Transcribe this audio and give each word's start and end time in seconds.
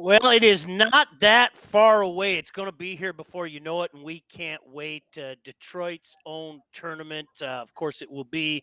Well, 0.00 0.26
it 0.30 0.44
is 0.44 0.64
not 0.68 1.08
that 1.18 1.56
far 1.56 2.02
away. 2.02 2.36
It's 2.36 2.52
going 2.52 2.66
to 2.66 2.76
be 2.76 2.94
here 2.94 3.12
before 3.12 3.48
you 3.48 3.58
know 3.58 3.82
it, 3.82 3.90
and 3.92 4.04
we 4.04 4.22
can't 4.32 4.62
wait. 4.64 5.02
Uh, 5.20 5.34
Detroit's 5.42 6.14
own 6.24 6.60
tournament. 6.72 7.26
Uh, 7.42 7.46
of 7.46 7.74
course, 7.74 8.00
it 8.00 8.08
will 8.08 8.22
be 8.22 8.62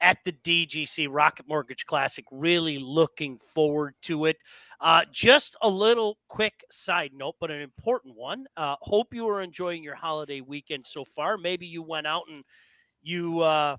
at 0.00 0.18
the 0.24 0.30
DGC 0.30 1.08
Rocket 1.10 1.48
Mortgage 1.48 1.86
Classic. 1.86 2.24
Really 2.30 2.78
looking 2.78 3.40
forward 3.52 3.96
to 4.02 4.26
it. 4.26 4.36
Uh, 4.80 5.02
just 5.10 5.56
a 5.62 5.68
little 5.68 6.18
quick 6.28 6.62
side 6.70 7.10
note, 7.12 7.34
but 7.40 7.50
an 7.50 7.62
important 7.62 8.14
one. 8.14 8.46
Uh, 8.56 8.76
hope 8.80 9.12
you 9.12 9.28
are 9.28 9.42
enjoying 9.42 9.82
your 9.82 9.96
holiday 9.96 10.40
weekend 10.40 10.86
so 10.86 11.04
far. 11.04 11.36
Maybe 11.36 11.66
you 11.66 11.82
went 11.82 12.06
out 12.06 12.22
and 12.30 12.44
you 13.02 13.40
uh, 13.40 13.76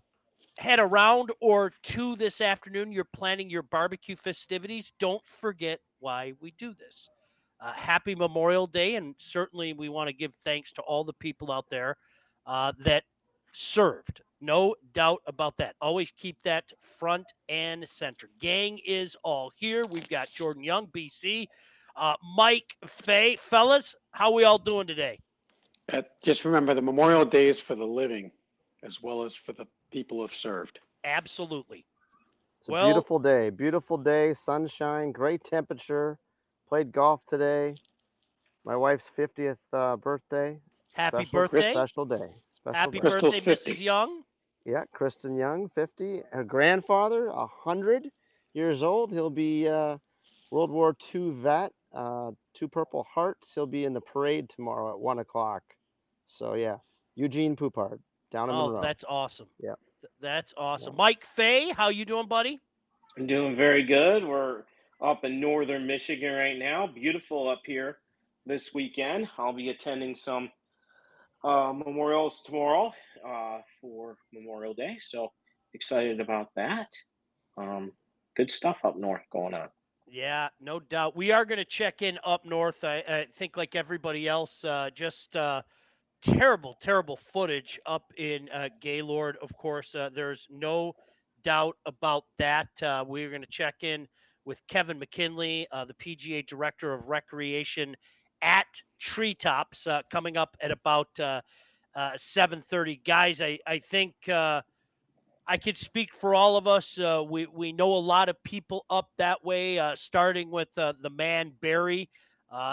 had 0.57 0.81
a 0.81 0.85
round 0.85 1.31
or 1.39 1.71
two 1.83 2.17
this 2.17 2.41
afternoon. 2.41 2.91
You're 2.91 3.05
planning 3.05 3.49
your 3.49 3.63
barbecue 3.63 4.17
festivities. 4.17 4.91
Don't 4.99 5.25
forget 5.25 5.79
why 5.99 6.33
we 6.39 6.51
do 6.51 6.73
this. 6.73 7.09
Uh, 7.59 7.71
happy 7.73 8.13
Memorial 8.13 8.67
Day, 8.67 8.95
and 8.95 9.15
certainly 9.17 9.73
we 9.73 9.89
want 9.89 10.07
to 10.07 10.13
give 10.13 10.33
thanks 10.43 10.71
to 10.73 10.81
all 10.83 11.03
the 11.03 11.13
people 11.13 11.51
out 11.51 11.65
there 11.69 11.97
uh, 12.45 12.71
that 12.79 13.03
served. 13.51 14.21
No 14.39 14.75
doubt 14.93 15.21
about 15.25 15.57
that. 15.57 15.75
Always 15.81 16.11
keep 16.11 16.41
that 16.43 16.71
front 16.99 17.25
and 17.49 17.87
center. 17.89 18.29
Gang 18.39 18.79
is 18.85 19.15
all 19.23 19.51
here. 19.55 19.85
We've 19.87 20.07
got 20.07 20.29
Jordan 20.29 20.63
Young, 20.63 20.87
BC, 20.87 21.47
uh, 21.95 22.13
Mike 22.35 22.75
Fay. 22.85 23.37
Fellas, 23.37 23.95
how 24.11 24.31
we 24.31 24.43
all 24.43 24.59
doing 24.59 24.85
today? 24.85 25.19
Uh, 25.91 26.03
just 26.21 26.45
remember 26.45 26.75
the 26.75 26.81
Memorial 26.81 27.25
Day 27.25 27.47
is 27.47 27.59
for 27.59 27.73
the 27.73 27.85
living 27.85 28.31
as 28.83 29.01
well 29.01 29.23
as 29.23 29.33
for 29.33 29.53
the 29.53 29.65
people 29.91 30.21
who've 30.21 30.33
served. 30.33 30.79
Absolutely. 31.03 31.85
It's 32.59 32.69
a 32.69 32.71
Well- 32.71 32.87
beautiful 32.87 33.19
day. 33.19 33.49
Beautiful 33.49 33.97
day, 33.97 34.33
sunshine, 34.33 35.11
great 35.11 35.43
temperature. 35.43 36.19
Played 36.67 36.91
golf 36.91 37.25
today. 37.25 37.75
My 38.65 38.75
wife's 38.75 39.09
50th 39.09 39.57
uh, 39.71 39.95
birthday. 39.97 40.61
Happy 40.93 41.17
Special- 41.25 41.39
birthday. 41.39 41.71
Special 41.73 42.05
day. 42.05 42.35
Special 42.49 42.75
Happy 42.75 42.99
day. 42.99 43.09
Birthday, 43.09 43.39
Mrs. 43.39 43.79
Young. 43.79 44.23
Yeah, 44.65 44.83
Kristen 44.91 45.35
Young, 45.37 45.69
50. 45.69 46.23
Her 46.33 46.43
grandfather, 46.43 47.31
100 47.31 48.09
years 48.53 48.83
old. 48.83 49.11
He'll 49.13 49.29
be 49.29 49.67
uh, 49.69 49.97
World 50.51 50.71
War 50.71 50.93
II 51.15 51.29
vet, 51.35 51.71
uh, 51.93 52.31
two 52.53 52.67
Purple 52.67 53.05
Hearts. 53.13 53.53
He'll 53.53 53.65
be 53.67 53.85
in 53.85 53.93
the 53.93 54.01
parade 54.01 54.49
tomorrow 54.49 54.89
at 54.91 54.99
1 54.99 55.19
o'clock. 55.19 55.63
So, 56.25 56.55
yeah, 56.55 56.77
Eugene 57.15 57.55
Poupard 57.55 57.99
down 58.31 58.49
in 58.49 58.55
Oh, 58.55 58.65
Monroe. 58.67 58.81
that's 58.81 59.05
awesome. 59.07 59.47
Yeah. 59.59 59.75
Th- 60.01 60.11
That's 60.21 60.53
awesome. 60.57 60.95
Mike 60.95 61.25
Fay, 61.35 61.69
how 61.69 61.89
you 61.89 62.05
doing, 62.05 62.27
buddy? 62.27 62.61
I'm 63.17 63.27
doing 63.27 63.55
very 63.55 63.83
good. 63.83 64.23
We're 64.23 64.63
up 65.01 65.23
in 65.23 65.39
northern 65.39 65.87
Michigan 65.87 66.33
right 66.33 66.57
now. 66.57 66.87
Beautiful 66.87 67.49
up 67.49 67.61
here 67.65 67.97
this 68.45 68.73
weekend. 68.73 69.29
I'll 69.37 69.53
be 69.53 69.69
attending 69.69 70.15
some 70.15 70.51
uh, 71.43 71.73
memorials 71.73 72.41
tomorrow 72.43 72.93
uh, 73.27 73.59
for 73.81 74.17
Memorial 74.33 74.73
Day. 74.73 74.97
So 75.01 75.31
excited 75.73 76.19
about 76.19 76.49
that. 76.55 76.93
Um, 77.57 77.91
good 78.35 78.51
stuff 78.51 78.77
up 78.83 78.97
north 78.97 79.23
going 79.31 79.53
on. 79.53 79.69
Yeah, 80.09 80.49
no 80.61 80.79
doubt. 80.79 81.15
We 81.17 81.31
are 81.31 81.43
going 81.43 81.57
to 81.57 81.65
check 81.65 82.01
in 82.01 82.17
up 82.23 82.45
north. 82.45 82.83
I, 82.83 83.03
I 83.07 83.27
think, 83.35 83.57
like 83.57 83.75
everybody 83.75 84.27
else, 84.27 84.63
uh, 84.63 84.89
just 84.93 85.35
uh, 85.35 85.63
terrible, 86.21 86.75
terrible 86.81 87.17
footage 87.17 87.79
up 87.85 88.11
in 88.17 88.49
uh, 88.49 88.69
Gaylord. 88.81 89.37
Of 89.41 89.55
course, 89.57 89.95
uh, 89.95 90.09
there's 90.13 90.47
no 90.49 90.93
doubt 91.43 91.77
about 91.85 92.25
that. 92.37 92.67
Uh, 92.81 93.03
we're 93.07 93.29
going 93.29 93.41
to 93.41 93.47
check 93.47 93.83
in 93.83 94.07
with 94.45 94.65
Kevin 94.67 94.97
McKinley, 94.97 95.67
uh, 95.71 95.85
the 95.85 95.93
PGA 95.93 96.45
Director 96.45 96.93
of 96.93 97.07
Recreation 97.07 97.95
at 98.41 98.67
Treetops, 98.99 99.87
uh, 99.87 100.01
coming 100.11 100.37
up 100.37 100.55
at 100.61 100.71
about 100.71 101.19
uh, 101.19 101.41
uh, 101.95 102.11
7:30. 102.11 103.03
Guys, 103.03 103.41
I 103.41 103.59
I 103.67 103.79
think. 103.79 104.15
I 105.49 105.55
could 105.55 105.77
speak 105.77 106.13
for 106.13 106.35
all 106.35 106.57
of 106.57 106.67
us. 106.67 106.97
We 107.29 107.45
we 107.45 107.71
know 107.71 107.93
a 107.93 107.95
lot 107.95 108.27
of 108.27 108.43
people 108.43 108.85
up 108.89 109.11
that 109.17 109.45
way, 109.45 109.79
starting 109.95 110.51
with 110.51 110.67
the 110.75 111.09
man 111.09 111.53
Barry. 111.61 112.09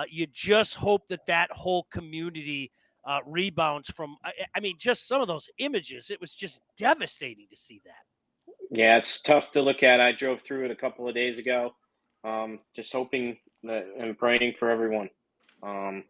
You 0.08 0.26
just 0.26 0.74
hope 0.74 1.06
that 1.06 1.24
that 1.26 1.52
whole 1.52 1.84
community 1.92 2.72
uh, 3.06 3.20
rebounds 3.26 3.90
from. 3.90 4.16
I, 4.24 4.32
I 4.56 4.60
mean, 4.60 4.76
just 4.78 5.06
some 5.08 5.20
of 5.20 5.28
those 5.28 5.48
images. 5.58 6.10
It 6.10 6.20
was 6.20 6.34
just 6.34 6.60
devastating 6.76 7.46
to 7.50 7.56
see 7.56 7.80
that. 7.84 8.04
Yeah, 8.70 8.96
it's 8.96 9.20
tough 9.20 9.52
to 9.52 9.62
look 9.62 9.82
at. 9.82 10.00
I 10.00 10.12
drove 10.12 10.40
through 10.42 10.64
it 10.66 10.70
a 10.70 10.76
couple 10.76 11.08
of 11.08 11.14
days 11.14 11.38
ago. 11.38 11.74
Um, 12.24 12.60
just 12.74 12.92
hoping 12.92 13.36
that, 13.64 13.86
and 13.98 14.16
praying 14.18 14.54
for 14.58 14.70
everyone. 14.70 15.10
Um, 15.62 16.04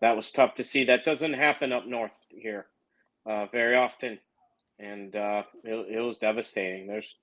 that 0.00 0.16
was 0.16 0.30
tough 0.30 0.54
to 0.54 0.64
see. 0.64 0.84
That 0.84 1.04
doesn't 1.04 1.34
happen 1.34 1.72
up 1.72 1.86
north 1.86 2.12
here 2.30 2.66
uh, 3.26 3.46
very 3.46 3.76
often, 3.76 4.18
and 4.78 5.14
uh, 5.14 5.42
it, 5.64 5.96
it 5.96 6.00
was 6.00 6.16
devastating. 6.18 6.86
There's 6.86 7.14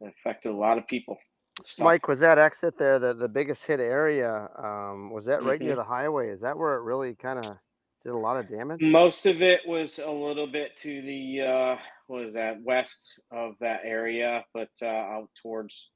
it 0.00 0.14
affected 0.20 0.50
a 0.52 0.56
lot 0.56 0.78
of 0.78 0.86
people. 0.86 1.18
It's. 1.60 1.78
Mike, 1.78 2.06
was 2.08 2.20
that 2.20 2.38
exit 2.38 2.78
there 2.78 2.98
the, 2.98 3.14
the 3.14 3.28
biggest 3.28 3.64
hit 3.66 3.80
area? 3.80 4.48
Um, 4.56 5.10
was 5.10 5.24
that 5.26 5.42
right 5.42 5.60
near 5.60 5.74
Mhm. 5.74 5.76
the 5.76 5.84
highway? 5.84 6.28
Is 6.30 6.40
that 6.42 6.56
where 6.56 6.76
it 6.76 6.82
really 6.82 7.14
kind 7.14 7.44
of 7.44 7.56
did 8.04 8.12
a 8.12 8.16
lot 8.16 8.36
of 8.38 8.48
damage? 8.48 8.80
Most 8.80 9.26
of 9.26 9.42
it 9.42 9.60
was 9.66 9.98
a 9.98 10.10
little 10.10 10.46
bit 10.46 10.76
to 10.82 11.02
the 11.02 11.40
uh, 11.42 11.76
what 12.06 12.22
is 12.24 12.34
that 12.34 12.62
west 12.62 13.20
of 13.30 13.54
that 13.60 13.80
area, 13.84 14.44
but 14.54 14.70
uh, 14.82 14.86
out 14.86 15.28
towards 15.42 15.90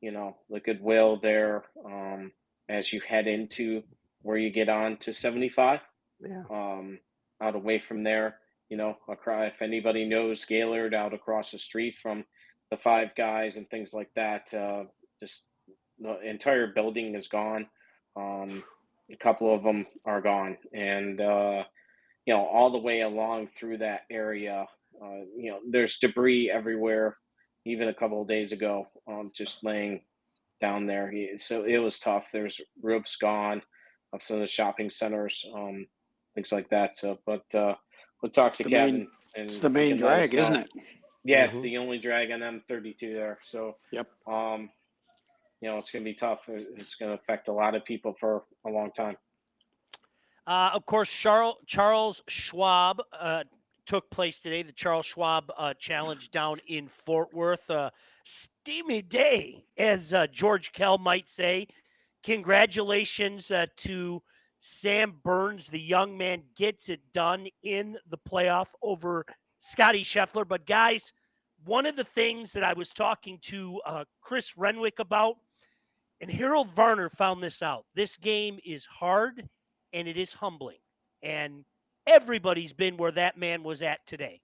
you 0.00 0.10
know 0.12 0.36
the 0.50 0.60
Goodwill 0.60 1.18
there. 1.22 1.64
Um, 1.84 2.32
as 2.68 2.92
you 2.92 3.00
head 3.00 3.26
into 3.26 3.82
where 4.22 4.36
you 4.36 4.50
get 4.50 4.68
on 4.68 4.98
to 4.98 5.12
seventy 5.14 5.48
five, 5.48 5.80
Yeah. 6.20 6.42
um, 6.50 6.98
out 7.40 7.54
away 7.54 7.78
from 7.78 8.02
there, 8.04 8.38
you 8.68 8.76
know, 8.76 8.96
across, 9.08 9.52
if 9.54 9.62
anybody 9.62 10.04
knows 10.08 10.44
Gaylord, 10.44 10.92
out 10.94 11.14
across 11.14 11.50
the 11.50 11.58
street 11.58 11.94
from 12.02 12.24
the 12.70 12.76
Five 12.76 13.14
Guys 13.16 13.56
and 13.56 13.68
things 13.70 13.92
like 13.94 14.10
that, 14.16 14.52
uh, 14.52 14.84
just 15.20 15.44
the 15.98 16.20
entire 16.28 16.66
building 16.68 17.14
is 17.14 17.28
gone. 17.28 17.66
Um, 18.16 18.62
a 19.10 19.16
couple 19.16 19.54
of 19.54 19.62
them 19.62 19.86
are 20.04 20.20
gone, 20.20 20.56
and 20.72 21.20
uh, 21.20 21.64
you 22.26 22.34
know, 22.34 22.44
all 22.46 22.70
the 22.70 22.78
way 22.78 23.00
along 23.00 23.48
through 23.58 23.78
that 23.78 24.02
area, 24.10 24.66
uh, 25.02 25.20
you 25.36 25.50
know, 25.50 25.60
there's 25.70 25.98
debris 25.98 26.50
everywhere. 26.50 27.16
Even 27.64 27.88
a 27.88 27.94
couple 27.94 28.22
of 28.22 28.28
days 28.28 28.52
ago, 28.52 28.86
um, 29.06 29.30
just 29.34 29.62
laying 29.64 30.00
down 30.60 30.86
there. 30.86 31.12
So 31.38 31.64
it 31.64 31.78
was 31.78 31.98
tough. 31.98 32.28
There's 32.32 32.60
roofs 32.82 33.16
gone 33.16 33.62
of 34.12 34.22
some 34.22 34.36
of 34.36 34.40
the 34.40 34.46
shopping 34.46 34.88
centers, 34.90 35.44
um, 35.54 35.86
things 36.34 36.50
like 36.50 36.70
that. 36.70 36.96
So, 36.96 37.18
but 37.26 37.42
uh, 37.54 37.74
we'll 38.22 38.32
talk 38.32 38.56
to 38.56 38.62
the 38.64 38.70
main- 38.70 38.80
Kevin. 38.90 39.08
and 39.36 39.50
It's 39.50 39.58
the 39.58 39.68
main 39.70 39.98
can 39.98 40.06
let 40.06 40.20
us 40.22 40.30
drag, 40.30 40.40
isn't 40.40 40.56
it? 40.56 40.70
Yeah, 41.24 41.44
it's 41.46 41.56
Mhm. 41.56 41.62
the 41.62 41.76
only 41.78 41.98
drag 41.98 42.30
on 42.30 42.40
M32 42.42 43.12
there. 43.12 43.38
So, 43.44 43.76
Yep. 43.92 44.08
um, 44.26 44.70
you 45.60 45.68
know, 45.68 45.78
it's 45.78 45.90
going 45.90 46.04
to 46.04 46.10
be 46.10 46.14
tough. 46.14 46.40
It's 46.48 46.94
going 46.94 47.10
to 47.10 47.20
affect 47.20 47.48
a 47.48 47.52
lot 47.52 47.74
of 47.74 47.84
people 47.84 48.14
for 48.18 48.44
a 48.66 48.70
long 48.70 48.90
time. 48.92 49.16
Uh, 50.46 50.70
of 50.72 50.86
course, 50.86 51.10
Charles 51.10 51.56
Charles 51.66 52.22
Schwab 52.26 53.02
uh, 53.12 53.44
took 53.84 54.08
place 54.10 54.38
today. 54.38 54.62
The 54.62 54.72
Charles 54.72 55.04
Schwab 55.04 55.52
uh, 55.58 55.74
Challenge 55.74 56.30
down 56.30 56.56
in 56.68 56.88
Fort 56.88 57.34
Worth. 57.34 57.68
Uh, 57.70 57.90
steamy 58.24 59.02
day, 59.02 59.66
as 59.76 60.14
uh, 60.14 60.26
George 60.28 60.72
Kell 60.72 60.96
might 60.96 61.28
say. 61.28 61.66
Congratulations 62.22 63.50
uh, 63.50 63.66
to 63.76 64.22
Sam 64.58 65.16
Burns. 65.22 65.68
The 65.68 65.80
young 65.80 66.16
man 66.16 66.42
gets 66.56 66.88
it 66.88 67.00
done 67.12 67.46
in 67.62 67.98
the 68.08 68.18
playoff 68.18 68.68
over 68.82 69.26
Scottie 69.58 70.02
Scheffler. 70.02 70.48
But, 70.48 70.66
guys, 70.66 71.12
one 71.66 71.84
of 71.84 71.94
the 71.94 72.04
things 72.04 72.54
that 72.54 72.64
I 72.64 72.72
was 72.72 72.90
talking 72.90 73.38
to 73.42 73.80
Chris 74.22 74.56
Renwick 74.56 74.98
about, 74.98 75.36
and 76.20 76.30
Harold 76.30 76.72
Varner 76.74 77.08
found 77.08 77.42
this 77.42 77.62
out. 77.62 77.84
This 77.94 78.16
game 78.16 78.58
is 78.64 78.84
hard 78.84 79.48
and 79.92 80.08
it 80.08 80.16
is 80.16 80.32
humbling. 80.32 80.78
And 81.22 81.64
everybody's 82.06 82.72
been 82.72 82.96
where 82.96 83.12
that 83.12 83.38
man 83.38 83.62
was 83.62 83.82
at 83.82 84.06
today. 84.06 84.40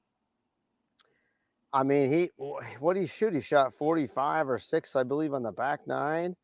I 1.72 1.82
mean, 1.82 2.12
he 2.12 2.30
what 2.36 2.94
did 2.94 3.00
he 3.00 3.06
shoot? 3.08 3.34
He 3.34 3.40
shot 3.40 3.74
45 3.74 4.48
or 4.48 4.58
six, 4.60 4.94
I 4.94 5.02
believe, 5.02 5.34
on 5.34 5.42
the 5.42 5.50
back 5.50 5.86
nine. 5.88 6.36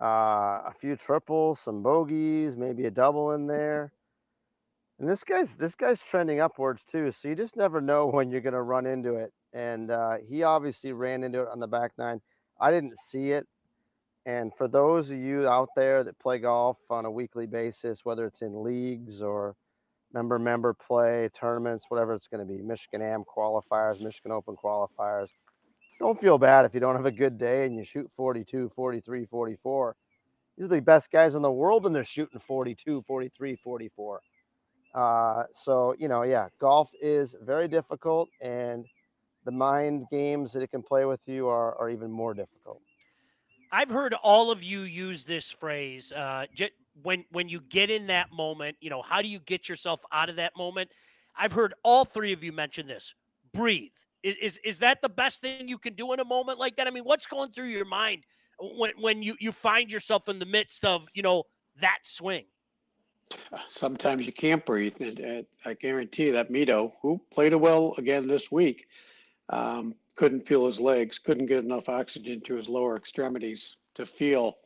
Uh, 0.00 0.64
a 0.66 0.72
few 0.80 0.96
triples, 0.96 1.60
some 1.60 1.82
bogeys, 1.82 2.56
maybe 2.56 2.86
a 2.86 2.90
double 2.90 3.32
in 3.32 3.46
there. 3.46 3.92
And 4.98 5.08
this 5.08 5.24
guy's 5.24 5.54
this 5.54 5.74
guy's 5.74 6.02
trending 6.02 6.40
upwards 6.40 6.84
too. 6.84 7.12
So 7.12 7.28
you 7.28 7.34
just 7.34 7.56
never 7.56 7.82
know 7.82 8.06
when 8.06 8.30
you're 8.30 8.40
gonna 8.40 8.62
run 8.62 8.86
into 8.86 9.16
it. 9.16 9.32
And 9.52 9.90
uh, 9.90 10.16
he 10.26 10.42
obviously 10.42 10.92
ran 10.92 11.22
into 11.22 11.42
it 11.42 11.48
on 11.48 11.60
the 11.60 11.68
back 11.68 11.92
nine. 11.98 12.22
I 12.58 12.70
didn't 12.70 12.98
see 12.98 13.32
it. 13.32 13.46
And 14.24 14.52
for 14.56 14.68
those 14.68 15.10
of 15.10 15.18
you 15.18 15.48
out 15.48 15.70
there 15.74 16.04
that 16.04 16.18
play 16.18 16.38
golf 16.38 16.78
on 16.90 17.04
a 17.04 17.10
weekly 17.10 17.46
basis, 17.46 18.04
whether 18.04 18.26
it's 18.26 18.42
in 18.42 18.62
leagues 18.62 19.20
or 19.20 19.56
member 20.12 20.38
member 20.38 20.74
play 20.74 21.30
tournaments 21.32 21.86
whatever 21.88 22.12
it's 22.12 22.26
going 22.26 22.46
to 22.46 22.52
be 22.52 22.60
michigan 22.60 23.00
am 23.00 23.24
qualifiers 23.24 24.02
michigan 24.02 24.30
open 24.30 24.54
qualifiers 24.62 25.28
don't 25.98 26.20
feel 26.20 26.36
bad 26.36 26.66
if 26.66 26.74
you 26.74 26.80
don't 26.80 26.96
have 26.96 27.06
a 27.06 27.10
good 27.10 27.38
day 27.38 27.64
and 27.64 27.74
you 27.74 27.82
shoot 27.82 28.10
42 28.14 28.70
43 28.76 29.24
44 29.24 29.96
these 30.56 30.66
are 30.66 30.68
the 30.68 30.80
best 30.80 31.10
guys 31.10 31.34
in 31.34 31.42
the 31.42 31.50
world 31.50 31.86
and 31.86 31.94
they're 31.94 32.04
shooting 32.04 32.38
42, 32.38 33.02
43, 33.06 33.56
44. 33.56 34.20
Uh, 34.94 35.44
so, 35.52 35.94
you 35.98 36.08
know, 36.08 36.22
yeah, 36.22 36.48
golf 36.60 36.90
is 37.00 37.34
very 37.42 37.68
difficult 37.68 38.28
and 38.40 38.86
the 39.44 39.50
mind 39.50 40.04
games 40.10 40.52
that 40.52 40.62
it 40.62 40.70
can 40.70 40.82
play 40.82 41.04
with 41.04 41.20
you 41.26 41.48
are, 41.48 41.74
are 41.76 41.88
even 41.88 42.10
more 42.10 42.34
difficult. 42.34 42.82
I've 43.72 43.88
heard 43.88 44.14
all 44.22 44.50
of 44.50 44.62
you 44.62 44.82
use 44.82 45.24
this 45.24 45.50
phrase. 45.50 46.12
Uh, 46.12 46.46
j- 46.54 46.70
when 47.02 47.24
when 47.30 47.48
you 47.48 47.60
get 47.60 47.90
in 47.90 48.06
that 48.08 48.30
moment, 48.30 48.76
you 48.80 48.90
know, 48.90 49.00
how 49.00 49.22
do 49.22 49.28
you 49.28 49.38
get 49.40 49.68
yourself 49.68 50.00
out 50.12 50.28
of 50.28 50.36
that 50.36 50.54
moment? 50.56 50.90
I've 51.36 51.52
heard 51.52 51.72
all 51.82 52.04
three 52.04 52.32
of 52.32 52.44
you 52.44 52.52
mention 52.52 52.86
this. 52.86 53.14
Breathe. 53.54 53.92
Is 54.22 54.36
is 54.36 54.60
is 54.64 54.78
that 54.80 55.00
the 55.00 55.08
best 55.08 55.40
thing 55.40 55.68
you 55.68 55.78
can 55.78 55.94
do 55.94 56.12
in 56.12 56.20
a 56.20 56.24
moment 56.24 56.58
like 56.58 56.76
that? 56.76 56.86
I 56.86 56.90
mean, 56.90 57.04
what's 57.04 57.26
going 57.26 57.50
through 57.50 57.68
your 57.68 57.86
mind 57.86 58.24
when 58.60 58.92
when 59.00 59.22
you 59.22 59.36
you 59.40 59.52
find 59.52 59.90
yourself 59.90 60.28
in 60.28 60.38
the 60.38 60.46
midst 60.46 60.84
of 60.84 61.06
you 61.14 61.22
know 61.22 61.44
that 61.80 61.98
swing? 62.02 62.44
Sometimes 63.70 64.26
you 64.26 64.32
can't 64.32 64.64
breathe, 64.66 64.96
and, 65.00 65.18
and 65.18 65.46
I 65.64 65.72
guarantee 65.72 66.30
that 66.30 66.52
Mito, 66.52 66.92
who 67.00 67.18
played 67.32 67.54
well 67.54 67.94
again 67.96 68.28
this 68.28 68.52
week, 68.52 68.86
um, 69.48 69.94
couldn't 70.16 70.46
feel 70.46 70.66
his 70.66 70.80
legs, 70.80 71.18
couldn't 71.18 71.46
get 71.46 71.64
enough 71.64 71.88
oxygen 71.88 72.40
to 72.42 72.54
his 72.54 72.68
lower 72.68 72.96
extremities 72.96 73.76
to 73.94 74.06
feel 74.06 74.56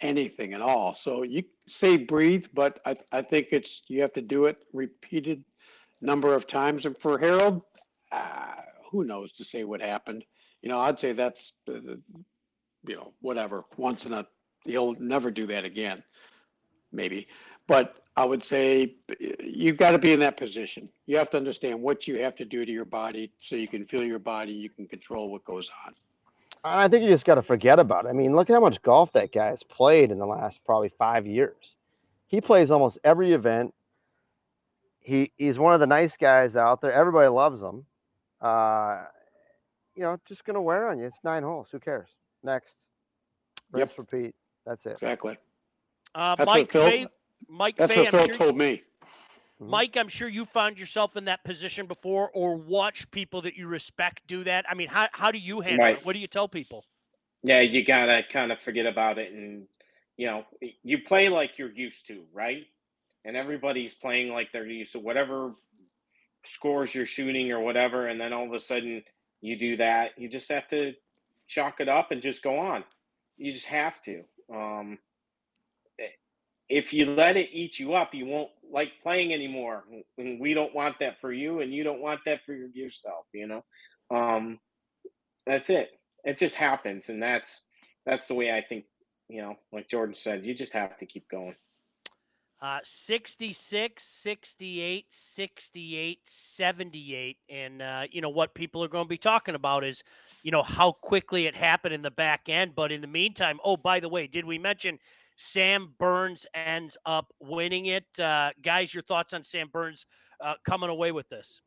anything 0.00 0.52
at 0.52 0.60
all. 0.60 0.94
So 0.94 1.22
you 1.22 1.44
say 1.68 1.96
breathe, 1.96 2.46
but 2.54 2.80
I, 2.84 2.96
I 3.12 3.22
think 3.22 3.48
it's 3.52 3.82
you 3.88 4.00
have 4.02 4.12
to 4.14 4.22
do 4.22 4.46
it 4.46 4.58
repeated 4.72 5.44
number 6.00 6.34
of 6.34 6.46
times. 6.46 6.86
And 6.86 6.98
for 6.98 7.18
Harold, 7.18 7.62
uh, 8.10 8.54
who 8.90 9.04
knows 9.04 9.32
to 9.34 9.44
say 9.44 9.64
what 9.64 9.80
happened? 9.80 10.24
You 10.60 10.68
know, 10.68 10.80
I'd 10.80 10.98
say 10.98 11.12
that's 11.12 11.52
uh, 11.68 11.96
you 12.86 12.96
know 12.96 13.12
whatever 13.20 13.64
once 13.76 14.06
in 14.06 14.12
a 14.12 14.26
he'll 14.64 14.94
never 14.94 15.30
do 15.30 15.46
that 15.46 15.64
again, 15.64 16.02
maybe. 16.92 17.28
But 17.66 18.01
I 18.16 18.24
would 18.24 18.44
say 18.44 18.96
you've 19.40 19.78
got 19.78 19.92
to 19.92 19.98
be 19.98 20.12
in 20.12 20.20
that 20.20 20.36
position. 20.36 20.88
You 21.06 21.16
have 21.16 21.30
to 21.30 21.36
understand 21.38 21.80
what 21.80 22.06
you 22.06 22.20
have 22.22 22.34
to 22.36 22.44
do 22.44 22.64
to 22.66 22.70
your 22.70 22.84
body 22.84 23.32
so 23.38 23.56
you 23.56 23.68
can 23.68 23.86
feel 23.86 24.02
your 24.04 24.18
body, 24.18 24.52
you 24.52 24.68
can 24.68 24.86
control 24.86 25.30
what 25.30 25.44
goes 25.44 25.70
on. 25.86 25.94
I 26.64 26.86
think 26.88 27.02
you 27.02 27.08
just 27.08 27.24
got 27.24 27.36
to 27.36 27.42
forget 27.42 27.78
about 27.80 28.04
it. 28.04 28.08
I 28.08 28.12
mean, 28.12 28.36
look 28.36 28.48
at 28.50 28.52
how 28.52 28.60
much 28.60 28.80
golf 28.82 29.12
that 29.14 29.32
guy 29.32 29.46
has 29.46 29.62
played 29.62 30.10
in 30.10 30.18
the 30.18 30.26
last 30.26 30.64
probably 30.64 30.90
five 30.90 31.26
years. 31.26 31.76
He 32.28 32.40
plays 32.40 32.70
almost 32.70 32.98
every 33.02 33.32
event. 33.32 33.74
He 35.00 35.32
he's 35.36 35.58
one 35.58 35.74
of 35.74 35.80
the 35.80 35.86
nice 35.86 36.16
guys 36.16 36.54
out 36.56 36.80
there. 36.80 36.92
Everybody 36.92 37.28
loves 37.28 37.60
him. 37.60 37.84
Uh, 38.40 39.04
you 39.96 40.02
know, 40.02 40.16
just 40.26 40.44
gonna 40.44 40.62
wear 40.62 40.88
on 40.88 40.98
you. 40.98 41.06
It's 41.06 41.18
nine 41.24 41.42
holes. 41.42 41.68
Who 41.72 41.80
cares? 41.80 42.08
Next, 42.44 42.76
rinse, 43.72 43.90
Yep. 43.98 44.06
repeat. 44.10 44.34
That's 44.64 44.86
it. 44.86 44.92
Exactly. 44.92 45.36
Uh, 46.14 46.36
That's 46.36 46.46
Mike 46.46 46.70
Phil. 46.70 47.08
Fay, 47.48 47.54
Mike 47.54 47.76
That's 47.76 47.92
Fay, 47.94 48.02
what 48.02 48.10
Phil 48.10 48.26
sure, 48.26 48.34
told 48.34 48.56
me. 48.56 48.82
Mhm. 49.60 49.68
Mike, 49.68 49.96
I'm 49.96 50.08
sure 50.08 50.28
you 50.28 50.44
found 50.44 50.78
yourself 50.78 51.16
in 51.16 51.24
that 51.26 51.44
position 51.44 51.86
before, 51.86 52.30
or 52.32 52.56
watch 52.56 53.10
people 53.10 53.42
that 53.42 53.56
you 53.56 53.66
respect 53.68 54.26
do 54.26 54.44
that. 54.44 54.64
I 54.68 54.74
mean, 54.74 54.88
how 54.88 55.08
how 55.12 55.30
do 55.30 55.38
you 55.38 55.60
handle 55.60 55.84
Right. 55.84 55.98
it? 55.98 56.04
What 56.04 56.14
do 56.14 56.18
you 56.18 56.26
tell 56.26 56.48
people? 56.48 56.84
Yeah, 57.42 57.60
you 57.60 57.84
gotta 57.84 58.22
kind 58.30 58.52
of 58.52 58.60
forget 58.60 58.86
about 58.86 59.18
it, 59.18 59.32
and 59.32 59.68
you 60.16 60.26
know, 60.26 60.46
you 60.82 60.98
play 61.02 61.28
like 61.28 61.58
you're 61.58 61.72
used 61.72 62.06
to, 62.08 62.26
right? 62.32 62.66
And 63.24 63.36
everybody's 63.36 63.94
playing 63.94 64.32
like 64.32 64.52
they're 64.52 64.66
used 64.66 64.92
to 64.92 64.98
whatever 64.98 65.54
scores 66.44 66.94
you're 66.94 67.06
shooting 67.06 67.50
or 67.52 67.60
whatever, 67.60 68.08
and 68.08 68.20
then 68.20 68.32
all 68.32 68.44
of 68.44 68.52
a 68.52 68.60
sudden 68.60 69.04
you 69.40 69.56
do 69.56 69.76
that. 69.76 70.18
You 70.18 70.28
just 70.28 70.48
have 70.50 70.68
to 70.68 70.94
chalk 71.46 71.80
it 71.80 71.88
up 71.88 72.10
and 72.10 72.20
just 72.22 72.42
go 72.42 72.58
on. 72.58 72.84
You 73.36 73.52
just 73.52 73.66
have 73.66 74.00
to. 74.02 74.24
Um, 74.52 74.98
i- 74.98 75.11
if 76.68 76.92
you 76.92 77.06
let 77.06 77.36
it 77.36 77.50
eat 77.52 77.78
you 77.78 77.94
up, 77.94 78.14
you 78.14 78.26
won't 78.26 78.50
like 78.70 78.92
playing 79.02 79.32
anymore. 79.32 79.84
And 80.18 80.40
we 80.40 80.54
don't 80.54 80.74
want 80.74 80.96
that 81.00 81.20
for 81.20 81.32
you, 81.32 81.60
and 81.60 81.72
you 81.72 81.84
don't 81.84 82.00
want 82.00 82.20
that 82.26 82.40
for 82.44 82.54
yourself. 82.54 83.26
You 83.32 83.46
know, 83.46 83.64
um, 84.10 84.58
that's 85.46 85.70
it. 85.70 85.90
It 86.24 86.38
just 86.38 86.56
happens, 86.56 87.08
and 87.08 87.22
that's 87.22 87.62
that's 88.06 88.26
the 88.26 88.34
way 88.34 88.52
I 88.52 88.62
think. 88.62 88.84
You 89.28 89.42
know, 89.42 89.54
like 89.72 89.88
Jordan 89.88 90.14
said, 90.14 90.44
you 90.44 90.54
just 90.54 90.72
have 90.74 90.96
to 90.98 91.06
keep 91.06 91.28
going. 91.30 91.54
Uh, 92.62 92.78
66, 92.84 94.04
68, 94.04 95.06
68, 95.10 96.20
78. 96.24 97.36
And, 97.48 97.82
uh, 97.82 98.02
you 98.12 98.20
know, 98.20 98.28
what 98.28 98.54
people 98.54 98.84
are 98.84 98.88
going 98.88 99.06
to 99.06 99.08
be 99.08 99.18
talking 99.18 99.56
about 99.56 99.82
is, 99.82 100.04
you 100.44 100.52
know, 100.52 100.62
how 100.62 100.92
quickly 100.92 101.46
it 101.46 101.56
happened 101.56 101.92
in 101.92 102.02
the 102.02 102.10
back 102.12 102.42
end. 102.48 102.76
But 102.76 102.92
in 102.92 103.00
the 103.00 103.08
meantime, 103.08 103.58
oh, 103.64 103.76
by 103.76 103.98
the 103.98 104.08
way, 104.08 104.28
did 104.28 104.44
we 104.44 104.58
mention 104.58 105.00
Sam 105.42 105.92
Burns 105.98 106.46
ends 106.54 106.96
up 107.04 107.26
winning 107.40 107.86
it? 107.86 108.06
Uh, 108.18 108.50
guys, 108.62 108.94
your 108.94 109.02
thoughts 109.02 109.34
on 109.34 109.42
Sam 109.42 109.68
Burns 109.72 110.06
uh, 110.40 110.54
coming 110.64 110.88
away 110.88 111.10
with 111.10 111.28
this? 111.28 111.60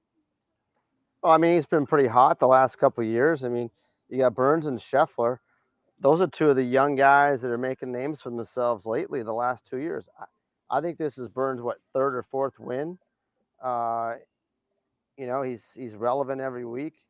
Well, 1.22 1.33
I 1.33 1.38
mean, 1.38 1.56
he's 1.56 1.66
been 1.66 1.86
pretty 1.86 2.07
hot 2.07 2.39
the 2.39 2.48
last 2.48 2.77
couple 2.77 3.04
years. 3.04 3.44
I 3.44 3.50
mean, 3.50 3.69
you 4.10 4.19
got 4.19 4.33
Burns 4.33 4.68
and 4.68 4.80
Scheffler. 4.80 5.39
Those 6.00 6.22
are 6.22 6.27
two 6.27 6.50
of 6.50 6.56
the 6.56 6.63
young 6.63 6.95
guys 6.95 7.42
that 7.42 7.51
are 7.51 7.57
making 7.57 7.92
names 7.92 8.22
for 8.22 8.30
themselves 8.30 8.86
lately. 8.86 9.24
The 9.24 9.33
last 9.33 9.66
two 9.66 9.78
years, 9.78 10.07
I, 10.19 10.78
I 10.78 10.81
think 10.81 10.98
this 10.98 11.18
is 11.18 11.28
Burns' 11.28 11.62
what 11.62 11.78
third 11.94 12.16
or 12.16 12.24
fourth 12.24 12.60
win. 12.60 12.98
Uh, 13.62 14.16
you 15.18 15.28
know, 15.28 15.42
he's 15.42 15.71
he's 15.75 15.95
relevant 15.95 16.39
every 16.39 16.66
week. 16.66 17.04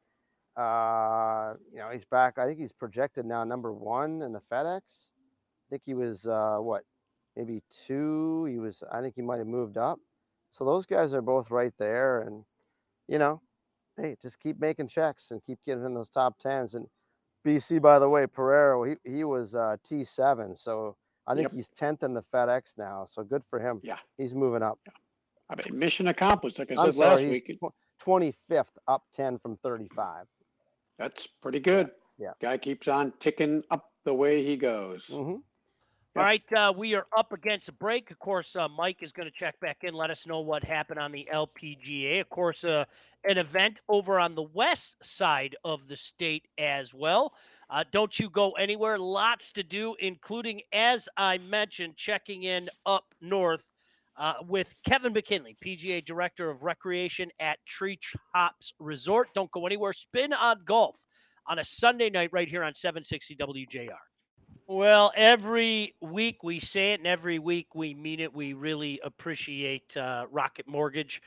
Uh, 0.57 1.53
you 1.71 1.77
know, 1.77 1.89
he's 1.91 2.05
back. 2.05 2.39
I 2.39 2.45
think 2.45 2.59
he's 2.59 2.71
projected 2.71 3.25
now 3.25 3.43
number 3.43 3.71
one 3.71 4.21
in 4.21 4.33
the 4.33 4.41
FedEx. 4.51 5.11
I 5.65 5.69
think 5.69 5.83
he 5.85 5.93
was 5.93 6.27
uh, 6.27 6.57
what, 6.59 6.83
maybe 7.35 7.61
two. 7.69 8.45
He 8.45 8.59
was. 8.59 8.83
I 8.91 9.01
think 9.01 9.15
he 9.15 9.21
might 9.21 9.37
have 9.37 9.47
moved 9.47 9.77
up. 9.77 9.99
So 10.51 10.63
those 10.63 10.85
guys 10.85 11.13
are 11.13 11.21
both 11.21 11.49
right 11.51 11.73
there, 11.79 12.21
and 12.21 12.43
you 13.07 13.17
know, 13.19 13.41
hey, 13.97 14.15
just 14.21 14.39
keep 14.39 14.59
making 14.59 14.87
checks 14.89 15.31
and 15.31 15.43
keep 15.43 15.59
getting 15.65 15.85
in 15.85 15.93
those 15.93 16.09
top 16.09 16.37
tens. 16.39 16.75
And 16.75 16.87
BC, 17.45 17.81
by 17.81 17.99
the 17.99 18.07
way, 18.09 18.27
Pereira, 18.27 18.95
he, 19.03 19.11
he 19.11 19.23
was 19.23 19.55
uh, 19.55 19.77
T7. 19.85 20.57
So 20.57 20.95
I 21.27 21.33
think 21.35 21.45
Yep. 21.49 21.53
he's 21.55 21.69
10th 21.69 22.03
in 22.03 22.13
the 22.13 22.23
FedEx 22.33 22.77
now. 22.77 23.05
So 23.05 23.23
good 23.23 23.43
for 23.49 23.59
him. 23.59 23.79
Yeah. 23.83 23.97
He's 24.17 24.33
moving 24.33 24.63
up. 24.63 24.79
I 25.49 25.55
mean, 25.55 25.77
mission 25.77 26.07
accomplished. 26.07 26.57
Like 26.57 26.71
I 26.71 26.75
said 26.75 26.95
last 26.95 27.23
week, 27.25 27.59
25th, 28.03 28.65
up 28.87 29.03
10 29.13 29.37
from 29.39 29.57
35. 29.57 30.25
that's 30.97 31.27
pretty 31.27 31.59
good. 31.59 31.91
yeah. 32.17 32.31
Guy 32.41 32.57
keeps 32.57 32.87
on 32.87 33.13
ticking 33.19 33.63
up 33.71 33.91
the 34.05 34.13
way 34.13 34.43
he 34.43 34.55
goes. 34.57 35.05
hmm 35.11 35.35
All 36.17 36.23
right, 36.23 36.53
uh, 36.53 36.71
we 36.73 36.95
are 36.95 37.07
up 37.17 37.33
against 37.33 37.67
a 37.67 37.73
break. 37.73 38.09
Of 38.09 38.19
course, 38.19 38.55
uh, 38.55 38.69
Mike 38.69 39.03
is 39.03 39.11
going 39.11 39.27
to 39.27 39.37
check 39.37 39.59
back 39.59 39.83
in, 39.83 39.93
let 39.93 40.09
us 40.09 40.25
know 40.25 40.39
what 40.39 40.63
happened 40.63 40.97
on 40.97 41.11
the 41.11 41.27
LPGA. 41.29 42.21
Of 42.21 42.29
course, 42.29 42.63
uh, 42.63 42.85
an 43.25 43.37
event 43.37 43.81
over 43.89 44.17
on 44.17 44.33
the 44.33 44.43
west 44.43 44.95
side 45.03 45.57
of 45.65 45.89
the 45.89 45.97
state 45.97 46.47
as 46.57 46.93
well. 46.93 47.33
Uh, 47.69 47.83
don't 47.91 48.17
you 48.17 48.29
go 48.29 48.51
anywhere. 48.51 48.97
Lots 48.97 49.51
to 49.51 49.63
do, 49.63 49.93
including, 49.99 50.61
as 50.71 51.09
I 51.17 51.37
mentioned, 51.39 51.97
checking 51.97 52.43
in 52.43 52.69
up 52.85 53.13
north 53.19 53.69
uh, 54.15 54.35
with 54.47 54.73
Kevin 54.85 55.11
McKinley, 55.11 55.57
PGA 55.61 56.05
Director 56.05 56.49
of 56.49 56.63
Recreation 56.63 57.29
at 57.41 57.57
Tree 57.65 57.99
Tops 58.33 58.71
Resort. 58.79 59.27
Don't 59.35 59.51
go 59.51 59.65
anywhere. 59.65 59.91
Spin 59.91 60.31
on 60.31 60.61
golf 60.63 60.95
on 61.45 61.59
a 61.59 61.65
Sunday 61.65 62.09
night 62.09 62.29
right 62.31 62.47
here 62.47 62.63
on 62.63 62.73
760 62.73 63.35
WJR. 63.35 64.14
Well, 64.67 65.13
every 65.15 65.93
week 66.01 66.43
we 66.43 66.59
say 66.59 66.93
it, 66.93 66.99
and 66.99 67.05
every 67.05 67.37
week 67.37 67.75
we 67.75 67.93
mean 67.93 68.19
it. 68.19 68.33
We 68.33 68.53
really 68.53 68.99
appreciate 69.03 69.95
uh, 69.95 70.25
Rocket 70.31 70.67
Mortgage 70.67 71.21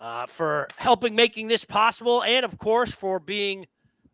uh, 0.00 0.26
for 0.26 0.66
helping 0.76 1.14
making 1.14 1.46
this 1.46 1.64
possible, 1.64 2.24
and 2.24 2.44
of 2.44 2.58
course 2.58 2.90
for 2.90 3.20
being 3.20 3.66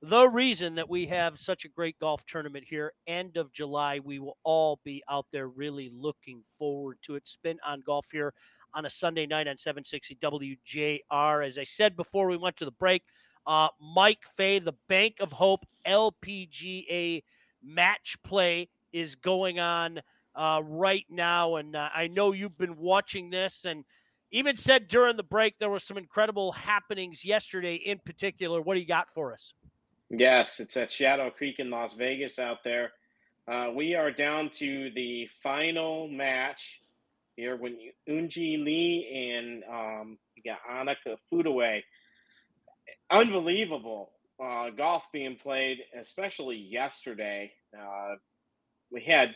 the 0.02 0.28
reason 0.28 0.75
that 0.75 0.90
we 0.90 1.06
have 1.06 1.38
such 1.38 1.64
a 1.64 1.68
great 1.68 1.99
golf 2.00 2.26
tournament 2.26 2.66
here. 2.68 2.92
End 3.06 3.38
of 3.38 3.50
July, 3.50 3.99
we 4.04 4.18
will 4.18 4.37
all 4.45 4.78
be 4.85 5.02
out 5.09 5.25
there, 5.33 5.49
really 5.49 5.90
looking 5.95 6.42
forward 6.59 6.99
to 7.00 7.14
it. 7.14 7.26
Spin 7.26 7.59
on 7.66 7.80
golf 7.80 8.06
here 8.12 8.35
on 8.75 8.85
a 8.85 8.90
Sunday 8.90 9.25
night 9.25 9.49
on 9.49 9.56
760 9.56 10.16
WJR. 10.16 11.47
As 11.47 11.59
I 11.59 11.64
said 11.64 11.97
before 11.97 12.28
we 12.28 12.37
went 12.37 12.59
to 12.59 12.66
the 12.66 12.73
break, 12.73 13.04
uh, 13.47 13.68
Mike 13.80 14.25
Fay, 14.37 14.59
the 14.59 14.75
Bank 14.87 15.16
of 15.21 15.33
Hope 15.33 15.64
LPGA 15.87 17.23
match 17.62 18.16
play 18.22 18.68
is 18.92 19.14
going 19.14 19.58
on 19.58 20.00
uh, 20.34 20.60
right 20.64 21.06
now. 21.10 21.56
And 21.56 21.75
uh, 21.75 21.88
I 21.94 22.08
know 22.08 22.32
you've 22.32 22.58
been 22.58 22.76
watching 22.76 23.30
this 23.30 23.64
and 23.64 23.84
even 24.30 24.56
said 24.56 24.88
during 24.88 25.16
the 25.16 25.22
break 25.22 25.58
there 25.58 25.70
were 25.70 25.78
some 25.78 25.96
incredible 25.98 26.52
happenings 26.52 27.25
yesterday 27.25 27.75
in 27.75 27.98
particular. 27.98 28.60
What 28.60 28.75
do 28.75 28.80
you 28.80 28.86
got 28.86 29.08
for 29.12 29.32
us? 29.32 29.52
Yes, 30.10 30.60
it's 30.60 30.76
at 30.76 30.90
Shadow 30.90 31.30
Creek 31.30 31.58
in 31.58 31.70
Las 31.70 31.94
Vegas 31.94 32.38
out 32.38 32.62
there. 32.62 32.92
Uh, 33.48 33.70
we 33.75 33.94
are 33.94 34.10
down 34.10 34.50
to 34.50 34.90
the 34.94 35.28
final 35.42 36.08
match 36.08 36.80
here 37.36 37.56
when 37.56 37.76
Eun-Hee 38.08 38.64
Ji 38.64 39.32
and 39.36 39.64
um, 39.64 40.18
you 40.34 40.42
got 40.42 40.58
Ayaka 40.68 41.16
Furue. 41.30 41.82
Unbelievable 43.10 44.12
uh, 44.42 44.70
golf 44.70 45.04
being 45.12 45.36
played, 45.36 45.78
especially 45.98 46.56
yesterday. 46.56 47.52
Uh, 47.76 48.16
we 48.90 49.02
had 49.02 49.34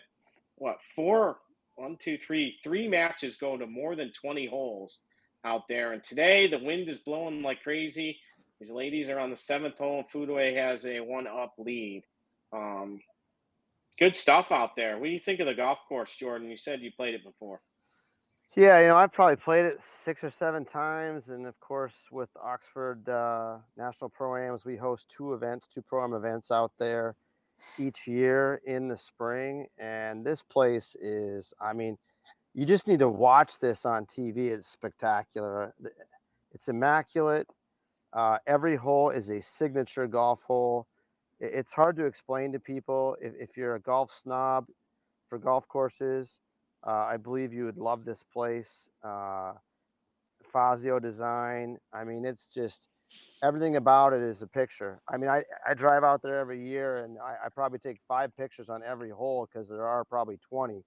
what 0.56 0.78
four, 0.94 1.38
one, 1.76 1.96
two, 1.98 2.18
three, 2.18 2.56
three 2.62 2.88
matches 2.88 3.36
go 3.36 3.56
to 3.56 3.66
more 3.66 3.96
than 3.96 4.12
twenty 4.12 4.46
holes 4.46 5.00
out 5.44 5.68
there. 5.68 5.92
And 5.92 6.02
today 6.04 6.48
the 6.48 6.58
wind 6.58 6.88
is 6.88 6.98
blowing 6.98 7.42
like 7.42 7.62
crazy. 7.62 8.18
These 8.60 8.70
ladies 8.70 9.08
are 9.08 9.18
on 9.18 9.30
the 9.30 9.36
seventh 9.36 9.78
hole. 9.78 10.04
Furue 10.12 10.54
has 10.54 10.84
a 10.86 11.00
one 11.00 11.26
up 11.26 11.54
lead. 11.58 12.04
Um, 12.52 13.00
good 13.98 14.14
stuff 14.16 14.52
out 14.52 14.76
there. 14.76 14.98
What 14.98 15.06
do 15.06 15.12
you 15.12 15.20
think 15.20 15.40
of 15.40 15.46
the 15.46 15.54
golf 15.54 15.78
course, 15.88 16.14
Jordan? 16.14 16.50
You 16.50 16.58
said 16.58 16.82
you 16.82 16.92
played 16.92 17.14
it 17.14 17.24
before. 17.24 17.60
Yeah, 18.56 18.80
you 18.80 18.88
know, 18.88 18.96
I've 18.96 19.12
probably 19.12 19.36
played 19.36 19.64
it 19.64 19.80
six 19.80 20.24
or 20.24 20.30
seven 20.30 20.64
times, 20.64 21.28
and 21.28 21.46
of 21.46 21.58
course, 21.60 21.94
with 22.10 22.30
Oxford 22.42 23.08
uh, 23.08 23.58
National 23.76 24.10
Pro 24.10 24.34
Ams, 24.34 24.64
we 24.64 24.76
host 24.76 25.08
two 25.08 25.34
events, 25.34 25.68
two 25.68 25.82
pro 25.82 26.02
am 26.02 26.14
events 26.14 26.50
out 26.50 26.72
there 26.76 27.14
each 27.78 28.08
year 28.08 28.60
in 28.66 28.88
the 28.88 28.96
spring. 28.96 29.68
And 29.78 30.26
this 30.26 30.42
place 30.42 30.96
is, 31.00 31.54
I 31.60 31.72
mean, 31.72 31.96
you 32.52 32.66
just 32.66 32.88
need 32.88 32.98
to 32.98 33.08
watch 33.08 33.60
this 33.60 33.86
on 33.86 34.04
TV. 34.04 34.50
It's 34.50 34.66
spectacular. 34.66 35.72
It's 36.52 36.66
immaculate. 36.66 37.46
Uh, 38.12 38.38
every 38.48 38.74
hole 38.74 39.10
is 39.10 39.30
a 39.30 39.40
signature 39.40 40.08
golf 40.08 40.42
hole. 40.42 40.88
It's 41.38 41.72
hard 41.72 41.94
to 41.98 42.04
explain 42.04 42.50
to 42.50 42.58
people 42.58 43.16
if, 43.20 43.32
if 43.38 43.56
you're 43.56 43.76
a 43.76 43.80
golf 43.80 44.12
snob 44.12 44.66
for 45.28 45.38
golf 45.38 45.68
courses 45.68 46.40
uh, 46.86 47.06
I 47.08 47.16
believe 47.16 47.52
you 47.52 47.64
would 47.64 47.78
love 47.78 48.04
this 48.04 48.24
place. 48.32 48.88
Uh, 49.02 49.52
Fazio 50.52 50.98
design. 50.98 51.78
I 51.92 52.04
mean, 52.04 52.24
it's 52.24 52.52
just 52.52 52.88
everything 53.42 53.76
about 53.76 54.12
it 54.12 54.22
is 54.22 54.42
a 54.42 54.46
picture. 54.46 55.00
I 55.08 55.16
mean, 55.16 55.30
I, 55.30 55.42
I 55.68 55.74
drive 55.74 56.04
out 56.04 56.22
there 56.22 56.38
every 56.38 56.66
year 56.66 57.04
and 57.04 57.18
I, 57.18 57.46
I 57.46 57.48
probably 57.48 57.78
take 57.78 57.98
five 58.08 58.36
pictures 58.36 58.68
on 58.68 58.82
every 58.82 59.10
hole 59.10 59.48
because 59.52 59.68
there 59.68 59.86
are 59.86 60.04
probably 60.04 60.38
20 60.48 60.82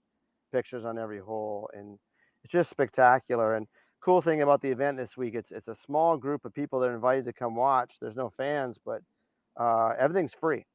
pictures 0.51 0.85
on 0.85 0.97
every 0.97 1.19
hole. 1.19 1.69
And 1.73 1.97
it's 2.43 2.51
just 2.51 2.69
spectacular. 2.69 3.55
And 3.55 3.67
cool 4.01 4.21
thing 4.21 4.41
about 4.41 4.61
the 4.61 4.69
event 4.69 4.97
this 4.97 5.15
week, 5.17 5.35
it's 5.35 5.51
it's 5.51 5.67
a 5.67 5.75
small 5.75 6.17
group 6.17 6.45
of 6.45 6.53
people 6.53 6.79
that 6.79 6.89
are 6.89 6.95
invited 6.95 7.25
to 7.25 7.33
come 7.33 7.55
watch. 7.55 7.95
There's 8.01 8.15
no 8.15 8.29
fans, 8.29 8.77
but 8.83 9.01
uh, 9.59 9.93
everything's 9.99 10.33
free. 10.33 10.65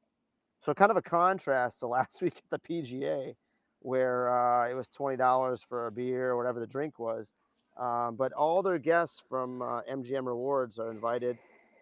So 0.63 0.75
kind 0.75 0.91
of 0.91 0.97
a 0.97 1.03
contrast 1.03 1.81
to 1.81 1.87
last 1.89 2.23
week 2.23 2.37
at 2.37 2.51
the 2.51 2.59
PGA 2.59 3.35
where 3.81 4.29
uh, 4.29 4.69
it 4.69 4.75
was 4.75 4.89
twenty 4.89 5.17
dollars 5.17 5.63
for 5.69 5.87
a 5.87 5.93
beer 5.93 6.31
or 6.31 6.37
whatever 6.37 6.61
the 6.61 6.67
drink 6.67 6.99
was. 6.99 7.35
Um, 7.77 8.17
but 8.17 8.33
all 8.33 8.63
their 8.63 8.79
guests 8.79 9.23
from 9.29 9.63
uh, 9.63 9.83
MGM 9.83 10.27
Rewards 10.27 10.79
are 10.79 10.91
invited, 10.91 11.39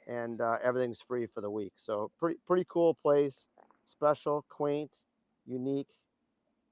and 0.07 0.41
uh, 0.41 0.59
everything's 0.62 1.00
free 1.00 1.26
for 1.26 1.41
the 1.41 1.50
week. 1.50 1.73
So 1.76 2.11
pretty 2.19 2.38
pretty 2.47 2.67
cool 2.69 2.95
place, 2.95 3.47
special, 3.87 4.45
quaint, 4.49 4.99
unique, 5.47 5.88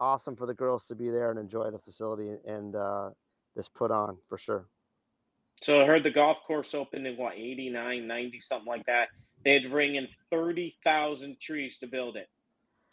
awesome 0.01 0.37
for 0.37 0.47
the 0.47 0.55
girls 0.55 0.87
to 0.89 0.95
be 0.95 1.11
there 1.11 1.31
and 1.31 1.39
enjoy 1.39 1.71
the 1.71 1.79
facility 1.79 2.37
and 2.47 2.77
uh, 2.77 3.11
this 3.57 3.69
put 3.69 3.91
on 3.91 4.19
for 4.29 4.37
sure. 4.39 4.67
So 5.63 5.81
I 5.81 5.87
heard 5.87 6.03
the 6.03 6.11
golf 6.11 6.39
course 6.47 6.75
opened 6.75 7.07
in 7.07 7.17
what 7.17 7.35
89, 7.35 8.07
90, 8.07 8.41
something 8.41 8.67
like 8.67 8.85
that. 8.87 9.09
They 9.45 9.55
had 9.55 9.71
bring 9.71 9.95
in 9.95 10.09
thirty 10.31 10.77
thousand 10.83 11.39
trees 11.39 11.79
to 11.79 11.87
build 11.87 12.17
it. 12.17 12.29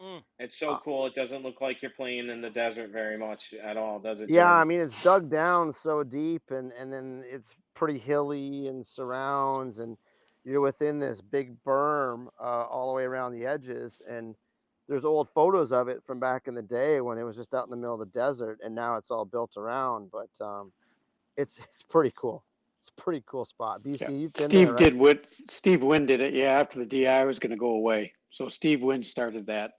Mm. 0.01 0.23
It's 0.39 0.57
so 0.57 0.73
uh, 0.73 0.79
cool. 0.83 1.05
It 1.05 1.13
doesn't 1.13 1.43
look 1.43 1.61
like 1.61 1.81
you're 1.81 1.91
playing 1.91 2.29
in 2.29 2.41
the 2.41 2.49
desert 2.49 2.91
very 2.91 3.17
much 3.17 3.53
at 3.53 3.77
all, 3.77 3.99
does 3.99 4.21
it? 4.21 4.29
Yeah, 4.29 4.43
Jordan? 4.43 4.57
I 4.57 4.63
mean 4.65 4.79
it's 4.79 5.03
dug 5.03 5.29
down 5.29 5.71
so 5.71 6.03
deep, 6.03 6.49
and 6.49 6.71
and 6.71 6.91
then 6.91 7.23
it's 7.29 7.53
pretty 7.75 7.99
hilly 7.99 8.67
and 8.67 8.85
surrounds, 8.85 9.79
and 9.79 9.97
you're 10.43 10.61
within 10.61 10.99
this 10.99 11.21
big 11.21 11.55
berm 11.63 12.27
uh, 12.39 12.65
all 12.65 12.89
the 12.89 12.95
way 12.95 13.03
around 13.03 13.33
the 13.33 13.45
edges, 13.45 14.01
and 14.09 14.35
there's 14.87 15.05
old 15.05 15.29
photos 15.29 15.71
of 15.71 15.87
it 15.87 16.01
from 16.05 16.19
back 16.19 16.47
in 16.47 16.55
the 16.55 16.61
day 16.63 16.99
when 16.99 17.17
it 17.17 17.23
was 17.23 17.35
just 17.35 17.53
out 17.53 17.65
in 17.65 17.69
the 17.69 17.77
middle 17.77 17.93
of 17.93 17.99
the 17.99 18.19
desert, 18.19 18.59
and 18.63 18.73
now 18.73 18.97
it's 18.97 19.11
all 19.11 19.25
built 19.25 19.55
around. 19.55 20.09
But 20.11 20.29
um, 20.43 20.71
it's 21.37 21.59
it's 21.69 21.83
pretty 21.83 22.13
cool. 22.15 22.43
It's 22.79 22.89
a 22.89 22.99
pretty 22.99 23.23
cool 23.27 23.45
spot. 23.45 23.83
BC, 23.83 23.99
yeah. 23.99 24.07
Steve 24.45 24.49
there, 24.49 24.73
right? 24.73 24.77
did 24.77 24.95
what 24.95 25.29
Steve 25.29 25.83
Wynn 25.83 26.07
did 26.07 26.19
it. 26.19 26.33
Yeah, 26.33 26.59
after 26.59 26.83
the 26.83 27.05
DI 27.05 27.23
was 27.25 27.37
going 27.37 27.51
to 27.51 27.57
go 27.57 27.75
away, 27.75 28.11
so 28.31 28.49
Steve 28.49 28.81
Wynn 28.81 29.03
started 29.03 29.45
that 29.45 29.73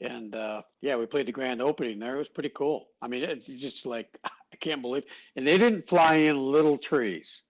and 0.00 0.34
uh, 0.34 0.62
yeah, 0.82 0.96
we 0.96 1.06
played 1.06 1.26
the 1.26 1.32
grand 1.32 1.62
opening 1.62 1.98
there. 1.98 2.16
It 2.16 2.18
was 2.18 2.28
pretty 2.28 2.50
cool. 2.54 2.86
I 3.00 3.08
mean, 3.08 3.24
it's 3.24 3.46
just 3.46 3.86
like 3.86 4.08
I 4.24 4.56
can't 4.60 4.82
believe, 4.82 5.04
and 5.36 5.46
they 5.46 5.58
didn't 5.58 5.88
fly 5.88 6.16
in 6.16 6.36
little 6.36 6.76
trees. 6.76 7.42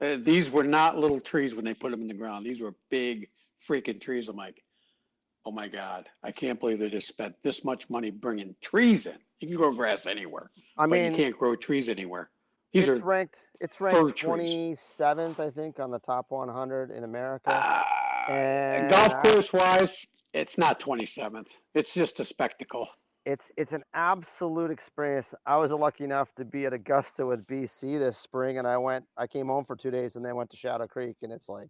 Uh, 0.00 0.16
these 0.20 0.50
were 0.50 0.64
not 0.64 0.98
little 0.98 1.20
trees 1.20 1.54
when 1.54 1.64
they 1.64 1.74
put 1.74 1.90
them 1.90 2.02
in 2.02 2.08
the 2.08 2.14
ground. 2.14 2.44
These 2.44 2.60
were 2.60 2.74
big 2.90 3.28
freaking 3.68 4.00
trees. 4.00 4.28
I'm 4.28 4.36
like, 4.36 4.62
oh 5.46 5.52
my 5.52 5.68
god, 5.68 6.08
I 6.22 6.32
can't 6.32 6.58
believe 6.58 6.78
they 6.78 6.90
just 6.90 7.08
spent 7.08 7.34
this 7.42 7.64
much 7.64 7.88
money 7.88 8.10
bringing 8.10 8.54
trees 8.60 9.06
in. 9.06 9.16
You 9.40 9.48
can 9.48 9.56
grow 9.56 9.72
grass 9.72 10.06
anywhere. 10.06 10.50
I 10.76 10.86
mean, 10.86 11.12
you 11.12 11.16
can't 11.16 11.38
grow 11.38 11.56
trees 11.56 11.88
anywhere. 11.88 12.30
These 12.72 12.88
it's 12.88 13.00
are 13.00 13.04
ranked. 13.04 13.38
It's 13.60 13.80
ranked 13.80 14.18
twenty 14.18 14.74
seventh, 14.74 15.38
I 15.38 15.50
think, 15.50 15.78
on 15.78 15.90
the 15.90 16.00
top 16.00 16.26
100 16.30 16.90
in 16.90 17.04
America. 17.04 17.50
Uh, 17.50 17.82
and 18.32 18.90
golf 18.90 19.16
course 19.22 19.52
wise, 19.52 20.06
it's 20.34 20.58
not 20.58 20.80
27th. 20.80 21.56
It's 21.74 21.94
just 21.94 22.20
a 22.20 22.24
spectacle. 22.24 22.88
It's 23.24 23.50
it's 23.56 23.72
an 23.72 23.84
absolute 23.94 24.70
experience. 24.70 25.32
I 25.46 25.56
was 25.56 25.70
lucky 25.70 26.04
enough 26.04 26.34
to 26.34 26.44
be 26.44 26.66
at 26.66 26.74
Augusta 26.74 27.24
with 27.24 27.46
BC 27.46 27.98
this 27.98 28.18
spring, 28.18 28.58
and 28.58 28.66
I 28.66 28.76
went. 28.76 29.06
I 29.16 29.26
came 29.26 29.46
home 29.46 29.64
for 29.64 29.76
two 29.76 29.90
days, 29.90 30.16
and 30.16 30.24
then 30.24 30.36
went 30.36 30.50
to 30.50 30.58
Shadow 30.58 30.86
Creek, 30.86 31.16
and 31.22 31.32
it's 31.32 31.48
like, 31.48 31.68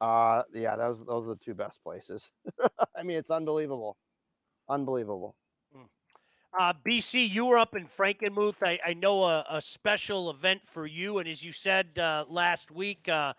uh, 0.00 0.42
yeah, 0.52 0.76
those 0.76 1.04
those 1.04 1.24
are 1.26 1.30
the 1.30 1.40
two 1.40 1.54
best 1.54 1.82
places. 1.82 2.30
I 2.96 3.02
mean, 3.02 3.16
it's 3.16 3.32
unbelievable, 3.32 3.96
unbelievable. 4.68 5.34
Hmm. 5.74 5.82
Uh, 6.56 6.74
BC, 6.86 7.28
you 7.28 7.46
were 7.46 7.58
up 7.58 7.74
in 7.74 7.88
Frankenmuth. 7.88 8.62
I, 8.62 8.78
I 8.86 8.94
know 8.94 9.24
a, 9.24 9.44
a, 9.50 9.60
special 9.60 10.30
event 10.30 10.60
for 10.64 10.86
you, 10.86 11.18
and 11.18 11.28
as 11.28 11.44
you 11.44 11.52
said 11.52 11.98
uh, 11.98 12.24
last 12.28 12.70
week, 12.70 13.08
uh, 13.08 13.32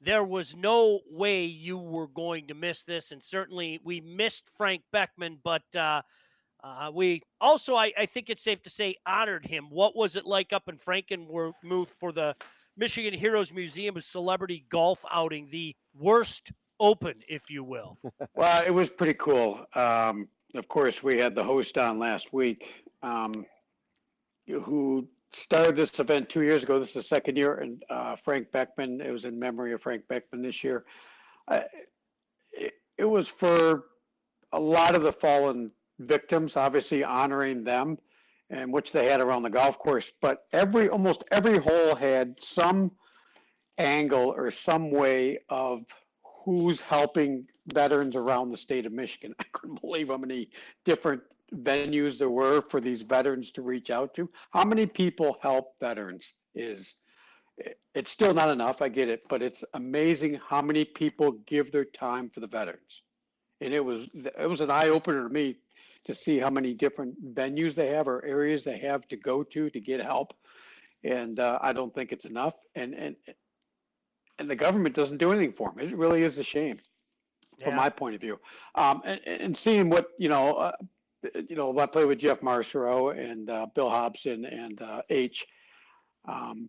there 0.00 0.24
was 0.24 0.54
no 0.54 1.00
way 1.10 1.44
you 1.44 1.78
were 1.78 2.08
going 2.08 2.46
to 2.48 2.54
miss 2.54 2.84
this. 2.84 3.12
And 3.12 3.22
certainly 3.22 3.80
we 3.82 4.00
missed 4.00 4.44
Frank 4.56 4.82
Beckman, 4.92 5.38
but 5.42 5.64
uh, 5.74 6.02
uh, 6.62 6.90
we 6.92 7.22
also, 7.40 7.74
I, 7.74 7.92
I, 7.96 8.06
think 8.06 8.28
it's 8.28 8.42
safe 8.42 8.62
to 8.64 8.70
say, 8.70 8.96
honored 9.06 9.46
him. 9.46 9.66
What 9.70 9.96
was 9.96 10.16
it 10.16 10.26
like 10.26 10.52
up 10.52 10.68
in 10.68 10.78
Frankenmuth 10.78 11.88
for 11.98 12.12
the 12.12 12.34
Michigan 12.76 13.14
Heroes 13.14 13.52
Museum 13.52 13.96
of 13.96 14.04
Celebrity 14.04 14.64
Golf 14.68 15.04
outing, 15.10 15.48
the 15.50 15.74
worst 15.94 16.52
open, 16.80 17.14
if 17.28 17.50
you 17.50 17.64
will? 17.64 17.98
well, 18.34 18.62
it 18.64 18.72
was 18.72 18.90
pretty 18.90 19.14
cool. 19.14 19.64
Um, 19.74 20.28
of 20.54 20.68
course, 20.68 21.02
we 21.02 21.18
had 21.18 21.34
the 21.34 21.44
host 21.44 21.78
on 21.78 21.98
last 21.98 22.32
week 22.32 22.84
um, 23.02 23.46
who 24.46 25.08
started 25.32 25.76
this 25.76 25.98
event 25.98 26.28
two 26.28 26.42
years 26.42 26.62
ago. 26.62 26.78
This 26.78 26.88
is 26.88 26.94
the 26.94 27.02
second 27.02 27.36
year, 27.36 27.56
and 27.56 27.82
uh, 27.90 28.16
Frank 28.16 28.50
Beckman. 28.52 29.00
It 29.00 29.10
was 29.10 29.24
in 29.24 29.38
memory 29.38 29.72
of 29.72 29.82
Frank 29.82 30.02
Beckman 30.08 30.42
this 30.42 30.62
year. 30.64 30.84
Uh, 31.48 31.62
it, 32.52 32.74
it 32.98 33.04
was 33.04 33.28
for 33.28 33.84
a 34.52 34.60
lot 34.60 34.94
of 34.94 35.02
the 35.02 35.12
fallen 35.12 35.70
victims, 36.00 36.56
obviously 36.56 37.04
honoring 37.04 37.64
them, 37.64 37.98
and 38.50 38.72
which 38.72 38.92
they 38.92 39.06
had 39.06 39.20
around 39.20 39.42
the 39.42 39.50
golf 39.50 39.78
course. 39.78 40.12
But 40.20 40.46
every 40.52 40.88
almost 40.88 41.24
every 41.30 41.58
hole 41.58 41.94
had 41.94 42.36
some 42.40 42.92
angle 43.78 44.32
or 44.36 44.50
some 44.50 44.90
way 44.90 45.38
of 45.48 45.84
who's 46.44 46.80
helping 46.80 47.46
veterans 47.74 48.16
around 48.16 48.50
the 48.50 48.56
state 48.56 48.86
of 48.86 48.92
Michigan. 48.92 49.34
I 49.40 49.44
couldn't 49.52 49.80
believe 49.80 50.08
how 50.08 50.16
many 50.16 50.48
different 50.84 51.22
venues 51.54 52.18
there 52.18 52.30
were 52.30 52.60
for 52.60 52.80
these 52.80 53.02
veterans 53.02 53.50
to 53.52 53.62
reach 53.62 53.90
out 53.90 54.14
to. 54.14 54.28
How 54.50 54.64
many 54.64 54.86
people 54.86 55.36
help 55.40 55.74
veterans 55.80 56.32
is 56.54 56.94
it's 57.94 58.10
still 58.10 58.34
not 58.34 58.50
enough. 58.50 58.82
I 58.82 58.88
get 58.88 59.08
it, 59.08 59.22
but 59.28 59.42
it's 59.42 59.64
amazing 59.74 60.38
how 60.46 60.60
many 60.60 60.84
people 60.84 61.32
give 61.46 61.72
their 61.72 61.84
time 61.84 62.28
for 62.28 62.40
the 62.40 62.46
veterans. 62.46 63.02
And 63.60 63.72
it 63.72 63.84
was 63.84 64.10
it 64.14 64.48
was 64.48 64.60
an 64.60 64.70
eye 64.70 64.88
opener 64.88 65.26
to 65.26 65.32
me 65.32 65.56
to 66.04 66.14
see 66.14 66.38
how 66.38 66.50
many 66.50 66.74
different 66.74 67.34
venues 67.34 67.74
they 67.74 67.88
have 67.88 68.06
or 68.06 68.24
areas 68.24 68.62
they 68.62 68.78
have 68.78 69.08
to 69.08 69.16
go 69.16 69.42
to 69.42 69.70
to 69.70 69.80
get 69.80 70.00
help. 70.00 70.34
And 71.04 71.40
uh, 71.40 71.58
I 71.62 71.72
don't 71.72 71.94
think 71.94 72.12
it's 72.12 72.26
enough. 72.26 72.54
And 72.74 72.94
and 72.94 73.16
and 74.38 74.50
the 74.50 74.56
government 74.56 74.94
doesn't 74.94 75.16
do 75.16 75.32
anything 75.32 75.52
for 75.52 75.72
them. 75.72 75.88
It 75.88 75.96
really 75.96 76.22
is 76.22 76.38
a 76.38 76.42
shame, 76.42 76.78
from 77.62 77.72
yeah. 77.72 77.76
my 77.76 77.88
point 77.88 78.14
of 78.14 78.20
view. 78.20 78.38
Um, 78.74 79.00
and, 79.04 79.20
and, 79.26 79.56
seeing 79.56 79.88
what 79.88 80.08
you 80.18 80.28
know, 80.28 80.54
uh, 80.56 80.72
you 81.22 81.56
know, 81.56 81.76
I 81.78 81.86
played 81.86 82.06
with 82.06 82.18
Jeff 82.18 82.40
Marcero 82.40 83.16
and 83.18 83.50
uh, 83.50 83.66
Bill 83.74 83.90
Hobson 83.90 84.44
and 84.44 84.80
uh, 84.80 85.02
H 85.10 85.46
um, 86.28 86.68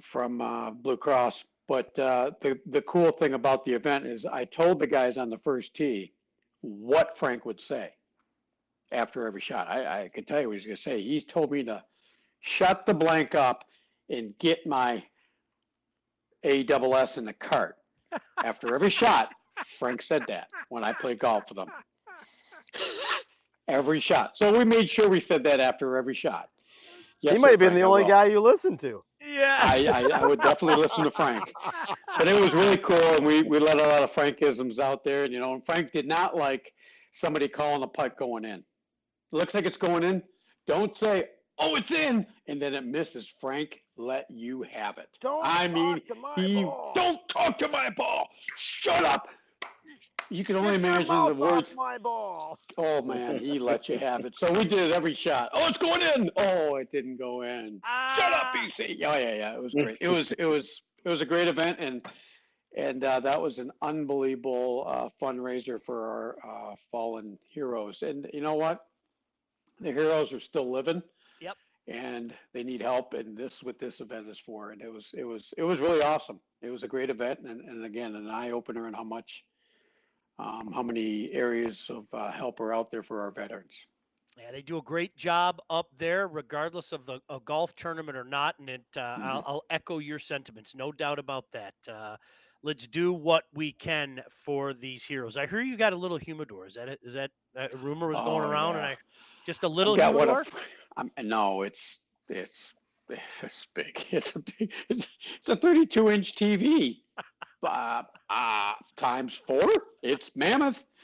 from 0.00 0.40
uh, 0.40 0.70
Blue 0.70 0.96
Cross. 0.96 1.44
But 1.68 1.96
uh, 1.98 2.32
the 2.40 2.58
the 2.66 2.82
cool 2.82 3.10
thing 3.10 3.34
about 3.34 3.64
the 3.64 3.72
event 3.72 4.06
is 4.06 4.26
I 4.26 4.44
told 4.44 4.78
the 4.78 4.86
guys 4.86 5.16
on 5.16 5.30
the 5.30 5.38
first 5.38 5.74
tee 5.74 6.12
what 6.60 7.16
Frank 7.16 7.44
would 7.44 7.60
say 7.60 7.90
after 8.90 9.26
every 9.26 9.40
shot. 9.40 9.68
I, 9.68 10.02
I 10.02 10.08
could 10.08 10.26
tell 10.26 10.40
you 10.40 10.48
what 10.48 10.56
he's 10.56 10.66
going 10.66 10.76
to 10.76 10.82
say. 10.82 11.00
He's 11.00 11.24
told 11.24 11.50
me 11.50 11.62
to 11.64 11.82
shut 12.40 12.84
the 12.84 12.94
blank 12.94 13.34
up 13.34 13.64
and 14.10 14.36
get 14.38 14.66
my 14.66 15.02
A 16.42 16.62
double 16.64 16.96
S 16.96 17.16
in 17.16 17.24
the 17.24 17.32
cart 17.32 17.76
after 18.44 18.74
every 18.74 18.90
shot. 18.90 19.32
Frank 19.64 20.02
said 20.02 20.24
that 20.28 20.48
when 20.68 20.84
I 20.84 20.92
played 20.92 21.18
golf 21.18 21.44
with 21.48 21.58
him. 21.58 21.70
every 23.68 24.00
shot. 24.00 24.36
So 24.36 24.56
we 24.56 24.64
made 24.64 24.88
sure 24.88 25.08
we 25.08 25.20
said 25.20 25.44
that 25.44 25.60
after 25.60 25.96
every 25.96 26.14
shot. 26.14 26.48
Yes, 27.20 27.36
he 27.36 27.40
might 27.40 27.50
have 27.50 27.60
been 27.60 27.68
Frank, 27.70 27.80
the 27.80 27.86
only 27.86 28.04
guy 28.04 28.26
you 28.26 28.40
listened 28.40 28.80
to. 28.80 29.04
Yeah. 29.24 29.58
I, 29.62 29.86
I, 29.86 30.20
I 30.20 30.26
would 30.26 30.40
definitely 30.40 30.82
listen 30.82 31.04
to 31.04 31.10
Frank. 31.10 31.52
But 32.18 32.26
it 32.26 32.38
was 32.38 32.52
really 32.52 32.76
cool, 32.76 32.96
and 32.96 33.24
we, 33.24 33.42
we 33.42 33.58
let 33.60 33.78
a 33.78 33.86
lot 33.86 34.02
of 34.02 34.12
Frankisms 34.12 34.78
out 34.80 35.04
there, 35.04 35.24
and 35.24 35.32
you 35.32 35.38
know, 35.38 35.54
and 35.54 35.64
Frank 35.64 35.92
did 35.92 36.06
not 36.06 36.36
like 36.36 36.72
somebody 37.12 37.46
calling 37.46 37.82
a 37.82 37.86
putt 37.86 38.18
going 38.18 38.44
in. 38.44 38.64
Looks 39.30 39.54
like 39.54 39.66
it's 39.66 39.76
going 39.76 40.02
in. 40.02 40.22
Don't 40.66 40.96
say, 40.96 41.28
"Oh, 41.58 41.76
it's 41.76 41.90
in," 41.92 42.26
and 42.48 42.60
then 42.60 42.74
it 42.74 42.84
misses. 42.84 43.32
Frank 43.40 43.80
let 43.96 44.26
you 44.28 44.62
have 44.62 44.98
it. 44.98 45.08
Don't 45.20 45.42
I 45.44 45.68
mean, 45.68 46.00
to 46.08 46.14
my 46.14 46.34
he 46.36 46.64
ball. 46.64 46.92
don't 46.94 47.26
talk 47.28 47.58
to 47.58 47.68
my 47.68 47.90
ball. 47.90 48.28
Shut 48.56 49.04
up. 49.04 49.28
You 50.32 50.44
can 50.44 50.56
only 50.56 50.74
imagine 50.76 51.08
the 51.26 51.34
words. 51.34 51.74
my 51.76 51.98
ball. 51.98 52.58
Oh 52.78 53.02
man, 53.02 53.38
he 53.38 53.58
let 53.58 53.88
you 53.88 53.98
have 53.98 54.24
it. 54.24 54.36
So 54.36 54.50
we 54.52 54.64
did 54.64 54.78
it 54.78 54.92
every 54.92 55.14
shot. 55.14 55.50
Oh, 55.52 55.66
it's 55.68 55.78
going 55.78 56.00
in. 56.16 56.30
Oh, 56.36 56.76
it 56.76 56.90
didn't 56.90 57.18
go 57.18 57.42
in. 57.42 57.80
Shut 58.16 58.32
up, 58.32 58.46
Ah. 58.46 58.52
BC. 58.56 58.96
Oh 59.04 59.18
yeah, 59.18 59.34
yeah. 59.34 59.54
It 59.54 59.62
was 59.62 59.74
great. 59.74 59.98
It 60.00 60.08
was 60.08 60.32
it 60.32 60.46
was 60.46 60.82
it 61.04 61.08
was 61.08 61.20
a 61.20 61.26
great 61.26 61.48
event 61.48 61.78
and 61.80 62.06
and 62.76 63.04
uh, 63.04 63.20
that 63.20 63.40
was 63.40 63.58
an 63.58 63.70
unbelievable 63.82 64.84
uh, 64.88 65.08
fundraiser 65.20 65.78
for 65.82 66.06
our 66.06 66.36
uh, 66.72 66.74
fallen 66.90 67.38
heroes. 67.50 68.00
And 68.02 68.26
you 68.32 68.40
know 68.40 68.54
what? 68.54 68.80
The 69.80 69.92
heroes 69.92 70.32
are 70.32 70.40
still 70.40 70.70
living. 70.70 71.02
Yep. 71.42 71.56
And 71.88 72.32
they 72.54 72.62
need 72.62 72.80
help, 72.80 73.12
and 73.14 73.36
this 73.36 73.56
is 73.56 73.64
what 73.64 73.78
this 73.78 74.00
event 74.00 74.28
is 74.30 74.38
for. 74.38 74.70
And 74.70 74.80
it 74.80 74.90
was 74.90 75.10
it 75.14 75.24
was 75.24 75.52
it 75.58 75.64
was 75.64 75.80
really 75.80 76.00
awesome. 76.00 76.40
It 76.62 76.70
was 76.70 76.84
a 76.84 76.88
great 76.88 77.10
event, 77.10 77.40
and, 77.44 77.60
and 77.60 77.84
again, 77.84 78.14
an 78.14 78.30
eye 78.30 78.52
opener 78.52 78.86
on 78.86 78.94
how 78.94 79.02
much, 79.02 79.44
um, 80.38 80.70
how 80.72 80.82
many 80.82 81.30
areas 81.32 81.86
of 81.90 82.06
uh, 82.12 82.30
help 82.30 82.60
are 82.60 82.72
out 82.74 82.90
there 82.90 83.02
for 83.02 83.20
our 83.20 83.30
veterans. 83.30 83.74
Yeah, 84.38 84.50
they 84.50 84.62
do 84.62 84.78
a 84.78 84.82
great 84.82 85.14
job 85.16 85.60
up 85.68 85.88
there, 85.98 86.26
regardless 86.26 86.92
of 86.92 87.04
the 87.04 87.20
a 87.28 87.38
golf 87.44 87.76
tournament 87.76 88.16
or 88.16 88.24
not. 88.24 88.58
And 88.58 88.70
it, 88.70 88.84
uh, 88.96 89.00
Mm-hmm. 89.00 89.22
I'll, 89.22 89.44
I'll 89.46 89.62
echo 89.70 89.98
your 89.98 90.18
sentiments, 90.18 90.74
no 90.74 90.90
doubt 90.90 91.18
about 91.18 91.44
that. 91.52 91.74
Uh, 91.86 92.16
let's 92.62 92.86
do 92.86 93.12
what 93.12 93.44
we 93.52 93.72
can 93.72 94.22
for 94.44 94.72
these 94.72 95.04
heroes. 95.04 95.36
I 95.36 95.46
hear 95.46 95.60
you 95.60 95.76
got 95.76 95.92
a 95.92 95.96
little 95.96 96.16
humidor. 96.16 96.66
Is 96.66 96.74
that 96.74 96.88
it? 96.88 97.00
Is 97.02 97.12
that 97.12 97.30
a 97.56 97.68
rumor 97.78 98.08
was 98.08 98.16
going 98.16 98.44
Oh, 98.44 98.48
around? 98.48 98.76
And. 98.76 98.86
I 98.86 98.96
just 99.44 99.64
a 99.64 99.68
little 99.68 99.94
I've 99.94 99.98
got 99.98 100.14
what 100.14 100.28
a 100.28 100.32
humidor. 100.32 100.60
I'm, 100.96 101.10
no, 101.28 101.62
it's 101.62 102.00
it's 102.28 102.72
it's 103.42 103.66
big. 103.74 104.06
It's 104.10 104.34
a 104.34 104.38
big. 104.38 104.72
It's, 104.88 105.08
it's 105.36 105.48
a 105.50 105.56
32 105.56 106.10
inch 106.10 106.34
TV. 106.34 107.00
uh, 107.62 108.02
uh, 108.30 108.72
times 108.96 109.34
four. 109.34 109.70
It's 110.02 110.34
mammoth. 110.36 110.84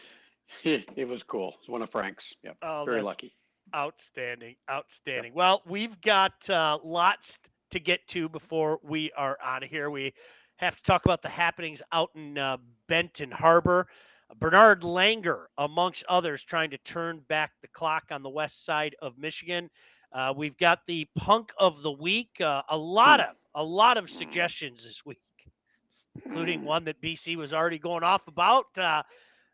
It, 0.64 0.88
it 0.96 1.06
was 1.06 1.22
cool. 1.22 1.56
It's 1.58 1.68
one 1.68 1.82
of 1.82 1.90
Frank's. 1.90 2.32
Yep. 2.42 2.56
Oh, 2.62 2.84
Very 2.86 3.02
lucky. 3.02 3.34
Outstanding, 3.76 4.56
outstanding. 4.70 5.34
Well, 5.34 5.60
we've 5.66 6.00
got 6.00 6.48
uh, 6.48 6.78
lots 6.82 7.38
to 7.70 7.78
get 7.78 8.08
to 8.08 8.30
before 8.30 8.80
we 8.82 9.12
are 9.14 9.36
out 9.44 9.62
of 9.62 9.68
here. 9.68 9.90
We 9.90 10.14
have 10.56 10.74
to 10.76 10.82
talk 10.82 11.04
about 11.04 11.20
the 11.20 11.28
happenings 11.28 11.82
out 11.92 12.08
in 12.14 12.38
uh, 12.38 12.56
Benton 12.86 13.30
Harbor. 13.30 13.88
Bernard 14.38 14.82
Langer, 14.82 15.44
amongst 15.56 16.04
others, 16.08 16.42
trying 16.42 16.70
to 16.70 16.78
turn 16.78 17.20
back 17.28 17.52
the 17.62 17.68
clock 17.68 18.04
on 18.10 18.22
the 18.22 18.28
west 18.28 18.64
side 18.64 18.94
of 19.00 19.18
Michigan. 19.18 19.70
Uh, 20.12 20.32
we've 20.36 20.56
got 20.56 20.80
the 20.86 21.06
punk 21.16 21.52
of 21.58 21.82
the 21.82 21.90
week. 21.90 22.40
Uh, 22.40 22.62
a 22.68 22.76
lot 22.76 23.20
of 23.20 23.36
a 23.54 23.62
lot 23.62 23.96
of 23.96 24.08
suggestions 24.08 24.84
this 24.84 25.04
week, 25.04 25.20
including 26.24 26.64
one 26.64 26.84
that 26.84 27.00
BC 27.02 27.36
was 27.36 27.52
already 27.52 27.78
going 27.78 28.02
off 28.02 28.26
about. 28.28 28.66
Uh, 28.76 29.02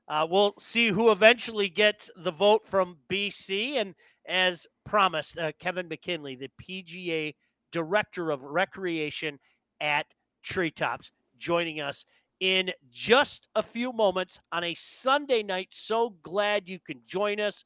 uh, 0.08 0.26
we'll 0.28 0.54
see 0.58 0.88
who 0.88 1.10
eventually 1.10 1.68
gets 1.68 2.10
the 2.16 2.30
vote 2.30 2.66
from 2.66 2.98
BC. 3.10 3.76
And 3.76 3.94
as 4.26 4.66
promised, 4.84 5.38
uh, 5.38 5.52
Kevin 5.58 5.88
McKinley, 5.88 6.36
the 6.36 6.50
PGA 6.62 7.34
Director 7.72 8.30
of 8.30 8.42
Recreation 8.42 9.38
at 9.80 10.06
Treetops, 10.42 11.10
joining 11.38 11.80
us 11.80 12.04
in 12.40 12.70
just 12.90 13.48
a 13.54 13.62
few 13.62 13.92
moments 13.92 14.38
on 14.52 14.64
a 14.64 14.74
Sunday 14.74 15.42
night. 15.42 15.68
So 15.70 16.16
glad 16.22 16.68
you 16.68 16.78
can 16.78 17.00
join 17.06 17.40
us. 17.40 17.64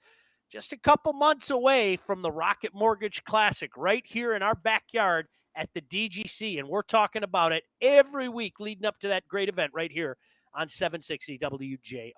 Just 0.50 0.72
a 0.72 0.78
couple 0.78 1.12
months 1.12 1.50
away 1.50 1.96
from 1.96 2.22
the 2.22 2.30
Rocket 2.30 2.72
Mortgage 2.74 3.22
Classic, 3.24 3.70
right 3.76 4.04
here 4.06 4.34
in 4.34 4.42
our 4.42 4.54
backyard 4.54 5.26
at 5.58 5.68
the 5.74 5.82
DGC. 5.82 6.58
And 6.58 6.68
we're 6.68 6.82
talking 6.82 7.24
about 7.24 7.52
it 7.52 7.64
every 7.82 8.28
week 8.28 8.60
leading 8.60 8.86
up 8.86 8.98
to 9.00 9.08
that 9.08 9.26
great 9.28 9.48
event 9.48 9.72
right 9.74 9.90
here 9.90 10.16
on 10.54 10.68
760 10.68 11.38
WJR. 11.38 12.12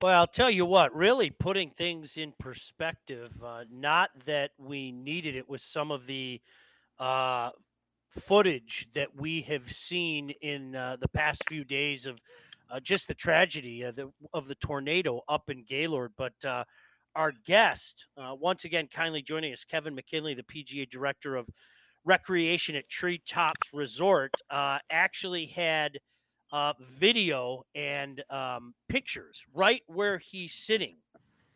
Well, 0.00 0.20
I'll 0.20 0.26
tell 0.26 0.50
you 0.50 0.64
what, 0.64 0.94
really 0.94 1.30
putting 1.30 1.70
things 1.70 2.16
in 2.16 2.32
perspective, 2.38 3.32
uh, 3.44 3.64
not 3.70 4.10
that 4.26 4.52
we 4.56 4.92
needed 4.92 5.34
it 5.36 5.48
with 5.48 5.60
some 5.60 5.90
of 5.90 6.06
the 6.06 6.40
uh, 6.98 7.50
footage 8.08 8.88
that 8.94 9.14
we 9.16 9.42
have 9.42 9.70
seen 9.70 10.30
in 10.40 10.76
uh, 10.76 10.96
the 11.00 11.08
past 11.08 11.42
few 11.48 11.64
days 11.64 12.06
of 12.06 12.18
uh, 12.70 12.78
just 12.80 13.08
the 13.08 13.14
tragedy 13.14 13.82
of 13.82 13.96
the, 13.96 14.10
of 14.32 14.46
the 14.46 14.54
tornado 14.56 15.20
up 15.28 15.50
in 15.50 15.64
Gaylord. 15.64 16.12
But 16.16 16.44
uh, 16.44 16.64
our 17.16 17.32
guest, 17.44 18.06
uh, 18.16 18.36
once 18.38 18.64
again, 18.64 18.88
kindly 18.92 19.20
joining 19.20 19.52
us, 19.52 19.64
Kevin 19.64 19.96
McKinley, 19.96 20.34
the 20.34 20.44
PGA 20.44 20.88
Director 20.88 21.34
of 21.34 21.48
Recreation 22.08 22.74
at 22.74 22.88
Treetops 22.88 23.68
Resort, 23.74 24.32
uh, 24.48 24.78
actually 24.90 25.44
had 25.44 25.98
uh, 26.50 26.72
video 26.98 27.66
and 27.74 28.24
um, 28.30 28.74
pictures 28.88 29.42
right 29.54 29.82
where 29.86 30.16
he's 30.16 30.54
sitting. 30.54 30.96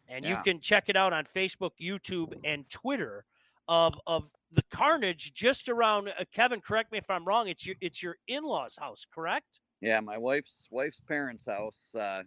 And 0.08 0.26
you 0.26 0.36
can 0.44 0.60
check 0.60 0.90
it 0.90 0.96
out 0.96 1.14
on 1.14 1.24
Facebook, 1.24 1.70
YouTube, 1.80 2.38
and 2.44 2.68
Twitter 2.68 3.24
of 3.66 3.94
of 4.06 4.28
the 4.52 4.62
carnage 4.70 5.32
just 5.32 5.70
around 5.70 6.08
uh, 6.08 6.24
Kevin. 6.34 6.60
Correct 6.60 6.92
me 6.92 6.98
if 6.98 7.08
I'm 7.08 7.24
wrong. 7.24 7.48
It's 7.48 7.64
your 7.64 7.76
it's 7.80 8.02
your 8.02 8.16
in 8.28 8.44
laws' 8.44 8.76
house, 8.78 9.06
correct? 9.10 9.60
Yeah, 9.80 10.00
my 10.00 10.18
wife's 10.18 10.68
wife's 10.70 11.00
parents' 11.00 11.46
house. 11.46 11.94
Uh, 11.98 12.24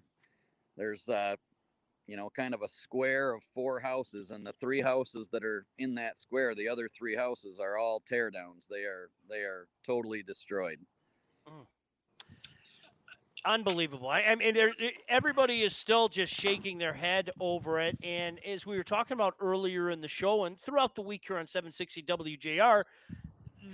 there's 0.75 1.07
uh, 1.09 1.35
you 2.07 2.15
know, 2.15 2.29
kind 2.29 2.53
of 2.53 2.61
a 2.61 2.67
square 2.67 3.33
of 3.33 3.43
four 3.53 3.79
houses, 3.79 4.31
and 4.31 4.45
the 4.45 4.53
three 4.53 4.81
houses 4.81 5.29
that 5.29 5.43
are 5.43 5.65
in 5.77 5.95
that 5.95 6.17
square, 6.17 6.53
the 6.55 6.69
other 6.69 6.89
three 6.89 7.15
houses 7.15 7.59
are 7.59 7.77
all 7.77 7.99
tear 7.99 8.29
downs. 8.29 8.67
They 8.69 8.83
are 8.83 9.09
they 9.29 9.41
are 9.41 9.67
totally 9.85 10.23
destroyed. 10.23 10.79
Unbelievable. 13.45 14.09
I, 14.09 14.21
I 14.21 14.35
mean, 14.35 14.57
eh, 14.57 14.89
everybody 15.07 15.61
is 15.61 15.75
still 15.75 16.09
just 16.09 16.33
shaking 16.33 16.79
their 16.79 16.93
head 16.93 17.29
over 17.39 17.79
it. 17.79 17.95
And 18.01 18.39
as 18.43 18.65
we 18.65 18.75
were 18.75 18.83
talking 18.83 19.13
about 19.13 19.35
earlier 19.39 19.91
in 19.91 20.01
the 20.01 20.07
show 20.07 20.45
and 20.45 20.59
throughout 20.59 20.95
the 20.95 21.03
week 21.03 21.25
here 21.27 21.37
on 21.37 21.45
760 21.45 22.01
WJR, 22.03 22.81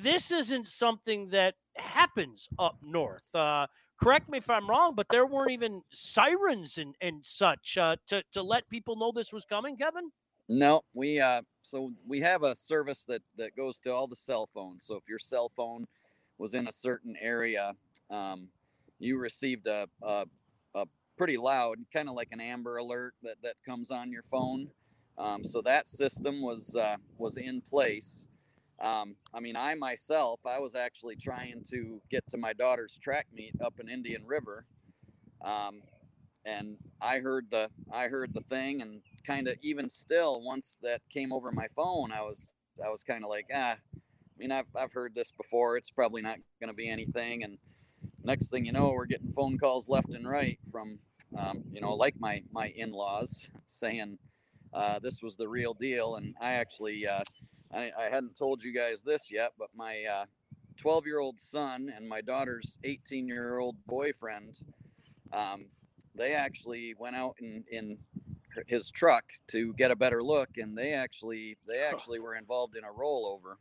this 0.02 0.32
isn't 0.32 0.68
something 0.68 1.30
that 1.30 1.56
happens 1.78 2.50
up 2.60 2.78
north. 2.84 3.24
Uh, 3.34 3.68
correct 4.02 4.30
me 4.30 4.40
if 4.40 4.50
I'm 4.50 4.70
wrong, 4.70 4.96
but 4.96 5.08
there 5.10 5.26
weren't 5.26 5.52
even 5.52 5.82
sirens 5.92 6.78
and, 6.78 6.96
and 7.02 7.26
such 7.26 7.78
uh, 7.78 7.96
to, 8.08 8.24
to 8.34 8.42
let 8.42 8.68
people 8.70 8.96
know 8.96 9.12
this 9.12 9.32
was 9.32 9.46
coming, 9.46 9.78
Kevin? 9.78 10.12
No, 10.50 10.82
we 10.94 11.22
uh 11.22 11.44
so 11.62 11.94
we 12.06 12.20
have 12.20 12.44
a 12.44 12.56
service 12.58 13.06
that 13.06 13.22
that 13.38 13.56
goes 13.56 13.80
to 13.80 13.94
all 13.94 14.06
the 14.06 14.18
cell 14.18 14.46
phones. 14.46 14.84
So 14.84 14.96
if 14.96 15.04
your 15.08 15.20
cell 15.20 15.50
phone 15.56 15.88
was 16.40 16.56
in 16.56 16.68
a 16.68 16.72
certain 16.72 17.16
area, 17.22 17.74
um, 18.10 18.50
you 19.00 19.18
received 19.18 19.68
a 19.68 19.88
a, 20.02 20.26
a 20.76 20.86
pretty 21.18 21.38
loud, 21.38 21.78
kind 21.94 22.10
of 22.10 22.16
like 22.16 22.30
an 22.32 22.42
Amber 22.42 22.78
Alert 22.78 23.14
that 23.24 23.38
that 23.44 23.56
comes 23.66 23.92
on 23.92 24.12
your 24.12 24.24
phone. 24.24 24.68
Um, 25.18 25.42
so 25.42 25.62
that 25.62 25.88
system 25.88 26.42
was 26.42 26.76
uh, 26.76 26.98
was 27.18 27.38
in 27.38 27.62
place. 27.62 28.28
Um, 28.82 29.16
I 29.34 29.40
mean, 29.40 29.56
I 29.56 29.76
myself, 29.76 30.40
I 30.46 30.60
was 30.60 30.74
actually 30.74 31.16
trying 31.16 31.64
to 31.70 32.02
get 32.10 32.28
to 32.30 32.38
my 32.38 32.54
daughter's 32.54 32.98
track 32.98 33.28
meet 33.32 33.54
up 33.64 33.80
in 33.80 33.88
Indian 33.88 34.26
River, 34.26 34.66
um, 35.44 35.82
and 36.46 36.78
I 37.00 37.20
heard 37.20 37.48
the 37.52 37.70
I 37.94 38.08
heard 38.08 38.34
the 38.34 38.42
thing, 38.42 38.82
and 38.82 39.02
kind 39.26 39.48
of 39.48 39.56
even 39.62 39.88
still, 39.88 40.42
once 40.42 40.80
that 40.82 41.02
came 41.10 41.32
over 41.32 41.52
my 41.52 41.68
phone, 41.76 42.12
I 42.12 42.22
was 42.22 42.54
I 42.84 42.90
was 42.90 43.04
kind 43.04 43.24
of 43.24 43.30
like, 43.30 43.46
ah, 43.54 43.74
I 43.74 43.78
mean, 44.38 44.52
I've 44.52 44.76
I've 44.76 44.94
heard 44.94 45.14
this 45.14 45.32
before. 45.32 45.78
It's 45.78 45.92
probably 45.92 46.24
not 46.24 46.38
going 46.60 46.70
to 46.70 46.76
be 46.76 46.90
anything. 46.90 47.44
And 47.44 47.60
next 48.24 48.50
thing 48.50 48.66
you 48.66 48.72
know, 48.72 48.90
we're 48.90 49.06
getting 49.06 49.32
phone 49.32 49.60
calls 49.60 49.88
left 49.88 50.16
and 50.16 50.28
right 50.28 50.58
from, 50.72 50.98
um, 51.38 51.64
you 51.72 51.82
know, 51.82 51.94
like 51.94 52.20
my 52.20 52.42
my 52.52 52.68
in-laws 52.76 53.48
saying 53.68 54.18
uh, 54.74 54.98
this 55.00 55.22
was 55.22 55.36
the 55.36 55.48
real 55.48 55.76
deal. 55.76 56.16
And 56.16 56.34
I 56.42 56.54
actually 56.54 57.08
uh, 57.08 57.24
I, 57.74 57.92
I 57.98 58.04
hadn't 58.10 58.36
told 58.36 58.64
you 58.64 58.74
guys 58.74 59.02
this 59.02 59.32
yet, 59.32 59.54
but 59.58 59.70
my 59.76 60.04
uh, 60.04 60.26
12 60.78 61.06
year 61.06 61.20
old 61.20 61.40
son 61.40 61.92
and 61.96 62.08
my 62.08 62.22
daughter's 62.22 62.78
18 62.84 63.28
year 63.28 63.60
old 63.60 63.76
boyfriend, 63.88 64.60
um, 65.32 65.66
they 66.16 66.34
actually 66.34 66.94
went 66.98 67.16
out 67.16 67.36
in, 67.40 67.64
in 67.72 67.98
his 68.68 68.90
truck 68.92 69.24
to 69.48 69.74
get 69.76 69.92
a 69.92 69.96
better 69.96 70.22
look, 70.24 70.58
and 70.58 70.78
they 70.78 70.94
actually 70.94 71.58
they 71.68 71.80
actually 71.80 72.20
were 72.20 72.36
involved 72.36 72.76
in 72.76 72.84
a 72.84 72.88
rollover 72.92 73.54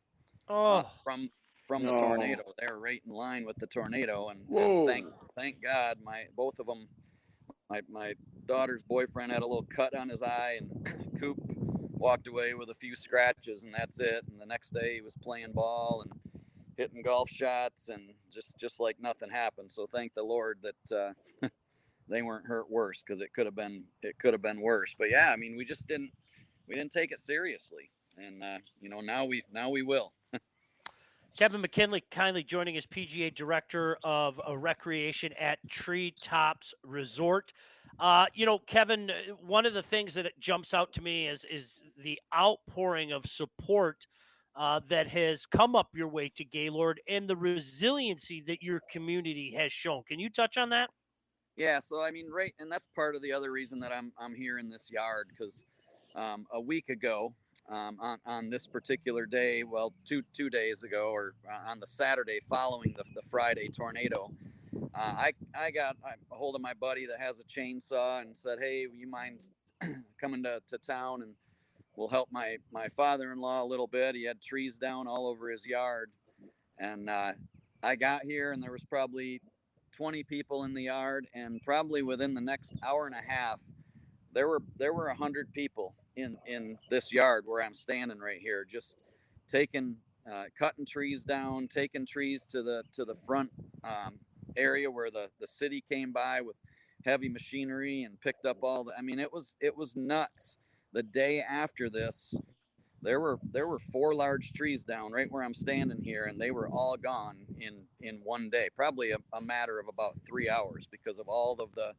uh, 0.49 0.83
Oh, 0.83 0.91
from 1.05 1.31
from 1.67 1.85
the 1.85 1.93
No. 1.93 1.99
tornado. 1.99 2.43
They 2.59 2.67
were 2.67 2.81
right 2.81 3.01
in 3.07 3.13
line 3.13 3.45
with 3.45 3.57
the 3.59 3.69
tornado, 3.69 4.29
and, 4.31 4.41
and 4.41 4.87
thank 4.89 5.07
thank 5.37 5.63
God, 5.63 5.99
my 6.03 6.25
both 6.37 6.59
of 6.59 6.67
them, 6.67 6.89
my 7.69 7.83
my 7.89 8.15
daughter's 8.47 8.83
boyfriend 8.83 9.31
had 9.31 9.43
a 9.43 9.47
little 9.47 9.63
cut 9.71 9.95
on 9.95 10.09
his 10.09 10.23
eye, 10.25 10.59
and 10.61 11.13
Coop 11.21 11.39
walked 12.01 12.27
away 12.27 12.55
with 12.55 12.71
a 12.71 12.75
few 12.75 12.97
scratches, 12.97 13.63
and 13.63 13.73
that's 13.73 14.01
it. 14.01 14.25
And 14.29 14.41
the 14.41 14.47
next 14.47 14.71
day 14.71 14.95
he 14.95 15.01
was 15.03 15.17
playing 15.17 15.53
ball 15.53 16.05
and 16.05 16.43
hitting 16.77 17.03
golf 17.03 17.29
shots, 17.29 17.91
and 17.91 18.11
just 18.33 18.57
just 18.59 18.81
like 18.81 18.97
nothing 19.01 19.31
happened. 19.31 19.71
So 19.71 19.87
thank 19.87 20.15
the 20.15 20.23
Lord 20.23 20.59
that 20.63 21.15
uh, 21.43 21.49
they 22.09 22.23
weren't 22.23 22.47
hurt 22.47 22.71
worse, 22.71 23.05
because 23.07 23.21
it 23.21 23.33
could 23.35 23.47
have 23.47 23.55
been 23.55 23.85
it 24.03 24.19
could 24.19 24.33
have 24.35 24.43
been 24.43 24.61
worse. 24.61 24.97
But 24.99 25.11
yeah, 25.11 25.31
I 25.31 25.37
mean, 25.37 25.57
we 25.57 25.65
just 25.65 25.87
didn't 25.87 26.11
we 26.67 26.75
didn't 26.75 26.93
take 26.93 27.13
it 27.13 27.21
seriously, 27.21 27.91
and 28.17 28.43
uh, 28.43 28.59
you 28.81 28.89
know 28.89 29.01
now 29.01 29.27
we 29.27 29.45
now 29.53 29.69
we 29.69 29.83
will. 29.83 30.13
Kevin 31.39 31.61
McKinley 31.61 32.03
kindly 32.11 32.43
joining 32.43 32.77
as 32.77 32.87
PGA 32.87 33.35
Director 33.35 33.99
of 34.03 34.41
uh, 34.49 34.57
Recreation 34.57 35.33
at 35.39 35.59
Treetops 35.69 36.75
Resort. 36.83 37.53
Uh, 38.01 38.25
you 38.33 38.47
know, 38.47 38.59
Kevin, 38.59 39.11
uh, 39.11 39.35
one 39.47 39.67
of 39.67 39.75
the 39.75 39.83
things 39.83 40.15
that 40.15 40.27
jumps 40.41 40.73
out 40.73 40.93
to 40.95 41.03
me 41.03 41.29
is 41.29 41.45
is 41.45 41.83
the 42.03 42.19
outpouring 42.35 43.13
of 43.13 43.27
support 43.27 44.07
uh, 44.57 44.81
that 44.89 45.07
has 45.07 45.45
come 45.45 45.77
up 45.77 45.89
your 45.95 46.09
way 46.09 46.31
to 46.35 46.45
Gaylord 46.45 47.01
and 47.07 47.29
the 47.29 47.37
resiliency 47.37 48.43
that 48.47 48.63
your 48.63 48.81
community 48.91 49.53
has 49.55 49.71
shown. 49.71 50.03
Can 50.09 50.19
you 50.19 50.31
touch 50.31 50.57
on 50.57 50.71
that? 50.71 50.89
Yeah, 51.57 51.79
so 51.79 52.03
I 52.03 52.11
mean, 52.11 52.31
right, 52.31 52.55
and 52.59 52.73
that's 52.73 52.89
part 52.95 53.15
of 53.15 53.21
the 53.21 53.35
other 53.35 53.53
reason 53.53 53.79
that 53.81 53.93
I'm 53.93 54.13
I'm 54.19 54.35
here 54.35 54.59
in 54.59 54.71
this 54.71 54.91
yard 54.91 55.29
because 55.29 55.67
um, 56.15 56.47
a 56.53 56.61
week 56.61 56.89
ago 56.89 57.35
um, 57.69 57.99
on, 58.01 58.19
on 58.25 58.49
this 58.49 58.67
particular 58.67 59.27
day, 59.27 59.63
well, 59.63 59.93
two 60.07 60.23
two 60.33 60.49
days 60.49 60.85
ago, 60.85 61.11
or 61.13 61.35
uh, 61.47 61.71
on 61.71 61.81
the 61.81 61.87
Saturday 61.87 62.41
following 62.49 62.95
the, 62.97 63.05
the 63.15 63.23
Friday 63.29 63.69
tornado, 63.69 64.31
uh, 64.75 64.79
I 64.95 65.33
I 65.59 65.71
got 65.71 65.97
a 66.05 66.35
hold 66.35 66.55
of 66.55 66.61
my 66.61 66.75
buddy 66.75 67.07
that 67.07 67.21
has 67.21 67.41
a 67.41 67.45
chainsaw 67.45 68.23
and 68.23 68.37
said, 68.37 68.59
"Hey, 68.61 68.87
you 68.95 69.09
mind 69.09 69.45
coming 70.21 70.43
to, 70.45 70.61
to 70.69 70.79
town 70.79 71.23
and 71.23 71.35
we'll 71.97 72.09
help 72.09 72.29
my 72.31 72.57
my 72.73 72.89
father-in-law 72.89 73.63
a 73.63 73.67
little 73.67 73.87
bit." 73.87 74.15
He 74.15 74.25
had 74.25 74.41
trees 74.41 74.79
down 74.79 75.07
all 75.07 75.27
over 75.27 75.51
his 75.51 75.67
yard, 75.67 76.11
and 76.79 77.11
uh, 77.11 77.33
I 77.83 77.97
got 77.97 78.25
here 78.25 78.53
and 78.53 78.63
there 78.63 78.73
was 78.73 78.85
probably 78.85 79.41
20 79.93 80.23
people 80.25 80.65
in 80.65 80.75
the 80.75 80.85
yard, 80.85 81.27
and 81.35 81.61
probably 81.63 82.03
within 82.03 82.35
the 82.35 82.41
next 82.41 82.75
hour 82.83 83.07
and 83.07 83.15
a 83.15 83.31
half, 83.33 83.61
there 84.33 84.49
were 84.49 84.63
there 84.79 84.93
were 84.93 85.09
a 85.09 85.15
hundred 85.15 85.53
people 85.53 85.95
in 86.17 86.37
in 86.47 86.79
this 86.91 87.13
yard 87.13 87.45
where 87.47 87.63
I'm 87.63 87.75
standing 87.75 88.19
right 88.19 88.41
here, 88.41 88.65
just 88.71 88.97
taking 89.49 89.97
uh, 90.31 90.45
cutting 90.59 90.87
trees 90.87 91.25
down, 91.25 91.69
taking 91.69 92.07
trees 92.07 92.47
to 92.47 92.63
the 92.63 92.85
to 92.93 93.05
the 93.05 93.15
front 93.15 93.51
um, 93.85 94.19
area 94.57 94.91
where 94.91 95.11
the 95.11 95.31
the 95.41 95.47
city 95.47 95.83
came 95.89 96.13
by 96.13 96.41
with 96.41 96.57
heavy 97.05 97.29
machinery 97.29 98.03
and 98.05 98.21
picked 98.21 98.47
up 98.47 98.59
all 98.63 98.85
the. 98.85 98.93
I 98.97 99.03
mean, 99.03 99.19
it 99.19 99.33
was 99.33 99.55
it 99.61 99.77
was 99.77 99.97
nuts. 99.97 100.57
The 100.93 101.03
day 101.03 101.41
after 101.41 101.89
this, 101.89 102.35
there 103.03 103.21
were 103.21 103.39
there 103.53 103.67
were 103.67 103.79
four 103.79 104.15
large 104.15 104.53
trees 104.53 104.85
down 104.85 105.13
right 105.13 105.31
where 105.31 105.43
I'm 105.43 105.55
standing 105.55 106.03
here, 106.03 106.25
and 106.25 106.41
they 106.41 106.51
were 106.51 106.69
all 106.69 106.97
gone 106.97 107.47
in 107.59 107.85
in 108.01 108.21
one 108.23 108.51
day. 108.51 108.69
Probably 108.75 109.13
a, 109.13 109.19
a 109.33 109.41
matter 109.41 109.79
of 109.79 109.89
about 109.89 110.19
three 110.27 110.49
hours 110.49 110.87
because 110.91 111.19
of 111.19 111.29
all 111.29 111.55
of 111.61 111.75
the 111.75 111.93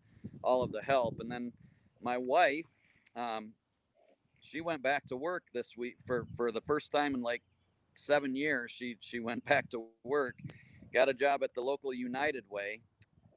all 0.43 0.61
of 0.63 0.71
the 0.71 0.81
help. 0.81 1.17
And 1.19 1.31
then 1.31 1.53
my 2.01 2.17
wife, 2.17 2.67
um, 3.15 3.53
she 4.39 4.61
went 4.61 4.83
back 4.83 5.05
to 5.07 5.17
work 5.17 5.43
this 5.53 5.75
week 5.77 5.97
for 6.05 6.27
for 6.35 6.51
the 6.51 6.61
first 6.61 6.91
time 6.91 7.15
in 7.15 7.21
like 7.21 7.41
seven 7.95 8.35
years. 8.35 8.71
She 8.71 8.97
she 8.99 9.19
went 9.19 9.45
back 9.45 9.69
to 9.71 9.85
work, 10.03 10.35
got 10.93 11.09
a 11.09 11.13
job 11.13 11.43
at 11.43 11.53
the 11.53 11.61
local 11.61 11.93
United 11.93 12.43
Way. 12.49 12.81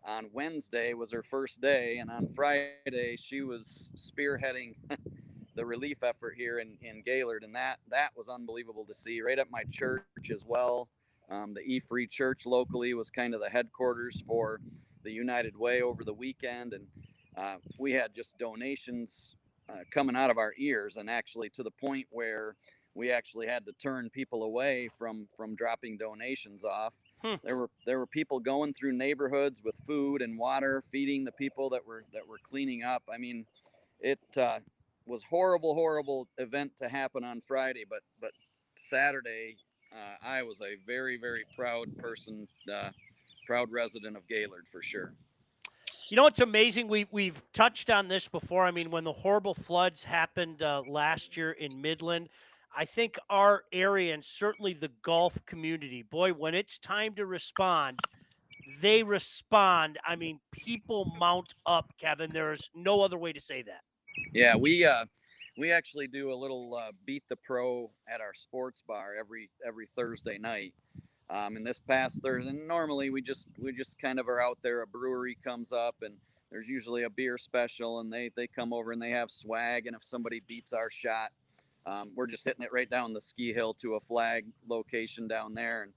On 0.06 0.26
Wednesday 0.32 0.92
was 0.92 1.12
her 1.12 1.22
first 1.22 1.60
day, 1.60 1.98
and 1.98 2.10
on 2.10 2.26
Friday 2.26 3.16
she 3.16 3.40
was 3.40 3.90
spearheading 3.96 4.74
the 5.54 5.64
relief 5.64 6.02
effort 6.02 6.34
here 6.36 6.58
in, 6.58 6.76
in 6.82 7.02
Gaylord, 7.02 7.42
and 7.42 7.54
that 7.54 7.78
that 7.90 8.10
was 8.16 8.28
unbelievable 8.28 8.84
to 8.84 8.94
see. 8.94 9.22
Right 9.22 9.38
at 9.38 9.50
my 9.50 9.64
church 9.70 10.30
as 10.30 10.44
well, 10.46 10.88
um, 11.30 11.54
the 11.54 11.60
E 11.60 11.80
Free 11.80 12.06
Church 12.06 12.44
locally 12.44 12.92
was 12.92 13.08
kind 13.08 13.34
of 13.34 13.40
the 13.40 13.48
headquarters 13.48 14.22
for 14.26 14.60
the 15.04 15.12
United 15.12 15.56
Way 15.56 15.80
over 15.80 16.04
the 16.04 16.12
weekend, 16.12 16.74
and 16.74 16.86
uh, 17.36 17.56
we 17.78 17.92
had 17.92 18.14
just 18.14 18.36
donations 18.38 19.36
uh, 19.70 19.84
coming 19.90 20.16
out 20.16 20.30
of 20.30 20.36
our 20.36 20.52
ears, 20.58 20.98
and 20.98 21.08
actually 21.08 21.48
to 21.50 21.62
the 21.62 21.70
point 21.70 22.06
where 22.10 22.56
we 22.94 23.10
actually 23.10 23.46
had 23.46 23.64
to 23.66 23.72
turn 23.72 24.10
people 24.10 24.42
away 24.42 24.88
from 24.98 25.28
from 25.36 25.54
dropping 25.54 25.96
donations 25.96 26.64
off. 26.64 26.94
Hmm. 27.24 27.36
There 27.42 27.56
were 27.56 27.70
there 27.86 27.98
were 27.98 28.06
people 28.06 28.38
going 28.38 28.74
through 28.74 28.92
neighborhoods 28.92 29.62
with 29.64 29.76
food 29.86 30.20
and 30.20 30.38
water, 30.38 30.82
feeding 30.92 31.24
the 31.24 31.32
people 31.32 31.70
that 31.70 31.86
were 31.86 32.04
that 32.12 32.28
were 32.28 32.36
cleaning 32.42 32.82
up. 32.82 33.02
I 33.12 33.16
mean, 33.16 33.46
it 33.98 34.18
uh, 34.36 34.58
was 35.06 35.22
horrible, 35.24 35.74
horrible 35.74 36.28
event 36.36 36.76
to 36.78 36.88
happen 36.88 37.24
on 37.24 37.40
Friday, 37.40 37.84
but 37.88 38.00
but 38.20 38.32
Saturday, 38.76 39.56
uh, 39.90 40.16
I 40.22 40.42
was 40.42 40.60
a 40.60 40.76
very 40.86 41.16
very 41.16 41.44
proud 41.56 41.96
person, 41.96 42.46
uh, 42.70 42.90
proud 43.46 43.72
resident 43.72 44.18
of 44.18 44.28
Gaylord 44.28 44.66
for 44.70 44.82
sure. 44.82 45.14
You 46.10 46.16
know, 46.18 46.26
it's 46.26 46.40
amazing. 46.40 46.88
We 46.88 47.06
we've 47.10 47.42
touched 47.54 47.88
on 47.88 48.08
this 48.08 48.28
before. 48.28 48.66
I 48.66 48.70
mean, 48.70 48.90
when 48.90 49.04
the 49.04 49.14
horrible 49.14 49.54
floods 49.54 50.04
happened 50.04 50.62
uh, 50.62 50.82
last 50.86 51.38
year 51.38 51.52
in 51.52 51.80
Midland, 51.80 52.28
I 52.76 52.84
think 52.84 53.18
our 53.30 53.62
area 53.72 54.14
and 54.14 54.24
certainly 54.24 54.74
the 54.74 54.90
golf 55.02 55.38
community, 55.46 56.02
boy, 56.02 56.32
when 56.32 56.54
it's 56.54 56.78
time 56.78 57.14
to 57.14 57.26
respond, 57.26 58.00
they 58.80 59.02
respond. 59.02 59.98
I 60.06 60.16
mean, 60.16 60.40
people 60.50 61.12
mount 61.18 61.54
up, 61.66 61.92
Kevin. 61.98 62.30
There's 62.32 62.70
no 62.74 63.00
other 63.00 63.18
way 63.18 63.32
to 63.32 63.40
say 63.40 63.62
that. 63.62 63.82
Yeah, 64.32 64.56
we 64.56 64.84
uh, 64.84 65.04
we 65.56 65.70
actually 65.70 66.08
do 66.08 66.32
a 66.32 66.34
little 66.34 66.74
uh, 66.74 66.92
beat 67.04 67.22
the 67.28 67.36
pro 67.36 67.90
at 68.08 68.20
our 68.20 68.34
sports 68.34 68.82
bar 68.86 69.14
every 69.18 69.50
every 69.66 69.88
Thursday 69.96 70.38
night. 70.38 70.74
Um, 71.30 71.56
and 71.56 71.66
this 71.66 71.80
past 71.80 72.22
Thursday, 72.22 72.52
normally 72.52 73.10
we 73.10 73.22
just 73.22 73.48
we 73.58 73.72
just 73.72 73.98
kind 73.98 74.18
of 74.18 74.28
are 74.28 74.40
out 74.40 74.58
there. 74.62 74.82
A 74.82 74.86
brewery 74.86 75.38
comes 75.44 75.72
up 75.72 75.96
and 76.02 76.14
there's 76.50 76.68
usually 76.68 77.02
a 77.02 77.10
beer 77.10 77.38
special, 77.38 78.00
and 78.00 78.12
they 78.12 78.30
they 78.36 78.46
come 78.46 78.72
over 78.72 78.92
and 78.92 79.02
they 79.02 79.10
have 79.10 79.30
swag. 79.30 79.86
And 79.86 79.96
if 79.96 80.04
somebody 80.04 80.42
beats 80.46 80.72
our 80.72 80.90
shot, 80.90 81.30
um, 81.86 82.10
we're 82.14 82.26
just 82.26 82.44
hitting 82.44 82.64
it 82.64 82.72
right 82.72 82.88
down 82.88 83.12
the 83.12 83.20
ski 83.20 83.52
hill 83.52 83.74
to 83.74 83.94
a 83.94 84.00
flag 84.00 84.46
location 84.68 85.28
down 85.28 85.54
there. 85.54 85.88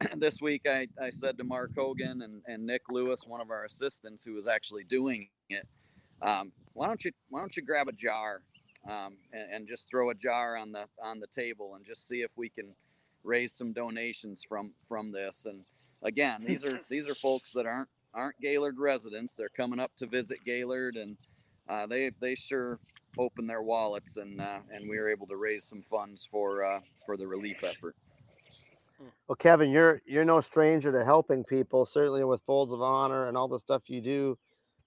And 0.00 0.20
this 0.22 0.40
week 0.40 0.62
I, 0.66 0.88
I 1.00 1.10
said 1.10 1.38
to 1.38 1.44
Mark 1.44 1.72
Hogan 1.76 2.22
and, 2.22 2.42
and 2.46 2.66
Nick 2.66 2.82
Lewis, 2.90 3.24
one 3.26 3.40
of 3.40 3.50
our 3.50 3.64
assistants 3.64 4.24
who 4.24 4.34
was 4.34 4.46
actually 4.46 4.84
doing 4.84 5.28
it, 5.48 5.66
um, 6.22 6.52
why 6.72 6.86
don't 6.86 7.04
you 7.04 7.12
why 7.28 7.40
don't 7.40 7.56
you 7.56 7.62
grab 7.62 7.88
a 7.88 7.92
jar 7.92 8.42
um, 8.88 9.16
and, 9.32 9.52
and, 9.52 9.68
just 9.68 9.88
throw 9.88 10.10
a 10.10 10.14
jar 10.14 10.56
on 10.56 10.72
the 10.72 10.84
on 11.02 11.20
the 11.20 11.26
table 11.26 11.74
and 11.74 11.84
just 11.84 12.06
see 12.06 12.22
if 12.22 12.30
we 12.36 12.48
can 12.48 12.74
raise 13.22 13.52
some 13.52 13.72
donations 13.72 14.44
from 14.46 14.72
from 14.88 15.12
this. 15.12 15.46
And 15.46 15.66
again, 16.02 16.44
these 16.46 16.64
are 16.64 16.80
these 16.88 17.08
are 17.08 17.14
folks 17.14 17.52
that 17.52 17.66
aren't 17.66 17.88
aren't 18.14 18.40
Gaylord 18.40 18.78
residents. 18.78 19.34
They're 19.36 19.48
coming 19.48 19.80
up 19.80 19.92
to 19.96 20.06
visit 20.06 20.38
Gaylord, 20.44 20.96
and 20.96 21.18
uh, 21.68 21.86
they 21.86 22.10
they 22.20 22.34
sure 22.34 22.78
opened 23.18 23.48
their 23.48 23.62
wallets, 23.62 24.16
and 24.16 24.40
uh, 24.40 24.58
and 24.72 24.88
we 24.88 24.98
were 24.98 25.08
able 25.08 25.26
to 25.28 25.36
raise 25.36 25.64
some 25.64 25.82
funds 25.82 26.28
for 26.30 26.64
uh, 26.64 26.80
for 27.06 27.16
the 27.16 27.26
relief 27.26 27.64
effort. 27.64 27.96
Well, 29.28 29.36
Kevin, 29.36 29.70
you're 29.70 30.02
you're 30.06 30.24
no 30.24 30.40
stranger 30.40 30.92
to 30.92 31.04
helping 31.04 31.44
people. 31.44 31.84
Certainly 31.84 32.24
with 32.24 32.42
Folds 32.42 32.72
of 32.72 32.82
Honor 32.82 33.28
and 33.28 33.36
all 33.36 33.48
the 33.48 33.58
stuff 33.58 33.82
you 33.86 34.00
do 34.00 34.38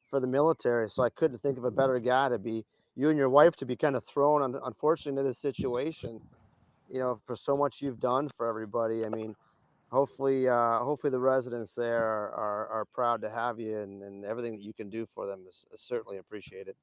for 0.09 0.19
the 0.19 0.27
military. 0.27 0.89
So 0.89 1.03
I 1.03 1.09
couldn't 1.09 1.41
think 1.41 1.57
of 1.57 1.63
a 1.63 1.71
better 1.71 1.99
guy 1.99 2.29
to 2.29 2.37
be 2.37 2.63
you 2.95 3.09
and 3.09 3.17
your 3.17 3.29
wife 3.29 3.55
to 3.57 3.65
be 3.65 3.75
kind 3.75 3.95
of 3.95 4.03
thrown, 4.05 4.55
unfortunately, 4.65 5.19
into 5.19 5.29
this 5.29 5.39
situation. 5.39 6.21
You 6.89 6.99
know, 6.99 7.19
for 7.25 7.35
so 7.35 7.55
much 7.55 7.81
you've 7.81 7.99
done 7.99 8.29
for 8.37 8.47
everybody. 8.47 9.05
I 9.05 9.09
mean, 9.09 9.35
hopefully, 9.91 10.47
uh, 10.47 10.79
hopefully 10.79 11.11
the 11.11 11.19
residents 11.19 11.73
there 11.73 12.03
are, 12.03 12.31
are, 12.31 12.67
are 12.67 12.85
proud 12.85 13.21
to 13.21 13.29
have 13.29 13.59
you, 13.59 13.77
and, 13.77 14.03
and 14.03 14.25
everything 14.25 14.53
that 14.53 14.61
you 14.61 14.73
can 14.73 14.89
do 14.89 15.07
for 15.13 15.25
them 15.25 15.41
is, 15.47 15.65
is 15.73 15.81
certainly 15.81 16.17
appreciated. 16.17 16.75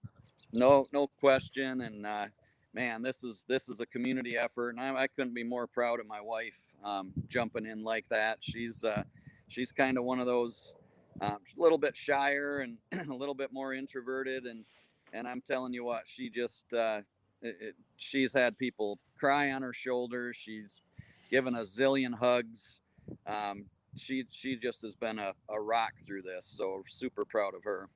No, 0.52 0.86
no 0.92 1.08
question. 1.20 1.82
And 1.82 2.06
uh, 2.06 2.26
man, 2.72 3.02
this 3.02 3.24
is 3.24 3.44
this 3.48 3.68
is 3.68 3.80
a 3.80 3.86
community 3.86 4.36
effort, 4.36 4.70
and 4.70 4.80
I, 4.80 5.02
I 5.02 5.06
couldn't 5.08 5.34
be 5.34 5.44
more 5.44 5.66
proud 5.66 6.00
of 6.00 6.06
my 6.06 6.20
wife 6.20 6.58
um, 6.84 7.12
jumping 7.28 7.66
in 7.66 7.82
like 7.82 8.06
that. 8.10 8.38
She's 8.40 8.84
uh, 8.84 9.02
she's 9.48 9.72
kind 9.72 9.98
of 9.98 10.04
one 10.04 10.20
of 10.20 10.26
those 10.26 10.74
um, 11.20 11.38
a 11.56 11.62
little 11.62 11.78
bit 11.78 11.96
shyer 11.96 12.60
and 12.60 12.78
a 13.10 13.14
little 13.14 13.34
bit 13.34 13.52
more 13.52 13.72
introverted 13.72 14.44
and 14.44 14.64
and 15.12 15.28
i'm 15.28 15.40
telling 15.40 15.72
you 15.72 15.84
what 15.84 16.02
she 16.06 16.28
just 16.28 16.72
uh, 16.72 17.00
it, 17.42 17.56
it, 17.60 17.74
she's 17.96 18.32
had 18.32 18.58
people 18.58 18.98
cry 19.18 19.52
on 19.52 19.62
her 19.62 19.72
shoulder 19.72 20.32
she's 20.32 20.82
given 21.30 21.54
a 21.54 21.60
zillion 21.60 22.14
hugs 22.14 22.80
um, 23.26 23.64
she 23.96 24.24
she 24.30 24.56
just 24.56 24.82
has 24.82 24.94
been 24.94 25.18
a, 25.18 25.32
a 25.48 25.60
rock 25.60 25.92
through 26.06 26.22
this 26.22 26.46
so 26.46 26.82
super 26.88 27.24
proud 27.24 27.54
of 27.54 27.62
her 27.64 27.88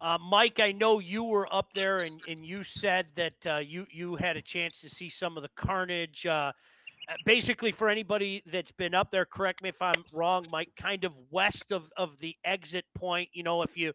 uh, 0.00 0.18
Mike, 0.18 0.58
I 0.58 0.72
know 0.72 0.98
you 0.98 1.22
were 1.22 1.46
up 1.54 1.68
there 1.76 2.00
and, 2.00 2.20
and 2.26 2.44
you 2.44 2.64
said 2.64 3.06
that 3.14 3.46
uh, 3.46 3.58
you 3.58 3.86
you 3.88 4.16
had 4.16 4.36
a 4.36 4.42
chance 4.42 4.80
to 4.80 4.90
see 4.90 5.08
some 5.08 5.36
of 5.36 5.44
the 5.44 5.50
carnage. 5.54 6.26
Uh, 6.26 6.52
uh, 7.08 7.14
basically 7.24 7.72
for 7.72 7.88
anybody 7.88 8.44
that's 8.46 8.70
been 8.70 8.94
up 8.94 9.10
there 9.10 9.24
correct 9.24 9.60
me 9.60 9.68
if 9.68 9.82
i'm 9.82 10.04
wrong 10.12 10.46
mike 10.52 10.68
kind 10.76 11.02
of 11.02 11.12
west 11.32 11.72
of 11.72 11.90
of 11.96 12.16
the 12.20 12.32
exit 12.44 12.84
point 12.94 13.28
you 13.32 13.42
know 13.42 13.62
if 13.62 13.76
you 13.76 13.92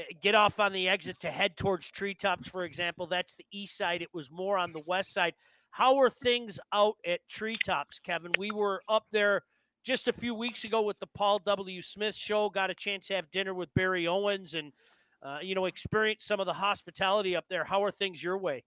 uh, 0.00 0.02
get 0.22 0.34
off 0.34 0.60
on 0.60 0.72
the 0.72 0.88
exit 0.88 1.18
to 1.20 1.30
head 1.30 1.56
towards 1.56 1.90
treetops, 1.90 2.48
for 2.48 2.64
example, 2.64 3.06
that's 3.06 3.34
the 3.34 3.46
east 3.52 3.76
side. 3.76 4.02
It 4.02 4.14
was 4.14 4.30
more 4.30 4.56
on 4.56 4.72
the 4.72 4.82
west 4.86 5.12
side. 5.12 5.34
How 5.70 5.98
are 5.98 6.10
things 6.10 6.58
out 6.72 6.96
at 7.06 7.20
treetops, 7.28 7.98
Kevin? 7.98 8.32
We 8.38 8.50
were 8.50 8.82
up 8.88 9.06
there 9.12 9.42
just 9.84 10.08
a 10.08 10.12
few 10.12 10.34
weeks 10.34 10.64
ago 10.64 10.82
with 10.82 10.98
the 10.98 11.06
Paul 11.06 11.40
W. 11.46 11.80
Smith 11.82 12.14
show. 12.14 12.50
Got 12.50 12.70
a 12.70 12.74
chance 12.74 13.06
to 13.06 13.14
have 13.14 13.30
dinner 13.30 13.54
with 13.54 13.72
Barry 13.74 14.06
Owens 14.06 14.54
and 14.54 14.72
uh, 15.22 15.38
you 15.42 15.54
know 15.54 15.66
experience 15.66 16.24
some 16.24 16.40
of 16.40 16.46
the 16.46 16.52
hospitality 16.52 17.36
up 17.36 17.44
there. 17.48 17.64
How 17.64 17.84
are 17.84 17.90
things 17.90 18.22
your 18.22 18.38
way? 18.38 18.64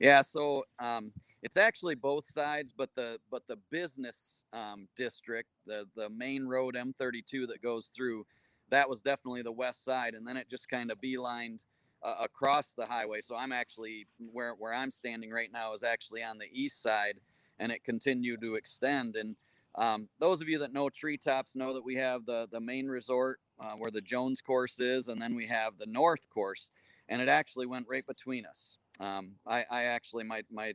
Yeah, 0.00 0.22
so 0.22 0.64
um, 0.80 1.12
it's 1.42 1.56
actually 1.56 1.94
both 1.94 2.26
sides, 2.30 2.72
but 2.76 2.90
the 2.94 3.18
but 3.30 3.42
the 3.48 3.58
business 3.70 4.42
um, 4.52 4.88
district, 4.96 5.48
the 5.66 5.86
the 5.96 6.10
main 6.10 6.46
road 6.46 6.74
M32 6.74 7.48
that 7.48 7.62
goes 7.62 7.90
through, 7.96 8.26
that 8.70 8.88
was 8.88 9.02
definitely 9.02 9.42
the 9.42 9.52
west 9.52 9.84
side, 9.84 10.14
and 10.14 10.26
then 10.26 10.36
it 10.36 10.50
just 10.50 10.68
kind 10.68 10.90
of 10.90 10.98
beelined 11.00 11.60
uh, 12.04 12.16
across 12.20 12.74
the 12.74 12.86
highway. 12.86 13.20
So 13.20 13.34
I'm 13.34 13.52
actually 13.52 14.06
where 14.18 14.52
where 14.52 14.74
I'm 14.74 14.90
standing 14.90 15.30
right 15.30 15.50
now 15.52 15.72
is 15.72 15.82
actually 15.82 16.22
on 16.22 16.38
the 16.38 16.48
east 16.52 16.82
side, 16.82 17.20
and 17.58 17.72
it 17.72 17.82
continued 17.84 18.40
to 18.42 18.54
extend. 18.54 19.16
And 19.16 19.36
um, 19.76 20.08
those 20.20 20.40
of 20.40 20.48
you 20.48 20.58
that 20.58 20.72
know 20.72 20.90
treetops 20.90 21.56
know 21.56 21.74
that 21.74 21.84
we 21.84 21.96
have 21.96 22.26
the 22.26 22.46
the 22.50 22.60
main 22.60 22.86
resort 22.86 23.40
uh, 23.58 23.72
where 23.72 23.90
the 23.90 24.00
Jones 24.00 24.40
course 24.40 24.78
is, 24.80 25.08
and 25.08 25.20
then 25.20 25.34
we 25.34 25.46
have 25.46 25.78
the 25.78 25.86
North 25.86 26.28
course, 26.28 26.70
and 27.08 27.22
it 27.22 27.28
actually 27.28 27.66
went 27.66 27.86
right 27.88 28.06
between 28.06 28.44
us. 28.46 28.76
Um, 29.00 29.32
I, 29.46 29.64
I 29.70 29.84
actually 29.84 30.24
my 30.24 30.42
my 30.50 30.74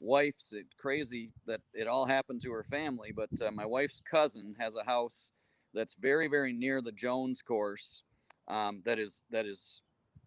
wife's 0.00 0.54
crazy 0.78 1.32
that 1.46 1.60
it 1.74 1.88
all 1.88 2.06
happened 2.06 2.40
to 2.42 2.52
her 2.52 2.62
family, 2.62 3.12
but 3.14 3.30
uh, 3.42 3.50
my 3.50 3.66
wife's 3.66 4.00
cousin 4.00 4.54
has 4.60 4.76
a 4.76 4.84
house 4.84 5.32
that's 5.74 5.94
very 5.94 6.28
very 6.28 6.52
near 6.52 6.80
the 6.80 6.92
Jones 6.92 7.42
course. 7.42 8.02
Um, 8.46 8.80
that 8.86 8.98
is 8.98 9.24
that 9.30 9.44
is 9.44 9.82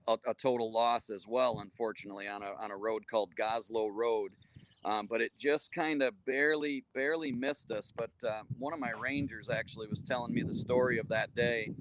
a, 0.07 0.17
a 0.27 0.33
total 0.33 0.71
loss 0.71 1.09
as 1.09 1.25
well, 1.27 1.59
unfortunately, 1.59 2.27
on 2.27 2.43
a 2.43 2.53
on 2.59 2.71
a 2.71 2.77
road 2.77 3.03
called 3.09 3.35
Goslow 3.35 3.89
Road. 3.91 4.31
Um, 4.83 5.05
but 5.05 5.21
it 5.21 5.31
just 5.37 5.71
kind 5.71 6.01
of 6.01 6.13
barely 6.25 6.83
barely 6.93 7.31
missed 7.31 7.71
us. 7.71 7.93
But 7.95 8.11
uh, 8.27 8.41
one 8.57 8.73
of 8.73 8.79
my 8.79 8.91
rangers 8.91 9.49
actually 9.49 9.87
was 9.87 10.01
telling 10.01 10.33
me 10.33 10.41
the 10.43 10.53
story 10.53 10.97
of 10.97 11.07
that 11.09 11.35
day. 11.35 11.71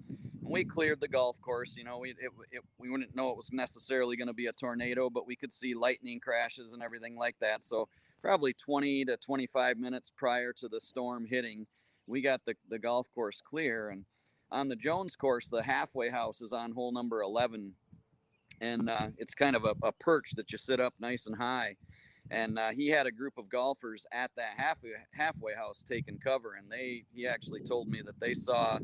We 0.43 0.65
cleared 0.65 1.01
the 1.01 1.09
golf 1.09 1.41
course. 1.41 1.77
You 1.77 1.85
know, 1.85 1.99
we 1.99 2.11
it, 2.11 2.31
it, 2.51 2.63
we 2.79 2.91
wouldn't 2.91 3.17
know 3.17 3.31
it 3.31 3.37
was 3.37 3.51
necessarily 3.53 4.17
going 4.17 4.29
to 4.29 4.35
be 4.35 4.47
a 4.47 4.53
tornado, 4.53 5.09
but 5.09 5.27
we 5.27 5.37
could 5.37 5.53
see 5.53 5.75
lightning 5.75 6.21
crashes 6.21 6.75
and 6.75 6.83
everything 6.83 7.17
like 7.17 7.37
that. 7.41 7.65
So 7.65 7.89
probably 8.21 8.53
20 8.53 9.07
to 9.07 9.17
25 9.17 9.79
minutes 9.79 10.13
prior 10.15 10.53
to 10.55 10.69
the 10.69 10.81
storm 10.81 11.27
hitting, 11.27 11.67
we 12.07 12.21
got 12.21 12.45
the, 12.45 12.55
the 12.69 12.79
golf 12.79 13.09
course 13.15 13.41
clear. 13.41 13.89
And 13.89 14.05
on 14.51 14.69
the 14.69 14.77
Jones 14.77 15.17
course, 15.17 15.49
the 15.49 15.63
halfway 15.63 16.11
house 16.11 16.41
is 16.41 16.53
on 16.53 16.73
hole 16.73 16.93
number 16.93 17.23
11. 17.23 17.73
And 18.61 18.91
uh, 18.91 19.09
it's 19.19 19.35
kind 19.35 19.57
of 19.57 19.65
a, 19.65 19.75
a 19.83 19.93
perch 19.93 20.33
that 20.37 20.53
you 20.53 20.59
sit 20.59 20.81
up 20.81 20.95
nice 21.01 21.27
and 21.27 21.37
high 21.37 21.77
and 22.31 22.59
uh, 22.59 22.71
he 22.71 22.89
had 22.89 23.07
a 23.07 23.11
group 23.13 23.37
of 23.39 23.49
golfers 23.49 24.07
at 24.13 24.31
that 24.37 24.53
halfway 24.57 24.91
halfway 25.13 25.55
house 25.55 25.83
taking 25.87 26.19
cover 26.19 26.55
and 26.55 26.71
they 26.71 27.05
he 27.13 27.27
actually 27.27 27.61
told 27.63 27.89
me 27.89 28.03
that 28.03 28.19
they 28.21 28.35
saw 28.35 28.79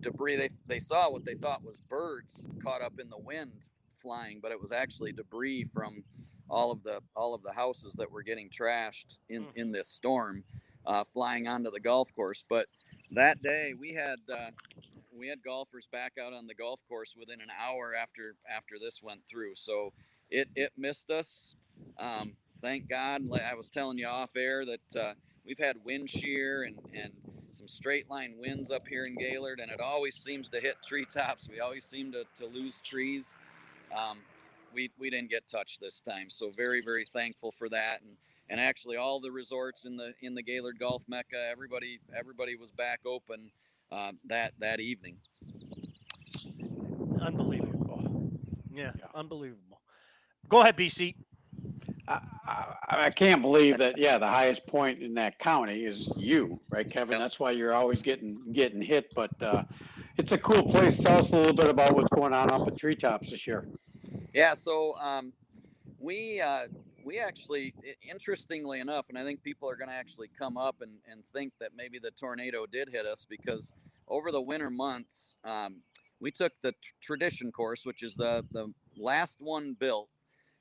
debris 0.00 0.36
they, 0.36 0.48
they 0.66 0.78
saw 0.78 1.10
what 1.10 1.24
they 1.24 1.34
thought 1.34 1.64
was 1.64 1.80
birds 1.80 2.46
caught 2.62 2.82
up 2.82 2.98
in 3.00 3.08
the 3.08 3.18
wind 3.18 3.68
flying 3.96 4.38
but 4.42 4.52
it 4.52 4.60
was 4.60 4.72
actually 4.72 5.12
debris 5.12 5.64
from 5.64 6.04
all 6.50 6.70
of 6.70 6.82
the 6.82 7.00
all 7.16 7.34
of 7.34 7.42
the 7.42 7.52
houses 7.52 7.94
that 7.94 8.10
were 8.10 8.22
getting 8.22 8.50
trashed 8.50 9.18
in 9.28 9.44
Mm. 9.44 9.56
in 9.56 9.72
this 9.72 9.88
storm 9.88 10.44
uh, 10.86 11.04
flying 11.04 11.48
onto 11.48 11.70
the 11.70 11.80
golf 11.80 12.12
course 12.14 12.44
but 12.48 12.66
that 13.12 13.42
day 13.42 13.74
we 13.78 13.94
had 13.94 14.18
uh, 14.32 14.50
we 15.18 15.28
had 15.28 15.42
golfers 15.42 15.88
back 15.92 16.12
out 16.20 16.32
on 16.32 16.46
the 16.46 16.54
golf 16.54 16.80
course 16.88 17.14
within 17.18 17.40
an 17.40 17.48
hour 17.60 17.94
after 17.94 18.36
after 18.54 18.74
this 18.80 19.00
went 19.02 19.20
through 19.30 19.54
so 19.54 19.92
it 20.30 20.48
it 20.56 20.72
missed 20.76 21.10
us 21.10 21.54
um, 21.98 22.32
thank 22.60 22.88
God. 22.88 23.22
I 23.32 23.54
was 23.54 23.68
telling 23.68 23.98
you 23.98 24.06
off 24.06 24.30
air 24.36 24.64
that 24.64 25.00
uh, 25.00 25.12
we've 25.46 25.58
had 25.58 25.76
wind 25.84 26.10
shear 26.10 26.62
and, 26.64 26.78
and 26.94 27.12
some 27.52 27.68
straight 27.68 28.10
line 28.10 28.34
winds 28.38 28.70
up 28.70 28.88
here 28.88 29.06
in 29.06 29.14
Gaylord, 29.16 29.60
and 29.60 29.70
it 29.70 29.80
always 29.80 30.16
seems 30.16 30.48
to 30.50 30.60
hit 30.60 30.76
treetops. 30.86 31.48
We 31.48 31.60
always 31.60 31.84
seem 31.84 32.12
to, 32.12 32.24
to 32.38 32.46
lose 32.46 32.80
trees. 32.84 33.34
Um, 33.96 34.18
we, 34.72 34.90
we 34.98 35.10
didn't 35.10 35.30
get 35.30 35.46
touched 35.48 35.80
this 35.80 36.00
time, 36.00 36.30
so 36.30 36.50
very 36.56 36.82
very 36.84 37.06
thankful 37.12 37.54
for 37.58 37.68
that. 37.68 38.00
And 38.02 38.16
and 38.50 38.60
actually, 38.60 38.96
all 38.96 39.20
the 39.20 39.30
resorts 39.30 39.84
in 39.84 39.96
the 39.96 40.14
in 40.20 40.34
the 40.34 40.42
Gaylord 40.42 40.78
Golf 40.80 41.02
Mecca, 41.06 41.48
everybody 41.50 42.00
everybody 42.16 42.56
was 42.56 42.70
back 42.72 43.00
open 43.06 43.50
uh, 43.92 44.12
that 44.28 44.52
that 44.60 44.80
evening. 44.80 45.16
Unbelievable. 47.20 48.30
Yeah, 48.72 48.92
Yeah. 48.98 49.06
unbelievable. 49.14 49.80
Go 50.48 50.60
ahead, 50.60 50.76
BC. 50.76 51.14
I, 52.06 52.20
I, 52.46 52.74
I 53.06 53.10
can't 53.10 53.40
believe 53.40 53.78
that, 53.78 53.96
yeah, 53.96 54.18
the 54.18 54.26
highest 54.28 54.66
point 54.66 55.02
in 55.02 55.14
that 55.14 55.38
county 55.38 55.84
is 55.86 56.10
you, 56.16 56.60
right, 56.68 56.88
Kevin? 56.90 57.12
Yep. 57.12 57.20
That's 57.20 57.40
why 57.40 57.52
you're 57.52 57.72
always 57.72 58.02
getting, 58.02 58.52
getting 58.52 58.82
hit, 58.82 59.10
but, 59.14 59.30
uh, 59.42 59.62
it's 60.18 60.32
a 60.32 60.38
cool 60.38 60.62
place. 60.64 60.98
Tell 60.98 61.18
us 61.18 61.30
a 61.30 61.36
little 61.36 61.54
bit 61.54 61.68
about 61.68 61.96
what's 61.96 62.10
going 62.10 62.34
on 62.34 62.50
up 62.52 62.68
at 62.68 62.76
treetops 62.76 63.30
this 63.30 63.46
year. 63.46 63.66
Yeah, 64.34 64.52
so 64.54 64.96
um, 64.98 65.32
we 65.98 66.40
uh, 66.42 66.66
we 67.04 67.18
actually, 67.18 67.74
interestingly 68.08 68.80
enough, 68.80 69.08
and 69.08 69.18
I 69.18 69.24
think 69.24 69.42
people 69.42 69.68
are 69.68 69.76
going 69.76 69.88
to 69.88 69.94
actually 69.94 70.28
come 70.38 70.56
up 70.56 70.76
and, 70.80 70.92
and 71.10 71.24
think 71.24 71.52
that 71.60 71.70
maybe 71.76 71.98
the 71.98 72.10
tornado 72.10 72.66
did 72.66 72.88
hit 72.88 73.06
us 73.06 73.26
because 73.28 73.72
over 74.08 74.32
the 74.32 74.40
winter 74.40 74.70
months, 74.70 75.36
um, 75.44 75.76
we 76.20 76.30
took 76.30 76.52
the 76.62 76.72
tr- 76.72 76.92
tradition 77.00 77.52
course, 77.52 77.84
which 77.84 78.02
is 78.02 78.14
the 78.14 78.44
the 78.52 78.72
last 78.96 79.40
one 79.40 79.76
built. 79.78 80.08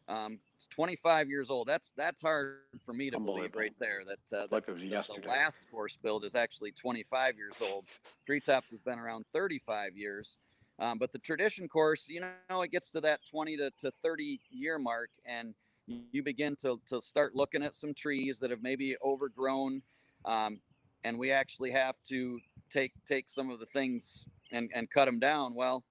Um, 0.10 0.40
it's 0.56 0.68
25 0.68 1.30
years 1.30 1.50
old. 1.50 1.68
That's 1.68 1.92
that's 1.96 2.22
hard 2.22 2.58
for 2.86 2.94
me 2.94 3.10
to 3.10 3.20
believe 3.20 3.56
right 3.56 3.74
there. 3.80 4.02
That 4.06 4.38
uh, 4.38 4.48
Like 4.52 4.66
that's, 4.66 4.70
it 4.70 4.72
was 4.72 4.82
that 4.82 4.88
yesterday. 4.88 5.22
the 5.22 5.30
last 5.30 5.64
course 5.72 5.98
build 6.02 6.26
is 6.26 6.36
actually 6.36 6.72
25 6.72 7.38
years 7.38 7.62
old. 7.62 7.86
Treetops 8.26 8.72
has 8.72 8.82
been 8.82 9.00
around 9.00 9.26
35 9.34 9.96
years. 9.96 10.38
Um, 10.80 10.98
but 10.98 11.12
the 11.12 11.20
tradition 11.20 11.70
course, 11.70 12.10
you 12.10 12.22
know, 12.50 12.62
it 12.62 12.72
gets 12.72 12.90
to 12.90 13.02
that 13.02 13.20
20 13.30 13.58
to, 13.58 13.72
to 13.78 13.92
30 14.04 14.40
year 14.50 14.80
mark, 14.80 15.12
and 15.24 15.54
you 15.88 16.24
begin 16.24 16.56
to, 16.58 16.80
to 16.88 17.02
start 17.02 17.36
looking 17.36 17.64
at 17.64 17.76
some 17.76 17.94
trees 17.94 18.40
that 18.40 18.52
have 18.52 18.62
maybe 18.62 18.96
overgrown. 19.04 19.82
Um, 20.26 20.60
and 21.04 21.18
we 21.20 21.32
actually 21.32 21.72
have 21.72 21.96
to 22.08 22.40
take 22.70 22.94
take 23.06 23.30
some 23.30 23.50
of 23.50 23.60
the 23.60 23.66
things 23.66 24.26
and, 24.52 24.70
and 24.74 24.90
cut 24.90 25.06
them 25.06 25.20
down. 25.20 25.54
Well, 25.54 25.84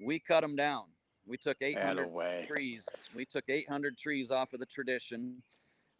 we 0.00 0.18
cut 0.18 0.40
them 0.40 0.56
down. 0.56 0.84
We 1.26 1.36
took 1.36 1.58
800 1.60 2.08
trees. 2.46 2.88
We 3.14 3.26
took 3.26 3.44
800 3.48 3.98
trees 3.98 4.30
off 4.30 4.54
of 4.54 4.60
the 4.60 4.66
tradition. 4.66 5.42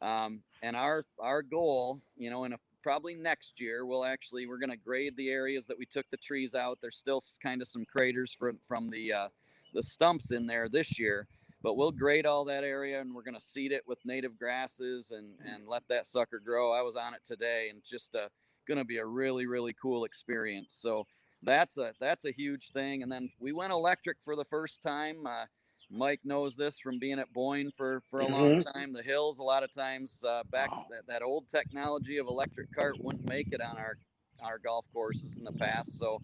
Um, 0.01 0.41
and 0.63 0.77
our 0.77 1.05
our 1.21 1.43
goal, 1.43 2.01
you 2.17 2.31
know, 2.31 2.45
in 2.45 2.55
a, 2.55 2.57
probably 2.83 3.15
next 3.15 3.61
year, 3.61 3.85
we'll 3.85 4.05
actually 4.05 4.47
we're 4.47 4.59
going 4.59 4.71
to 4.71 4.77
grade 4.77 5.17
the 5.17 5.29
areas 5.29 5.67
that 5.67 5.79
we 5.79 5.85
took 5.85 6.07
the 6.11 6.17
trees 6.17 6.55
out. 6.55 6.79
There's 6.81 6.97
still 6.97 7.21
kind 7.43 7.61
of 7.61 7.69
some 7.69 7.85
craters 7.85 8.33
from 8.33 8.59
from 8.67 8.89
the 8.89 9.13
uh, 9.13 9.29
the 9.75 9.83
stumps 9.83 10.31
in 10.31 10.47
there 10.47 10.69
this 10.69 10.99
year, 10.99 11.27
but 11.63 11.77
we'll 11.77 11.93
grade 11.93 12.27
all 12.27 12.45
that 12.45 12.65
area 12.65 13.01
and 13.01 13.15
we're 13.15 13.23
going 13.23 13.35
to 13.35 13.41
seed 13.41 13.73
it 13.73 13.83
with 13.87 13.99
native 14.05 14.39
grasses 14.39 15.11
and 15.11 15.35
and 15.45 15.67
let 15.67 15.83
that 15.89 16.07
sucker 16.07 16.41
grow. 16.45 16.73
I 16.73 16.83
was 16.83 16.97
on 16.97 17.15
it 17.15 17.25
today 17.25 17.69
and 17.71 17.83
just 17.85 18.15
uh, 18.15 18.29
going 18.67 18.79
to 18.79 18.85
be 18.85 18.99
a 18.99 19.07
really 19.07 19.47
really 19.47 19.75
cool 19.81 20.05
experience. 20.05 20.75
So 20.75 21.07
that's 21.43 21.79
a 21.79 21.93
that's 22.01 22.25
a 22.25 22.33
huge 22.33 22.71
thing. 22.71 23.03
And 23.03 23.11
then 23.11 23.31
we 23.41 23.53
went 23.53 23.73
electric 23.73 24.19
for 24.25 24.37
the 24.37 24.45
first 24.45 24.83
time. 24.83 25.27
Uh, 25.27 25.45
Mike 25.91 26.21
knows 26.25 26.55
this 26.55 26.79
from 26.79 26.99
being 26.99 27.19
at 27.19 27.33
Boyne 27.33 27.71
for 27.77 28.01
for 28.11 28.21
a 28.21 28.27
long 28.27 28.59
time. 28.75 28.93
The 28.93 29.03
hills, 29.03 29.39
a 29.39 29.43
lot 29.45 29.63
of 29.63 29.73
times 29.73 30.23
uh, 30.27 30.43
back 30.51 30.71
Wow. 30.71 30.85
that, 30.91 31.07
that 31.07 31.23
old 31.23 31.49
technology 31.49 32.19
of 32.19 32.27
electric 32.27 32.75
cart 32.75 32.97
wouldn't 33.01 33.29
make 33.29 33.53
it 33.53 33.61
on 33.63 33.79
our 33.79 33.97
our 34.43 34.59
golf 34.59 34.87
courses 34.93 35.37
in 35.39 35.45
the 35.45 35.53
past. 35.53 35.99
So 35.99 36.21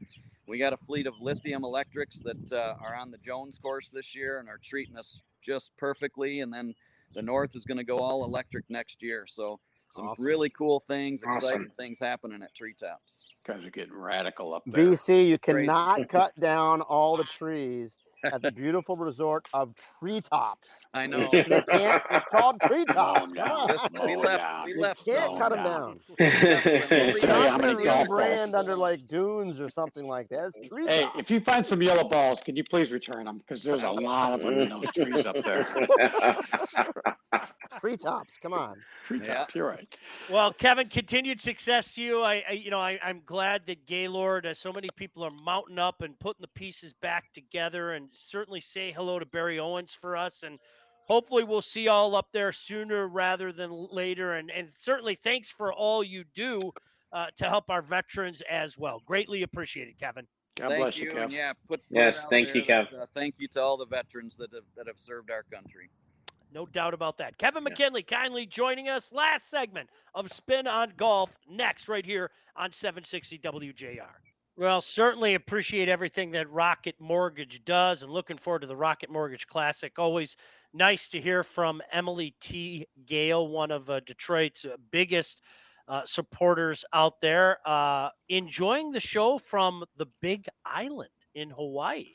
we 0.47 0.59
got 0.59 0.73
a 0.73 0.77
fleet 0.77 1.07
of 1.07 1.15
lithium 1.21 1.65
electrics 1.65 2.21
that 2.21 2.53
uh, 2.53 2.75
are 2.83 2.95
on 2.95 3.11
the 3.11 3.19
Jones 3.19 3.59
course 3.59 3.91
this 3.91 4.15
year 4.15 4.39
and 4.41 4.49
are 4.49 4.61
treating 4.63 4.97
us 4.97 5.21
just 5.43 5.77
perfectly. 5.77 6.41
And 6.41 6.53
then 6.53 6.75
the 7.15 7.23
North 7.23 7.57
is 7.57 7.65
going 7.65 7.79
to 7.79 7.85
go 7.85 7.99
all 7.99 8.25
electric 8.25 8.69
next 8.71 9.03
year. 9.03 9.25
So 9.27 9.61
some 9.91 10.09
Awesome. 10.09 10.25
really 10.25 10.51
cool 10.51 10.81
things, 10.81 11.23
exciting 11.23 11.49
Awesome. 11.63 11.73
things 11.79 11.99
happening 12.01 12.43
at 12.43 12.55
treetops. 12.55 13.25
Guys 13.47 13.65
are 13.65 13.71
getting 13.71 13.95
radical 13.95 14.53
up 14.55 14.63
there. 14.67 14.87
BC, 14.87 15.29
you 15.29 15.39
cannot 15.39 16.09
cut 16.09 16.39
down 16.41 16.81
all 16.83 17.17
the 17.17 17.25
trees 17.39 17.97
at 18.25 18.43
the 18.43 18.51
beautiful 18.53 18.97
resort 18.97 19.47
of 19.53 19.75
treetops. 19.99 20.69
I 20.93 21.07
know. 21.09 21.29
You 21.33 21.45
can't. 21.45 22.03
It's 22.11 22.27
called 22.31 22.61
treetops. 22.61 23.33
Calm 23.33 23.35
Come 23.35 23.51
on. 23.51 23.69
Listen, 23.69 23.91
we 23.93 23.99
Slow 24.15 24.23
left. 24.23 24.43
down. 24.43 24.65
We 24.67 24.73
You 24.75 24.81
left. 24.81 25.05
can't 25.05 25.25
some- 25.27 25.39
cut 25.39 25.49
them 25.51 25.65
down. 25.65 26.01
down. 26.19 27.19
Tell 27.19 27.43
you 27.43 27.49
how 27.51 27.59
many 27.59 27.73
gonna 27.75 27.85
golf 27.85 28.09
balls. 28.09 28.21
rebrand 28.21 28.55
under 28.55 28.77
like 28.77 29.07
dunes 29.09 29.61
or 29.61 29.69
something 29.69 30.07
like 30.07 30.29
that. 30.31 30.53
It's 30.57 30.69
treetops. 30.69 30.95
Hey, 30.95 31.09
if 31.19 31.31
you 31.31 31.41
find 31.41 31.67
some 31.67 31.83
yellow 31.83 32.05
balls, 32.09 32.41
can 32.45 32.57
you 32.57 32.65
please 32.65 32.91
return 32.93 33.25
them? 33.25 33.39
Because 33.39 33.63
there's 33.63 33.83
a 33.83 33.91
lot 33.91 34.33
of 34.33 34.43
them 34.43 34.59
in 34.59 34.69
those 34.69 34.91
trees 34.93 35.27
up 35.27 35.37
there. 35.43 35.65
treetops. 37.81 38.35
Come 38.43 38.53
on. 38.53 38.77
Treetops, 39.05 39.55
you're 39.55 39.67
right. 39.67 39.87
Well, 40.31 40.53
Kevin, 40.53 40.89
continued 40.89 41.41
success 41.41 41.93
to 41.95 42.03
you. 42.03 42.23
I, 42.23 42.43
I 42.49 42.53
you 42.53 42.71
know, 42.71 42.81
I, 42.81 42.99
I'm 43.03 43.21
glad 43.27 43.63
that 43.67 43.87
Gaylord, 43.87 44.47
uh, 44.47 44.55
so 44.55 44.73
many 44.73 44.89
people 44.97 45.23
are 45.25 45.31
mounting 45.45 45.79
up 45.79 46.03
and 46.03 46.19
putting 46.19 46.41
the 46.43 46.49
pieces 46.49 46.93
back 46.93 47.33
together, 47.33 47.93
and 47.93 48.09
certainly 48.17 48.61
say 48.61 48.93
hello 48.93 49.19
to 49.19 49.27
Barry 49.27 49.59
Owens 49.59 49.95
for 49.99 50.17
us. 50.17 50.43
And 50.43 50.59
hopefully 51.07 51.45
we'll 51.45 51.63
see 51.63 51.83
y'all 51.85 52.15
up 52.17 52.29
there 52.33 52.53
sooner 52.53 53.09
rather 53.09 53.53
than 53.53 53.89
later. 53.91 54.35
And, 54.35 54.51
and 54.51 54.69
certainly 54.77 55.15
thanks 55.15 55.49
for 55.51 55.73
all 55.73 56.03
you 56.05 56.25
do 56.35 56.71
uh, 57.13 57.27
to 57.37 57.45
help 57.49 57.71
our 57.71 57.83
veterans 57.83 58.43
as 58.51 58.77
well. 58.79 59.01
Greatly 59.07 59.43
appreciated, 59.43 59.99
Kevin. 59.99 60.27
God 60.57 60.69
thank 60.69 60.81
bless 60.81 60.99
you, 60.99 61.11
and 61.11 61.19
Kev. 61.19 61.33
yeah, 61.33 61.53
put, 61.69 61.81
put 61.81 61.81
Yes, 61.91 62.27
thank 62.31 62.55
you, 62.55 62.65
there 62.65 62.85
Kev. 62.85 62.91
that, 62.93 63.01
uh, 63.01 63.07
thank 63.13 63.35
you 63.39 63.49
to 63.49 63.61
all 63.61 63.77
the 63.77 63.87
veterans 63.87 64.37
that 64.37 64.53
have 64.53 64.63
that 64.77 64.87
have 64.87 64.99
served 65.01 65.31
our 65.33 65.43
country. 65.53 65.91
No 66.53 66.65
doubt 66.67 66.95
about 66.95 67.19
that. 67.19 67.37
Kevin 67.39 67.65
Yeah. 67.65 67.71
McKinley 67.71 68.05
kindly 68.05 68.47
joining 68.47 68.89
us. 68.89 69.13
Last 69.13 69.51
segment 69.51 69.91
of 70.15 70.31
Spin 70.31 70.69
on 70.69 70.93
Golf 70.97 71.37
next, 71.51 71.89
right 71.89 72.07
here 72.07 72.31
on 72.55 72.71
760 72.71 73.39
WJR. 73.41 74.07
Well, 74.57 74.81
certainly 74.81 75.35
appreciate 75.35 75.89
everything 75.89 76.31
that 76.33 76.49
Rocket 76.49 76.95
Mortgage 77.01 77.65
does 77.65 78.05
and 78.05 78.13
looking 78.13 78.37
forward 78.37 78.61
to 78.61 78.69
the 78.69 78.77
Rocket 78.77 79.11
Mortgage 79.11 79.49
Classic. 79.49 79.99
Always 79.99 80.37
nice 80.73 81.09
to 81.09 81.21
hear 81.21 81.43
from 81.43 81.83
Emily 81.91 82.37
T. 82.41 82.87
Gale, 83.05 83.49
one 83.49 83.73
of 83.73 83.91
uh, 83.91 83.99
Detroit's 84.01 84.65
uh, 84.65 84.77
biggest 84.93 85.41
uh, 85.89 86.03
supporters 86.05 86.85
out 86.93 87.21
there, 87.21 87.59
uh, 87.67 88.11
enjoying 88.29 88.93
the 88.93 89.01
show 89.01 89.39
from 89.39 89.85
the 89.97 90.07
Big 90.21 90.47
Island 90.65 91.11
in 91.35 91.51
Hawaii. 91.51 92.15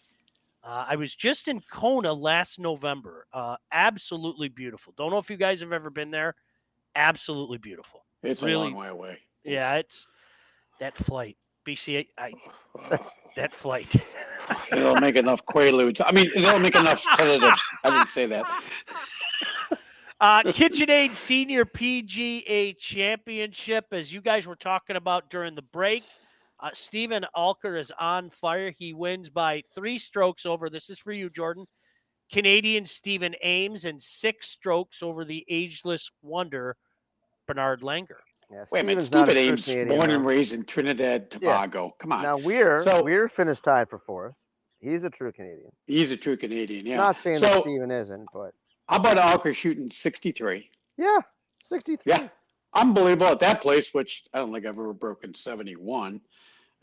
Uh, 0.63 0.85
I 0.87 0.95
was 0.95 1.15
just 1.15 1.49
in 1.49 1.61
Kona 1.71 2.13
last 2.13 2.57
November. 2.57 3.25
Uh, 3.33 3.57
absolutely 3.71 4.47
beautiful. 4.47 4.93
Don't 4.97 5.11
know 5.11 5.17
if 5.17 5.29
you 5.29 5.37
guys 5.37 5.59
have 5.59 5.73
ever 5.73 5.89
been 5.89 6.11
there. 6.11 6.35
Absolutely 6.95 7.57
beautiful. 7.57 8.05
It's 8.23 8.41
a 8.41 8.45
long 8.45 8.75
way 8.75 8.87
away. 8.87 9.19
Yeah, 9.43 9.75
it's 9.75 10.07
that 10.79 10.95
flight. 10.95 11.37
BC, 11.69 12.07
I 12.17 12.33
that 13.35 13.53
flight. 13.53 13.95
They 14.71 14.79
don't 14.79 15.01
make 15.01 15.15
enough 15.15 15.45
quaaludes. 15.45 16.01
I 16.03 16.11
mean, 16.11 16.31
they 16.35 16.41
don't 16.41 16.61
make 16.61 16.75
enough 16.75 16.99
sedatives. 17.15 17.61
I 17.83 17.91
didn't 17.91 18.09
say 18.09 18.25
that. 18.27 18.45
Uh, 20.21 20.43
KitchenAid 20.43 21.15
Senior 21.15 21.63
PGA 21.63 22.77
Championship, 22.77 23.85
as 23.93 24.11
you 24.11 24.19
guys 24.19 24.45
were 24.45 24.57
talking 24.57 24.97
about 24.97 25.29
during 25.29 25.55
the 25.55 25.61
break. 25.61 26.03
Uh, 26.59 26.69
Steven 26.73 27.25
Alker 27.37 27.79
is 27.79 27.89
on 27.97 28.29
fire. 28.29 28.69
He 28.69 28.93
wins 28.93 29.29
by 29.29 29.63
three 29.73 29.97
strokes 29.97 30.45
over. 30.45 30.69
This 30.69 30.89
is 30.89 30.99
for 30.99 31.13
you, 31.13 31.29
Jordan. 31.29 31.65
Canadian 32.29 32.85
Stephen 32.85 33.33
Ames 33.43 33.85
and 33.85 34.01
six 34.01 34.49
strokes 34.49 35.01
over 35.01 35.23
the 35.23 35.45
ageless 35.47 36.11
wonder 36.21 36.75
Bernard 37.47 37.79
Langer. 37.79 38.19
Yeah, 38.51 38.65
Wait 38.71 38.81
a 38.81 38.83
minute, 38.83 39.03
Stephen 39.03 39.37
Ames, 39.37 39.65
born 39.67 40.09
and 40.09 40.25
raised 40.25 40.53
in 40.53 40.65
Trinidad, 40.65 41.29
Tobago. 41.29 41.95
Come 41.99 42.11
on, 42.11 42.23
Now 42.23 42.37
we're 42.37 42.81
So- 42.83 43.03
Weir 43.03 43.29
finished 43.29 43.63
tied 43.63 43.89
for 43.89 43.99
fourth. 43.99 44.33
He's 44.79 45.03
a 45.03 45.09
true 45.09 45.31
Canadian. 45.31 45.71
he's 45.87 46.09
a 46.11 46.17
true 46.17 46.37
Canadian. 46.37 46.85
Yeah. 46.85 46.97
Not 46.97 47.19
saying 47.19 47.41
that 47.41 47.53
So- 47.53 47.61
Steven 47.61 47.91
isn't, 47.91 48.27
but 48.33 48.53
How 48.87 48.97
about 48.97 49.17
Alker 49.17 49.53
shooting 49.53 49.91
63? 49.91 50.71
yeah, 50.97 51.19
63. 51.61 52.11
Yeah. 52.11 52.29
Unbelievable 52.73 53.27
at 53.27 53.39
that 53.39 53.61
place, 53.61 53.93
which 53.93 54.23
I 54.33 54.39
don't 54.39 54.51
think 54.53 54.65
I've 54.65 54.73
ever 54.79 54.93
broken 54.93 55.33
71. 55.35 56.21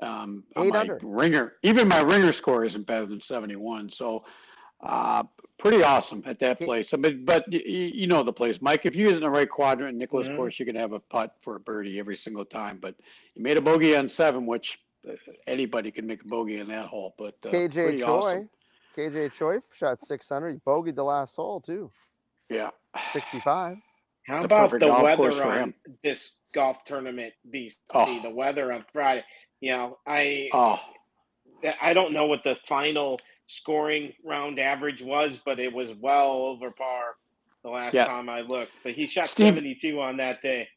Um, 0.00 0.44
Eight 0.58 0.72
my 0.72 0.88
ringer, 1.02 1.54
even 1.62 1.88
my 1.88 2.00
ringer 2.00 2.32
score 2.32 2.64
isn't 2.64 2.86
better 2.86 3.06
than 3.06 3.20
71. 3.20 3.90
So, 3.90 4.24
uh, 4.80 5.22
pretty 5.58 5.82
awesome 5.82 6.22
at 6.26 6.38
that 6.40 6.60
place. 6.60 6.92
I 6.92 6.98
mean, 6.98 7.24
but 7.24 7.44
y- 7.50 7.62
y- 7.66 7.92
you 7.94 8.06
know 8.06 8.22
the 8.22 8.32
place, 8.32 8.60
Mike. 8.60 8.84
If 8.86 8.94
you're 8.94 9.12
in 9.14 9.20
the 9.20 9.30
right 9.30 9.48
quadrant, 9.48 9.96
Nicholas, 9.96 10.28
of 10.28 10.36
course, 10.36 10.58
you 10.58 10.66
can 10.66 10.76
have 10.76 10.92
a 10.92 11.00
putt 11.00 11.34
for 11.40 11.56
a 11.56 11.60
birdie 11.60 11.98
every 11.98 12.16
single 12.16 12.44
time. 12.44 12.78
But 12.80 12.94
you 13.34 13.42
made 13.42 13.56
a 13.56 13.60
bogey 13.62 13.96
on 13.96 14.08
seven, 14.08 14.46
which 14.46 14.78
uh, 15.08 15.12
anybody 15.46 15.90
can 15.90 16.06
make 16.06 16.22
a 16.22 16.26
bogey 16.28 16.58
in 16.60 16.68
that 16.68 16.86
hole. 16.86 17.14
But 17.18 17.36
uh, 17.46 17.48
KJ 17.50 17.72
pretty 17.72 17.98
Choi. 17.98 18.06
awesome. 18.06 18.50
KJ 18.96 19.32
Choi 19.32 19.58
shot 19.72 20.02
600. 20.02 20.52
He 20.54 20.58
bogeyed 20.66 20.94
the 20.94 21.04
last 21.04 21.36
hole 21.36 21.60
too. 21.60 21.90
Yeah. 22.50 22.70
65. 23.12 23.76
How 24.26 24.34
It's 24.36 24.42
a 24.42 24.46
about 24.46 24.58
perfect 24.70 24.80
the 24.80 24.86
golf 24.88 25.02
weather 25.02 25.16
course 25.16 25.36
for 25.36 25.46
on 25.48 25.58
him. 25.58 25.74
this 26.02 26.36
golf 26.54 26.84
tournament, 26.84 27.32
BC? 27.52 27.76
Oh. 27.94 28.20
The 28.22 28.30
weather 28.30 28.72
on 28.72 28.84
Friday. 28.92 29.24
You 29.60 29.70
know, 29.72 29.98
I 30.06 30.48
Oh, 30.52 30.80
I 31.80 31.94
don't 31.94 32.12
know 32.12 32.26
what 32.26 32.42
the 32.42 32.56
final 32.56 33.18
scoring 33.46 34.12
round 34.24 34.58
average 34.58 35.02
was, 35.02 35.40
but 35.44 35.58
it 35.58 35.72
was 35.72 35.94
well 35.94 36.32
over 36.32 36.70
par 36.70 37.16
the 37.62 37.70
last 37.70 37.94
Yeah. 37.94 38.06
time 38.06 38.28
I 38.28 38.40
looked. 38.40 38.72
But 38.82 38.92
he 38.92 39.06
shot 39.06 39.26
Steve- 39.28 39.54
72 39.54 40.00
on 40.00 40.16
that 40.18 40.42
day. 40.42 40.68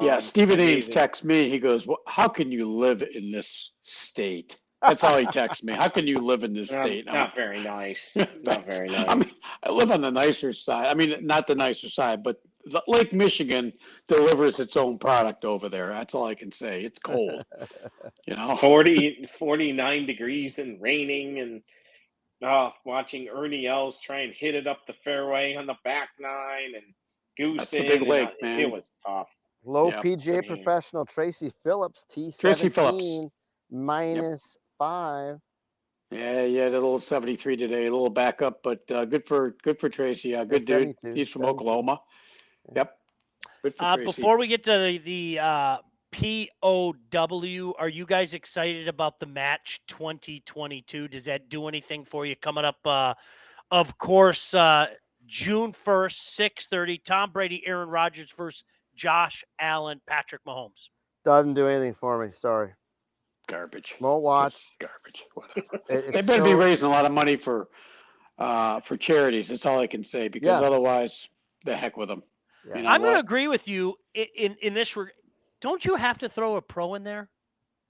Yeah, 0.00 0.14
Um, 0.14 0.20
Stephen 0.22 0.58
Ames 0.58 0.88
texts 0.88 1.22
me. 1.24 1.50
He 1.50 1.58
goes, 1.58 1.86
"Wha- 1.86 1.96
"How 2.06 2.26
can 2.28 2.50
you 2.50 2.70
live 2.70 3.02
in 3.02 3.30
this 3.30 3.72
state?" 3.82 4.58
That's 4.80 5.04
all 5.04 5.16
he 5.18 5.26
texts 5.26 5.62
me. 5.62 5.74
How 5.74 5.88
can 5.88 6.06
you 6.08 6.18
live 6.18 6.42
in 6.42 6.54
this 6.54 6.72
Not, 6.72 6.84
state? 6.86 7.06
I'm- 7.06 7.16
not 7.16 7.34
very 7.34 7.60
nice. 7.60 8.16
not 8.16 8.28
Thanks. 8.44 8.76
very 8.78 8.96
I 8.96 9.14
mean. 9.14 9.28
I 9.62 9.70
live 9.70 9.92
on 9.92 10.00
the 10.00 10.10
nicer 10.10 10.52
side. 10.52 10.86
I 10.86 10.94
mean, 10.94 11.24
not 11.24 11.46
the 11.46 11.54
nicer 11.54 11.88
side, 11.88 12.22
but 12.24 12.40
the, 12.64 12.82
Lake 12.88 13.12
Michigan 13.12 13.72
delivers 14.08 14.58
its 14.60 14.76
own 14.76 14.98
product 14.98 15.44
over 15.44 15.68
there. 15.68 15.88
That's 15.88 16.14
all 16.14 16.24
I 16.26 16.34
can 16.34 16.50
say. 16.50 16.82
It's 16.84 16.98
cold, 16.98 17.44
you 18.26 18.34
know. 18.34 18.56
40, 18.56 19.26
49 19.38 20.06
degrees 20.06 20.58
and 20.58 20.80
raining 20.80 21.38
and 21.40 21.62
oh, 22.42 22.72
watching 22.84 23.28
Ernie 23.28 23.66
Els 23.66 24.00
try 24.00 24.20
and 24.20 24.32
hit 24.32 24.54
it 24.54 24.66
up 24.66 24.86
the 24.86 24.92
fairway 25.04 25.54
on 25.54 25.66
the 25.66 25.76
back 25.84 26.10
nine 26.20 26.74
and 26.74 26.84
goose 27.36 27.58
That's 27.58 27.70
the 27.70 27.78
in, 27.82 27.86
big 27.86 28.00
and, 28.00 28.08
lake, 28.10 28.28
uh, 28.28 28.46
man. 28.46 28.60
It 28.60 28.70
was 28.70 28.90
tough. 29.04 29.28
Low 29.64 29.88
Yeah. 29.90 30.00
PGA 30.02 30.38
I 30.38 30.40
mean- 30.40 30.48
professional 30.48 31.04
Tracy 31.06 31.52
Phillips, 31.62 32.04
T17 32.10 32.38
Tracy 32.40 32.68
Phillips. 32.68 33.32
minus 33.70 34.56
five. 34.78 35.38
Yeah, 36.10 36.42
yeah, 36.42 36.68
a 36.68 36.70
little 36.70 36.98
seventy-three 36.98 37.56
today, 37.56 37.86
a 37.86 37.90
little 37.90 38.10
backup, 38.10 38.62
but 38.62 38.80
uh, 38.90 39.06
good 39.06 39.24
for 39.24 39.56
good 39.62 39.80
for 39.80 39.88
Tracy. 39.88 40.30
Yeah, 40.30 40.44
good 40.44 40.66
dude. 40.66 40.94
He's 41.14 41.30
from 41.30 41.40
72. 41.42 41.44
Oklahoma. 41.46 42.00
Yep. 42.76 42.98
Good 43.62 43.76
for 43.76 43.84
Uh, 43.84 43.96
Tracy. 43.96 44.12
before 44.20 44.36
we 44.36 44.46
get 44.46 44.62
to 44.64 44.72
the, 44.78 44.98
the 44.98 45.38
uh, 45.38 45.78
POW, 46.12 47.74
are 47.78 47.88
you 47.88 48.06
guys 48.06 48.34
excited 48.34 48.86
about 48.88 49.18
the 49.18 49.26
match 49.26 49.80
2022? 49.88 51.08
Does 51.08 51.24
that 51.24 51.48
do 51.48 51.66
anything 51.68 52.04
for 52.04 52.26
you 52.26 52.36
coming 52.36 52.64
up? 52.64 52.78
Uh, 52.84 53.14
of 53.70 53.96
course, 53.98 54.54
uh, 54.54 54.88
June 55.26 55.72
1st, 55.72 56.36
6:30. 56.70 57.02
Tom 57.04 57.30
Brady, 57.32 57.62
Aaron 57.66 57.88
Rodgers 57.88 58.30
versus 58.30 58.64
Josh 58.94 59.44
Allen, 59.58 60.00
Patrick 60.06 60.44
Mahomes. 60.46 60.88
Doesn't 61.24 61.54
do 61.54 61.66
anything 61.68 61.94
for 61.94 62.24
me. 62.24 62.32
Sorry. 62.32 62.72
garbage. 63.48 63.96
Won't 64.00 64.22
watch. 64.22 64.52
Just 64.54 64.78
garbage. 64.78 65.24
Whatever. 65.34 65.66
It- 65.88 66.12
They 66.12 66.18
it's 66.18 66.26
better 66.26 66.44
be 66.44 66.54
raising 66.54 66.86
a 66.86 66.90
lot 66.90 67.04
of 67.04 67.12
money 67.12 67.36
for, 67.36 67.68
uh, 68.38 68.80
for 68.80 68.96
charities. 68.96 69.48
That's 69.48 69.66
all 69.66 69.78
I 69.78 69.86
can 69.86 70.04
say, 70.04 70.28
because 70.28 70.46
Yes. 70.46 70.62
otherwise, 70.62 71.28
the 71.64 71.76
heck 71.76 71.96
with 71.96 72.08
them. 72.08 72.22
yeah. 72.66 72.76
You 72.76 72.82
know 72.82 72.88
I'm 72.88 73.00
going 73.02 73.14
to 73.14 73.20
agree 73.20 73.48
with 73.48 73.66
you 73.68 73.96
in, 74.14 74.26
in, 74.36 74.56
in 74.62 74.74
this. 74.74 74.96
reg- 74.96 75.10
Don't 75.62 75.84
you 75.84 75.94
have 75.96 76.18
to 76.18 76.28
throw 76.28 76.56
a 76.56 76.60
pro 76.62 76.94
in 76.94 77.04
there? 77.04 77.30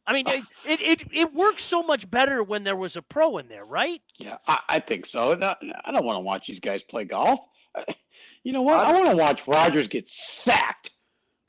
I 0.07 0.13
mean, 0.13 0.27
uh, 0.29 0.33
it, 0.33 0.81
it, 0.81 1.01
it, 1.01 1.09
it 1.13 1.35
works 1.35 1.65
so 1.65 1.83
much 1.83 2.09
better 2.11 2.43
when 2.43 2.63
there 2.65 2.77
was 2.77 2.97
a 2.97 3.03
pro 3.03 3.39
in 3.39 3.49
there, 3.49 3.65
right? 3.65 4.01
Yeah, 4.19 4.37
I, 4.47 4.59
I 4.69 4.79
think 4.81 5.07
so. 5.07 5.35
No, 5.35 5.55
I 5.85 5.91
don't 5.93 6.05
want 6.05 6.17
to 6.17 6.21
watch 6.21 6.47
these 6.47 6.61
guys 6.61 6.83
play 6.83 7.05
golf. 7.05 7.41
Uh, 7.75 7.85
you 8.43 8.53
know 8.53 8.63
what? 8.63 8.81
I 8.81 8.93
want 8.93 9.07
to 9.07 9.17
watch 9.17 9.47
Rodgers 9.47 9.89
get 9.89 10.09
sacked 10.11 10.91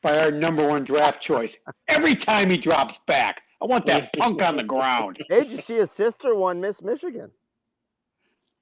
by 0.02 0.18
our 0.20 0.32
number 0.32 0.68
one 0.68 0.84
draft 0.84 1.22
choice 1.22 1.58
every 1.88 2.16
time 2.16 2.50
he 2.50 2.58
drops 2.58 3.00
back. 3.08 3.42
I 3.62 3.66
want 3.66 3.86
that 3.88 4.14
punk 4.14 4.42
on 4.42 4.56
the 4.56 4.64
ground. 4.64 5.18
Hey, 5.30 5.42
did 5.44 5.52
you 5.52 5.62
see 5.62 5.76
his 5.76 5.92
sister 5.92 6.36
won 6.36 6.62
Miss 6.62 6.82
Michigan? 6.82 7.32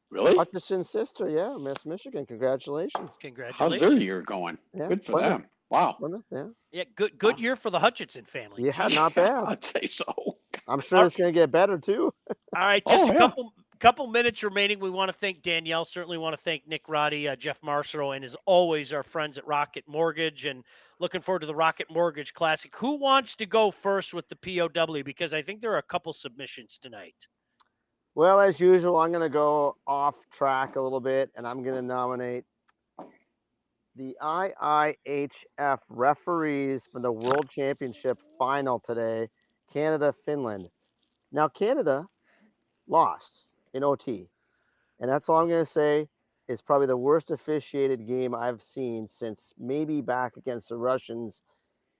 Really? 0.10 0.36
Hutchinson's 0.36 0.90
sister, 0.90 1.30
yeah, 1.30 1.56
Miss 1.60 1.86
Michigan. 1.86 2.26
Congratulations. 2.26 3.10
Congratulations. 3.20 3.58
How's 3.58 3.72
Congratulations. 3.72 3.92
their 3.92 4.02
year 4.02 4.22
going? 4.22 4.58
Yeah, 4.74 4.88
Good 4.88 5.06
for 5.06 5.14
Plymouth. 5.14 5.42
them. 5.42 5.50
Wow. 5.72 5.98
Yeah. 6.32 6.44
Yeah, 6.72 6.84
good 6.96 7.18
good 7.18 7.40
year 7.40 7.56
for 7.56 7.70
the 7.70 7.80
Hutchinson 7.80 8.26
family. 8.26 8.64
Yeah, 8.66 8.74
Jeez. 8.74 8.94
not 8.96 9.16
bad. 9.16 9.44
I'd 9.46 9.64
say 9.64 9.86
so. 9.88 10.04
I'm 10.68 10.82
sure 10.82 11.00
Our- 11.00 11.08
it's 11.08 11.16
going 11.16 11.34
to 11.34 11.40
get 11.40 11.50
better 11.52 11.78
too. 11.80 12.14
All 12.56 12.62
right, 12.62 12.84
just 12.88 13.06
Oh, 13.06 13.10
a 13.10 13.14
yeah. 13.14 13.18
couple 13.20 13.54
couple 13.80 14.08
minutes 14.08 14.44
remaining. 14.44 14.80
We 14.80 14.90
want 14.92 15.10
to 15.12 15.18
thank 15.18 15.42
Danielle. 15.42 15.86
Certainly 15.86 16.18
want 16.20 16.36
to 16.36 16.42
thank 16.42 16.68
Nick 16.68 16.84
Roddy, 16.88 17.28
uh, 17.28 17.36
Jeff 17.36 17.60
Marcero, 17.62 18.16
and 18.16 18.24
as 18.24 18.36
always, 18.46 18.94
our 18.94 19.02
friends 19.02 19.38
at 19.40 19.48
Rocket 19.48 19.86
Mortgage. 19.88 20.46
And 20.46 20.64
looking 21.00 21.22
forward 21.22 21.40
to 21.40 21.48
the 21.48 21.56
Rocket 21.56 21.88
Mortgage 21.90 22.34
Classic. 22.34 22.76
Who 22.76 22.98
wants 23.00 23.36
to 23.38 23.46
go 23.48 23.72
first 23.72 24.14
with 24.14 24.28
the 24.30 24.36
POW? 24.36 25.02
Because 25.04 25.34
I 25.34 25.42
think 25.42 25.62
there 25.62 25.72
are 25.74 25.78
a 25.80 25.84
couple 25.84 26.14
submissions 26.14 26.78
tonight. 26.78 27.28
Well, 28.14 28.40
as 28.42 28.60
usual, 28.60 29.00
I'm 29.00 29.12
going 29.12 29.24
to 29.24 29.30
go 29.34 29.78
off 29.88 30.16
track 30.34 30.76
a 30.76 30.82
little 30.82 31.00
bit 31.00 31.32
and 31.36 31.48
I'm 31.48 31.64
going 31.64 31.76
to 31.76 31.82
nominate 31.82 32.44
the 33.96 34.16
IIHF 34.22 35.80
referees 35.90 36.88
for 36.92 37.00
the 37.00 37.12
World 37.12 37.50
Championship 37.50 38.20
final 38.40 38.80
today 38.80 39.30
Canada 39.72 40.14
Finland. 40.26 40.70
Now, 41.32 41.48
Canada 41.48 42.08
lost 42.88 43.46
in 43.74 43.84
OT. 43.84 44.30
And 45.00 45.10
that's 45.10 45.30
all 45.30 45.42
I'm 45.42 45.50
going 45.50 45.64
to 45.64 45.70
say. 45.70 46.08
It's 46.48 46.62
probably 46.62 46.88
the 46.88 46.98
worst 46.98 47.32
officiated 47.32 48.06
game 48.06 48.36
I've 48.36 48.62
seen 48.62 49.08
since 49.08 49.54
maybe 49.58 50.02
back 50.02 50.36
against 50.36 50.70
the 50.70 50.78
Russians, 50.78 51.44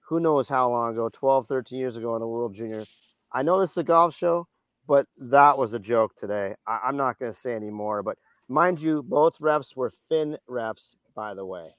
who 0.00 0.20
knows 0.20 0.48
how 0.48 0.70
long 0.70 0.92
ago, 0.92 1.08
12, 1.10 1.48
13 1.48 1.78
years 1.78 1.96
ago 1.96 2.14
in 2.14 2.20
the 2.20 2.26
World 2.26 2.54
Junior. 2.54 2.84
I 3.32 3.42
know 3.42 3.60
this 3.60 3.72
is 3.72 3.78
a 3.78 3.82
golf 3.82 4.14
show, 4.14 4.46
but 4.86 5.06
that 5.16 5.56
was 5.56 5.72
a 5.72 5.78
joke 5.78 6.14
today. 6.16 6.54
I, 6.66 6.80
I'm 6.84 6.96
not 6.96 7.18
going 7.18 7.32
to 7.32 7.38
say 7.38 7.54
anymore. 7.54 8.02
but 8.02 8.18
mind 8.48 8.82
you, 8.82 9.02
both 9.02 9.38
refs 9.38 9.74
were 9.74 9.92
Finn 10.08 10.36
refs, 10.48 10.96
by 11.14 11.34
the 11.34 11.46
way. 11.46 11.74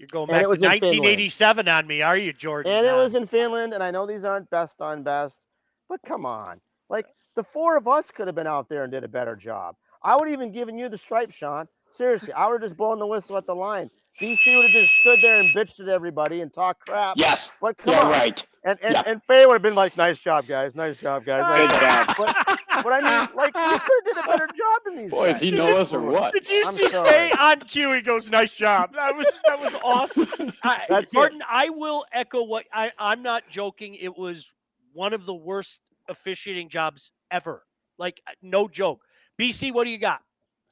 You're 0.00 0.06
going 0.08 0.28
back 0.28 0.40
it 0.40 0.42
to 0.44 0.48
was 0.48 0.60
Finland. 0.60 0.82
1987 0.82 1.68
on 1.68 1.86
me, 1.86 2.00
are 2.00 2.16
you, 2.16 2.32
Jordan? 2.32 2.72
And 2.72 2.86
it 2.86 2.94
was 2.94 3.14
in 3.14 3.26
Finland, 3.26 3.74
and 3.74 3.82
I 3.82 3.90
know 3.90 4.06
these 4.06 4.24
aren't 4.24 4.48
best 4.48 4.80
on 4.80 5.02
best, 5.02 5.42
but 5.90 6.00
come 6.06 6.24
on. 6.24 6.58
Like 6.88 7.06
the 7.36 7.44
four 7.44 7.76
of 7.76 7.86
us 7.86 8.10
could 8.10 8.26
have 8.26 8.34
been 8.34 8.46
out 8.46 8.68
there 8.70 8.82
and 8.84 8.90
did 8.90 9.04
a 9.04 9.08
better 9.08 9.36
job. 9.36 9.76
I 10.02 10.16
would 10.16 10.28
have 10.28 10.32
even 10.32 10.52
given 10.52 10.78
you 10.78 10.88
the 10.88 10.96
stripe, 10.96 11.30
Sean. 11.30 11.68
Seriously, 11.90 12.32
I 12.32 12.46
would 12.46 12.62
have 12.62 12.70
just 12.70 12.78
blown 12.78 12.98
the 12.98 13.06
whistle 13.06 13.36
at 13.36 13.46
the 13.46 13.54
line. 13.54 13.90
DC 14.18 14.56
would 14.56 14.62
have 14.64 14.72
just 14.72 14.92
stood 15.00 15.18
there 15.20 15.38
and 15.40 15.48
bitched 15.50 15.80
at 15.80 15.88
everybody 15.88 16.40
and 16.40 16.52
talked 16.52 16.80
crap. 16.86 17.16
Yes, 17.18 17.50
But 17.60 17.76
come 17.78 17.92
yeah, 17.92 18.00
on. 18.00 18.10
right. 18.10 18.46
And 18.64 18.78
and, 18.82 18.94
Yeah. 18.94 19.02
and 19.06 19.22
Faye 19.24 19.44
would 19.44 19.52
have 19.52 19.62
been 19.62 19.74
like, 19.74 19.96
nice 19.98 20.18
job, 20.18 20.46
guys. 20.46 20.74
Nice 20.74 20.98
job, 20.98 21.24
guys. 21.26 21.42
Nice 21.42 21.70
Good 21.72 21.80
job. 21.80 22.16
job. 22.16 22.34
But, 22.46 22.59
but 22.82 22.92
I 22.92 23.00
mean, 23.00 23.28
like, 23.36 23.54
you 23.54 23.60
could 23.60 23.70
have 23.72 24.04
did 24.04 24.16
a 24.18 24.26
better 24.26 24.46
job 24.46 24.80
than 24.84 24.96
these 24.96 25.10
Boy, 25.10 25.26
guys. 25.26 25.34
does 25.34 25.42
he 25.42 25.50
know 25.50 25.76
us 25.76 25.92
or 25.92 26.00
what? 26.00 26.32
Did 26.32 26.48
you 26.48 26.64
I'm 26.66 26.74
see 26.74 26.88
sorry. 26.88 27.08
Faye 27.08 27.32
on 27.38 27.60
cue? 27.60 27.92
He 27.92 28.00
goes, 28.00 28.30
"Nice 28.30 28.56
job." 28.56 28.92
That 28.94 29.16
was 29.16 29.26
that 29.46 29.60
was 29.60 29.74
awesome. 29.84 30.52
I, 30.62 30.84
That's 30.88 31.14
it. 31.14 31.32
I 31.48 31.68
will 31.70 32.04
echo 32.12 32.42
what 32.44 32.64
I. 32.72 32.92
I'm 32.98 33.22
not 33.22 33.44
joking. 33.48 33.94
It 33.94 34.16
was 34.16 34.52
one 34.92 35.12
of 35.12 35.26
the 35.26 35.34
worst 35.34 35.80
officiating 36.08 36.68
jobs 36.68 37.10
ever. 37.30 37.64
Like 37.98 38.20
uh, 38.26 38.32
no 38.42 38.68
joke. 38.68 39.02
BC, 39.40 39.72
what 39.72 39.84
do 39.84 39.90
you 39.90 39.98
got? 39.98 40.20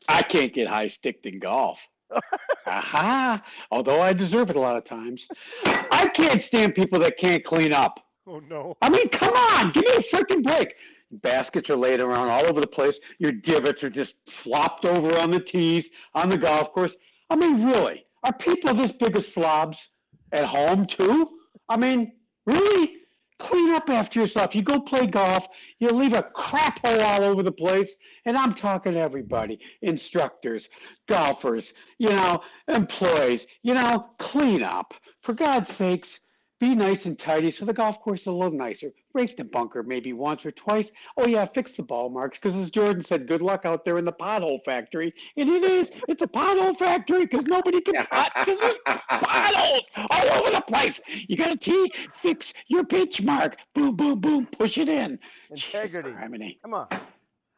I 0.09 0.23
can't 0.23 0.53
get 0.53 0.69
high 0.69 0.89
sticked 0.89 1.27
in 1.27 1.39
golf. 1.39 1.87
Aha! 2.67 3.43
Although 3.71 4.01
I 4.01 4.13
deserve 4.13 4.51
it 4.51 4.57
a 4.57 4.61
lot 4.61 4.77
of 4.77 4.85
times. 4.85 5.27
I 5.67 6.11
can't 6.15 6.41
stand 6.43 6.75
people 6.75 6.99
that 7.01 7.17
can't 7.19 7.45
clean 7.45 7.73
up. 7.73 8.01
Oh 8.27 8.41
no. 8.41 8.77
I 8.83 8.91
mean, 8.91 9.09
come 9.09 9.33
on, 9.35 9.73
give 9.73 9.85
me 9.85 9.93
a 9.93 10.01
freaking 10.01 10.43
break. 10.43 10.75
Baskets 11.11 11.71
are 11.71 11.77
laid 11.77 12.01
around 12.01 12.29
all 12.29 12.47
over 12.47 12.61
the 12.61 12.67
place. 12.67 12.99
Your 13.19 13.33
divots 13.33 13.83
are 13.83 13.91
just 13.91 14.17
flopped 14.27 14.85
over 14.85 15.19
on 15.19 15.31
the 15.31 15.41
tees 15.41 15.91
on 16.15 16.29
the 16.29 16.37
golf 16.37 16.73
course. 16.73 16.97
I 17.31 17.37
mean, 17.37 17.65
really, 17.65 18.05
are 18.25 18.33
people 18.33 18.75
this 18.75 18.93
big 18.93 19.17
of 19.17 19.25
slobs 19.25 19.91
at 20.33 20.45
home 20.45 20.87
too? 20.87 21.31
I 21.69 21.77
mean, 21.77 22.13
really? 22.47 22.95
Clean 23.39 23.71
up 23.71 23.89
after 23.89 24.19
yourself. 24.19 24.55
You 24.55 24.63
go 24.63 24.81
play 24.81 25.07
golf, 25.07 25.47
you 25.79 25.91
leave 25.91 26.13
a 26.13 26.25
crap 26.25 26.85
hole 26.85 27.01
all 27.01 27.23
over 27.23 27.45
the 27.45 27.53
place. 27.53 27.95
And 28.25 28.37
I'm 28.37 28.53
talking 28.53 28.95
to 28.95 28.99
everybody 28.99 29.61
instructors, 29.83 30.69
golfers, 31.07 31.73
you 31.99 32.09
know, 32.09 32.43
employees, 32.67 33.47
you 33.63 33.75
know, 33.75 34.09
clean 34.19 34.65
up. 34.65 34.93
For 35.23 35.35
God's 35.35 35.71
sakes, 35.71 36.21
be 36.59 36.75
nice 36.75 37.07
and 37.07 37.19
tidy 37.19 37.51
so 37.51 37.65
the 37.65 37.73
golf 37.73 38.01
course 38.01 38.23
is 38.23 38.27
a 38.27 38.33
little 38.33 38.57
nicer. 38.57 38.93
Rake 39.15 39.37
the 39.37 39.45
bunker 39.45 39.83
maybe 39.83 40.13
once 40.13 40.45
or 40.45 40.51
twice. 40.51 40.91
Oh 41.17 41.27
yeah, 41.27 41.45
fix 41.45 41.73
the 41.73 41.83
ball 41.83 42.11
marks 42.11 42.39
because 42.39 42.57
as 42.57 42.71
Jordan 42.71 43.05
said, 43.05 43.29
good 43.29 43.43
luck 43.43 43.65
out 43.65 43.85
there 43.85 43.99
in 43.99 44.05
the 44.05 44.13
pothole 44.13 44.63
factory. 44.65 45.15
And 45.37 45.49
it 45.49 45.63
is. 45.65 45.93
It's 46.09 46.23
a 46.23 46.27
pothole 46.27 46.77
factory 46.77 47.21
because 47.27 47.45
nobody 47.45 47.81
can 47.81 48.05
putt 48.07 48.33
because 48.35 48.61
there's 48.61 48.77
potholes 48.85 49.83
all 50.11 50.29
over 50.39 50.51
the 50.51 50.63
place. 50.67 51.01
You 51.29 51.37
got 51.37 51.53
a 51.53 51.57
tee, 51.57 51.93
fix 52.15 52.53
your 52.67 52.85
pitch 52.85 53.23
mark. 53.23 53.59
Boom, 53.75 53.95
boom, 53.97 54.21
boom. 54.21 54.47
Push 54.47 54.79
it 54.79 54.89
in. 54.89 55.19
Integrity. 55.51 56.11
criminy. 56.11 56.59
Come 56.63 56.75
on. 56.75 56.89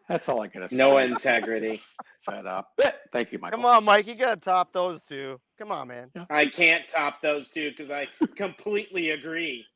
That's 0.09 0.29
all 0.29 0.43
I 0.43 0.49
gotta 0.49 0.69
say. 0.69 0.77
no 0.77 0.99
integrity. 0.99 1.81
Fed 2.21 2.45
up. 2.45 2.73
Thank 3.13 3.33
you, 3.33 3.39
Michael. 3.39 3.59
Come 3.59 3.67
on, 3.67 3.85
Mike. 3.85 4.07
You 4.07 4.17
got 4.17 4.35
to 4.35 4.41
top 4.41 4.73
those 4.73 5.03
two. 5.03 5.41
Come 5.61 5.73
on, 5.73 5.89
man. 5.89 6.11
I 6.31 6.47
can't 6.47 6.89
top 6.89 7.21
those 7.21 7.49
two 7.49 7.71
because 7.71 7.91
I 7.91 8.09
completely 8.35 9.11
agree. 9.11 9.67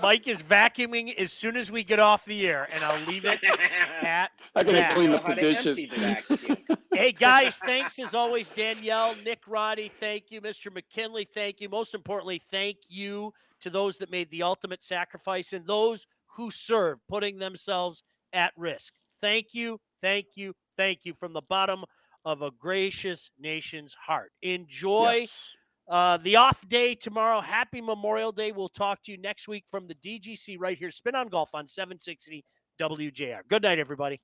Mike 0.00 0.28
is 0.28 0.40
vacuuming 0.44 1.12
as 1.16 1.32
soon 1.32 1.56
as 1.56 1.72
we 1.72 1.82
get 1.82 1.98
off 1.98 2.24
the 2.24 2.46
air, 2.46 2.68
and 2.72 2.84
I'll 2.84 3.04
leave 3.08 3.24
it 3.24 3.42
at 4.02 4.30
I 4.54 4.62
gotta 4.62 4.76
that. 4.76 4.92
clean 4.92 5.12
up 5.12 5.26
the 5.26 5.34
dishes. 5.34 5.78
the. 5.78 6.78
Hey 6.94 7.10
guys, 7.10 7.56
thanks 7.56 7.98
as 7.98 8.14
always, 8.14 8.48
Danielle, 8.50 9.16
Nick 9.24 9.40
Roddy, 9.48 9.90
thank 9.98 10.30
you, 10.30 10.40
Mr. 10.40 10.72
McKinley, 10.72 11.26
thank 11.34 11.60
you. 11.60 11.68
Most 11.68 11.92
importantly, 11.92 12.40
thank 12.52 12.76
you 12.88 13.34
to 13.62 13.68
those 13.68 13.98
that 13.98 14.12
made 14.12 14.30
the 14.30 14.44
ultimate 14.44 14.84
sacrifice 14.84 15.52
and 15.52 15.66
those 15.66 16.06
who 16.28 16.52
served, 16.52 17.00
putting 17.08 17.36
themselves 17.40 18.04
at 18.32 18.52
risk. 18.56 18.94
Thank 19.20 19.48
you, 19.54 19.80
thank 20.00 20.26
you, 20.36 20.54
thank 20.76 21.00
you 21.02 21.14
from 21.14 21.32
the 21.32 21.42
bottom 21.42 21.84
of 22.24 22.42
a 22.42 22.50
gracious 22.52 23.30
nation's 23.38 23.94
heart. 23.94 24.32
Enjoy 24.42 25.12
Yes. 25.20 25.50
uh, 25.88 26.16
the 26.18 26.36
off 26.36 26.66
day 26.68 26.94
tomorrow. 26.94 27.40
Happy 27.40 27.80
Memorial 27.80 28.32
Day. 28.32 28.52
We'll 28.52 28.68
talk 28.68 29.02
to 29.04 29.12
you 29.12 29.18
next 29.18 29.48
week 29.48 29.64
from 29.70 29.86
the 29.86 29.94
DGC 29.96 30.56
right 30.58 30.78
here. 30.78 30.90
Spin 30.90 31.14
on 31.14 31.28
Golf 31.28 31.50
on 31.54 31.68
760 31.68 32.44
WJR. 32.80 33.40
Good 33.48 33.62
night, 33.62 33.78
everybody. 33.78 34.20